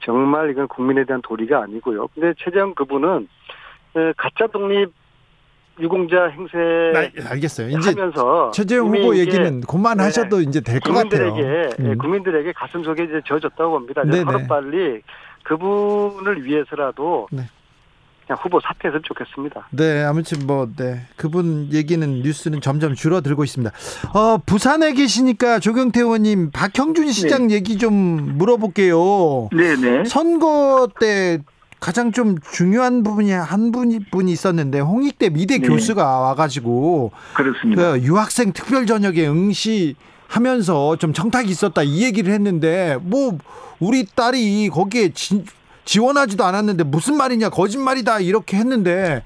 정말 0.00 0.50
이건 0.50 0.68
국민에 0.68 1.04
대한 1.04 1.20
도리가 1.22 1.62
아니고요. 1.62 2.08
근데 2.14 2.32
최재형 2.38 2.74
그분은 2.74 3.28
가짜 4.16 4.46
독립 4.46 4.92
유공자 5.80 6.26
행세 6.28 6.56
네, 6.56 7.12
알겠어요. 7.28 7.68
이제 7.68 7.90
하면서 7.90 8.50
최재형 8.52 8.88
후보 8.94 9.16
얘기는 9.16 9.60
그만하셔도 9.60 10.38
네, 10.38 10.44
이제 10.44 10.60
될 10.60 10.80
것 10.80 10.92
같아요. 10.94 11.32
국민들에게 11.34 11.70
음. 11.80 11.98
국민들에게 11.98 12.52
가슴 12.52 12.82
속에 12.82 13.04
이제 13.04 13.20
져졌다고 13.26 13.70
봅니다. 13.72 14.02
하루 14.24 14.46
빨리 14.46 15.02
그분을 15.44 16.44
위해서라도 16.44 17.28
네. 17.30 17.42
그냥 18.26 18.38
후보 18.42 18.58
사퇴했으면 18.60 19.02
좋겠습니다. 19.04 19.68
네, 19.70 20.02
아무튼 20.02 20.46
뭐, 20.48 20.66
네. 20.76 21.02
그분 21.16 21.68
얘기는 21.72 22.08
뉴스는 22.22 22.60
점점 22.60 22.94
줄어들고 22.94 23.44
있습니다. 23.44 23.72
어, 24.14 24.38
부산에 24.44 24.94
계시니까 24.94 25.60
조경태 25.60 26.00
의원님, 26.00 26.50
박형준 26.50 27.12
시장 27.12 27.46
네. 27.46 27.54
얘기 27.54 27.78
좀 27.78 27.92
물어볼게요. 28.36 29.50
네네. 29.56 30.06
선거 30.06 30.88
때 30.98 31.38
가장 31.80 32.12
좀 32.12 32.36
중요한 32.52 33.02
부분이 33.02 33.32
한 33.32 33.70
분이, 33.70 34.06
분이 34.10 34.32
있었는데 34.32 34.80
홍익대 34.80 35.30
미대 35.30 35.58
네. 35.58 35.68
교수가 35.68 36.02
와가지고 36.02 37.12
그렇습니다. 37.34 37.92
그 37.92 38.00
유학생 38.00 38.52
특별 38.52 38.86
전역에 38.86 39.26
응시하면서 39.28 40.96
좀 40.96 41.12
청탁이 41.12 41.48
있었다 41.48 41.82
이 41.82 42.02
얘기를 42.02 42.32
했는데 42.32 42.96
뭐 43.02 43.38
우리 43.78 44.06
딸이 44.06 44.70
거기에 44.70 45.10
지, 45.10 45.44
지원하지도 45.84 46.44
않았는데 46.44 46.84
무슨 46.84 47.16
말이냐 47.16 47.50
거짓말이다 47.50 48.20
이렇게 48.20 48.56
했는데 48.56 49.22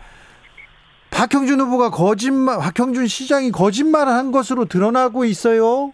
박형준 1.11 1.61
후보가 1.61 1.91
거짓말 1.91 2.59
박형준 2.59 3.07
시장이 3.07 3.53
거짓말을 3.53 4.13
한 4.13 4.33
것으로 4.33 4.65
드러나고 4.65 5.25
있어요. 5.25 5.93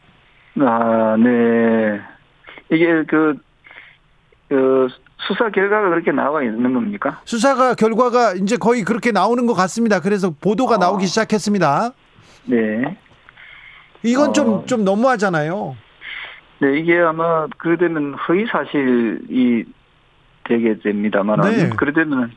아, 0.60 1.16
네. 1.18 2.00
이게 2.70 3.04
그, 3.08 3.36
그 4.48 4.88
수사 5.18 5.50
결과가 5.50 5.88
그렇게 5.88 6.12
나와 6.12 6.42
있는 6.42 6.74
겁니까? 6.74 7.20
수사가 7.24 7.74
결과가 7.74 8.34
이제 8.34 8.56
거의 8.56 8.82
그렇게 8.84 9.12
나오는 9.12 9.46
것 9.46 9.54
같습니다. 9.54 10.00
그래서 10.00 10.30
보도가 10.40 10.74
아. 10.74 10.78
나오기 10.78 11.06
시작했습니다. 11.06 11.90
네. 12.46 12.98
이건 14.02 14.32
좀좀 14.32 14.54
어. 14.54 14.66
좀 14.66 14.84
너무하잖아요. 14.84 15.76
네, 16.58 16.78
이게 16.78 16.98
아마 16.98 17.46
그러되면 17.58 18.14
허위 18.14 18.46
사실이 18.46 19.64
되게 20.44 20.78
됩니다만 20.78 21.40
네. 21.40 21.70
그러되면 21.76 22.30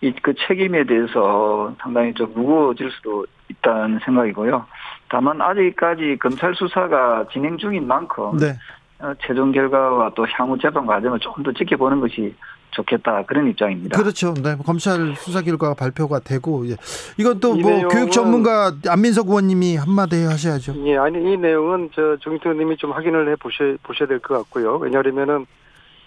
이 0.00 0.12
그 0.22 0.34
책임에 0.46 0.84
대해서 0.84 1.74
상당히 1.80 2.14
좀 2.14 2.32
무거워질 2.34 2.90
수도 2.92 3.26
있다는 3.48 3.98
생각이고요. 4.04 4.66
다만 5.08 5.40
아직까지 5.40 6.18
검찰 6.20 6.54
수사가 6.54 7.26
진행 7.32 7.58
중인 7.58 7.86
만큼 7.86 8.36
네. 8.36 8.54
어, 9.00 9.12
최종 9.24 9.52
결과와 9.52 10.10
또 10.16 10.26
향후 10.28 10.58
재판 10.58 10.84
과정을 10.86 11.18
조금 11.20 11.42
더 11.42 11.52
지켜보는 11.52 12.00
것이 12.00 12.34
좋겠다 12.72 13.22
그런 13.26 13.48
입장입니다. 13.48 13.96
그렇죠. 13.98 14.34
네, 14.34 14.56
검찰 14.64 15.14
수사 15.16 15.40
결과가 15.42 15.74
발표가 15.74 16.18
되고 16.20 16.68
예. 16.68 16.76
이건 17.18 17.40
또 17.40 17.54
뭐 17.54 17.88
교육 17.88 18.10
전문가 18.10 18.72
안민석 18.88 19.28
의원님이 19.28 19.76
한마디 19.76 20.22
하셔야죠. 20.24 20.74
예, 20.86 20.96
아니 20.98 21.32
이 21.32 21.36
내용은 21.36 21.90
저 21.94 22.16
정의태 22.20 22.48
의원님이 22.50 22.76
좀 22.76 22.92
확인을 22.92 23.30
해 23.30 23.36
보셔 23.36 23.76
보셔야 23.82 24.06
될 24.08 24.18
것 24.20 24.34
같고요. 24.38 24.76
왜냐하면은 24.76 25.46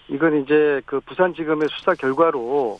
이건 0.08 0.42
이제 0.42 0.80
그 0.86 1.00
부산지검의 1.00 1.68
수사 1.70 1.94
결과로 1.94 2.78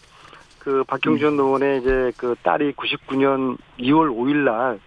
그 0.59 0.85
박경준 0.87 1.33
음. 1.35 1.41
의원의 1.41 1.81
이제 1.81 2.13
그 2.19 2.35
딸이 2.43 2.75
99년 2.75 3.57
2월 3.81 4.15
5일 4.15 4.37
날 4.45 4.79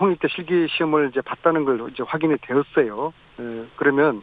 홍익대 0.00 0.26
실기 0.28 0.66
시험을 0.70 1.10
이제 1.10 1.20
봤다는 1.20 1.64
걸 1.64 1.88
이제 1.92 2.02
확인이 2.04 2.34
되었어요. 2.42 3.12
예, 3.40 3.64
그러면 3.76 4.22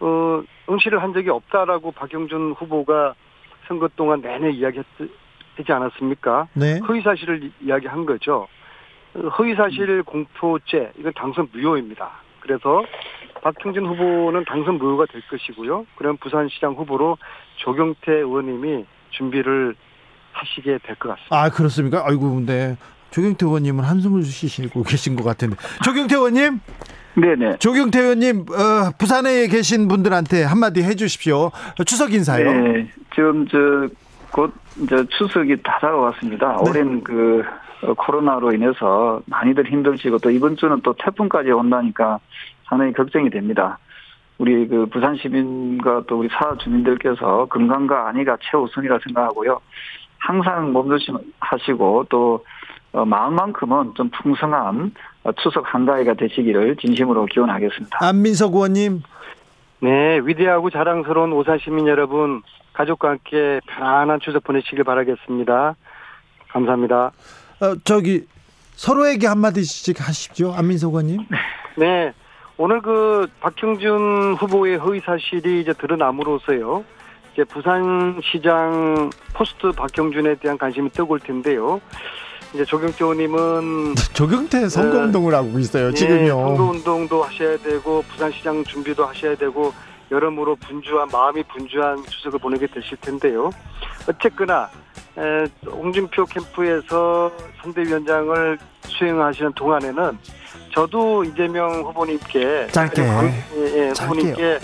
어, 0.00 0.42
응시를 0.70 1.02
한 1.02 1.12
적이 1.12 1.30
없다라고 1.30 1.92
박영준 1.92 2.52
후보가 2.58 3.14
선거 3.66 3.88
동안 3.96 4.20
내내 4.20 4.50
이야기했지 4.50 5.08
않았습니까? 5.68 6.48
네. 6.54 6.78
허위 6.80 7.02
사실을 7.02 7.50
이야기한 7.60 8.06
거죠. 8.06 8.46
허위 9.38 9.54
사실 9.54 10.02
공표죄 10.02 10.92
이건 10.98 11.12
당선 11.14 11.48
무효입니다. 11.52 12.10
그래서 12.40 12.84
박형준 13.42 13.86
후보는 13.86 14.44
당선 14.46 14.76
무효가 14.78 15.06
될 15.06 15.22
것이고요. 15.28 15.86
그럼 15.96 16.16
부산시장 16.18 16.74
후보로 16.74 17.16
조경태 17.56 18.12
의원님이 18.12 18.84
준비를 19.10 19.74
하시게 20.32 20.78
될 20.82 20.96
것 20.96 21.08
같습니다. 21.10 21.34
아 21.42 21.48
그렇습니까? 21.48 22.02
아이고 22.06 22.34
근데 22.34 22.76
조경태 23.10 23.46
의원님은 23.46 23.84
한숨을 23.84 24.22
쉬시고 24.22 24.82
계신 24.82 25.16
것 25.16 25.24
같은데 25.24 25.56
조경태 25.84 26.14
의원님 26.16 26.60
네네. 27.16 27.58
조경태 27.58 27.98
의원님, 27.98 28.40
어, 28.50 28.90
부산에 28.98 29.46
계신 29.48 29.88
분들한테 29.88 30.44
한마디 30.44 30.82
해주십시오. 30.82 31.50
추석 31.86 32.12
인사요. 32.12 32.52
네. 32.52 32.88
지금 33.14 33.46
저, 33.48 33.88
곧 34.30 34.52
이제 34.82 35.04
추석이 35.16 35.62
다 35.62 35.78
다가왔습니다. 35.80 36.56
네. 36.62 36.70
올해는 36.70 37.02
그 37.02 37.42
어, 37.82 37.94
코로나로 37.94 38.52
인해서 38.52 39.22
많이들 39.26 39.70
힘들시고 39.70 40.18
또 40.18 40.30
이번 40.30 40.56
주는 40.56 40.80
또 40.82 40.94
태풍까지 40.98 41.50
온다니까 41.50 42.20
상당히 42.68 42.92
걱정이 42.92 43.30
됩니다. 43.30 43.78
우리 44.38 44.68
그 44.68 44.86
부산 44.86 45.16
시민과 45.16 46.04
또 46.06 46.18
우리 46.18 46.28
사 46.28 46.54
주민들께서 46.58 47.46
건강과 47.46 48.08
안위가 48.08 48.36
최우선이라 48.42 48.98
생각하고요. 49.04 49.60
항상 50.18 50.72
몸조심하시고 50.72 52.06
또 52.10 52.34
어, 52.34 52.40
마음만큼은 52.92 53.94
좀 53.94 54.10
풍성한 54.10 54.92
추석 55.42 55.64
한가위가 55.74 56.14
되시기를 56.14 56.76
진심으로 56.76 57.26
기원하겠습니다. 57.26 57.98
안민석 58.00 58.54
의원님. 58.54 59.02
네, 59.80 60.18
위대하고 60.22 60.70
자랑스러운 60.70 61.32
오산 61.32 61.58
시민 61.58 61.86
여러분, 61.86 62.42
가족과 62.72 63.10
함께 63.10 63.60
편안한 63.66 64.20
추석 64.20 64.44
보내시길 64.44 64.84
바라겠습니다. 64.84 65.74
감사합니다. 66.48 67.12
어, 67.60 67.74
저기 67.84 68.26
서로에게 68.72 69.26
한마디씩 69.26 70.00
하십시오, 70.00 70.52
안민석 70.52 70.88
의원님. 70.88 71.26
네, 71.76 72.12
오늘 72.56 72.80
그 72.80 73.26
박형준 73.40 74.34
후보의 74.38 74.78
허위 74.78 75.00
사실이 75.00 75.60
이제 75.60 75.74
드러남으로써요. 75.74 76.84
이제 77.34 77.44
부산시장 77.44 79.10
포스트 79.34 79.70
박형준에 79.72 80.36
대한 80.36 80.56
관심이 80.56 80.88
뜨거울 80.88 81.20
텐데요. 81.20 81.82
이제 82.54 82.64
조경태 82.64 83.04
의원님은 83.04 83.94
조경태 84.12 84.68
선거운동을 84.68 85.30
네. 85.30 85.36
하고 85.36 85.58
있어요 85.58 85.92
지금요. 85.92 86.22
네, 86.22 86.28
선거운동도 86.28 87.22
하셔야 87.22 87.56
되고 87.58 88.02
부산시장 88.02 88.64
준비도 88.64 89.04
하셔야 89.04 89.34
되고 89.36 89.72
여러모로 90.10 90.56
분주한 90.56 91.08
마음이 91.12 91.42
분주한 91.44 92.04
추석을 92.06 92.38
보내게 92.38 92.66
되실 92.68 92.96
텐데요. 92.98 93.50
어쨌거나 94.08 94.70
에, 95.18 95.46
홍준표 95.68 96.24
캠프에서 96.26 97.30
선대위원장을 97.62 98.58
수행하시는 98.86 99.52
동안에는 99.54 100.18
저도 100.72 101.24
이재명 101.24 101.70
후보님께 101.82 102.68
짧게 102.70 103.02
예, 103.02 103.78
예, 103.78 103.92
후보님께 103.98 104.58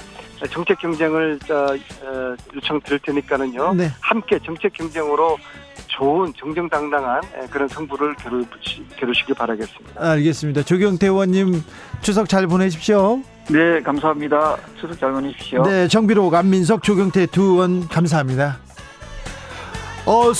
정책 0.50 0.78
경쟁을 0.80 1.38
어, 1.50 2.36
요청 2.54 2.80
드릴 2.80 2.98
테니까는요. 3.00 3.74
네. 3.74 3.90
함께 4.00 4.38
정책 4.44 4.72
경쟁으로 4.72 5.38
좋은 5.88 6.32
정정당당한 6.36 7.20
그런 7.50 7.68
성부를 7.68 8.14
겨루시길 8.96 9.34
바라겠습니다. 9.34 10.10
알겠습니다. 10.10 10.62
조경태 10.62 11.06
의원님 11.06 11.62
추석 12.00 12.28
잘 12.28 12.46
보내십시오. 12.46 13.20
네, 13.50 13.80
감사합니다. 13.82 14.56
추석 14.80 14.98
잘 14.98 15.12
보내십시오. 15.12 15.62
네, 15.64 15.88
정비로 15.88 16.34
안민석, 16.34 16.82
조경태 16.82 17.26
두 17.26 17.42
의원 17.42 17.88
감사합니다. 17.88 18.58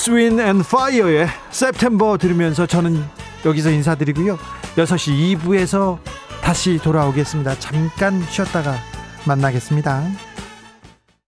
Wind 0.09 0.43
and 0.43 0.65
Fire의 0.67 1.29
September 1.51 2.17
들으면서 2.19 2.67
저는 2.67 3.03
여기서 3.45 3.71
인사드리고요. 3.71 4.39
6시 4.77 5.39
2부에서 5.39 5.99
다시 6.43 6.79
돌아오겠습니다. 6.79 7.55
잠깐 7.61 8.21
쉬었다가 8.23 8.75
만나겠습니다. 9.27 10.32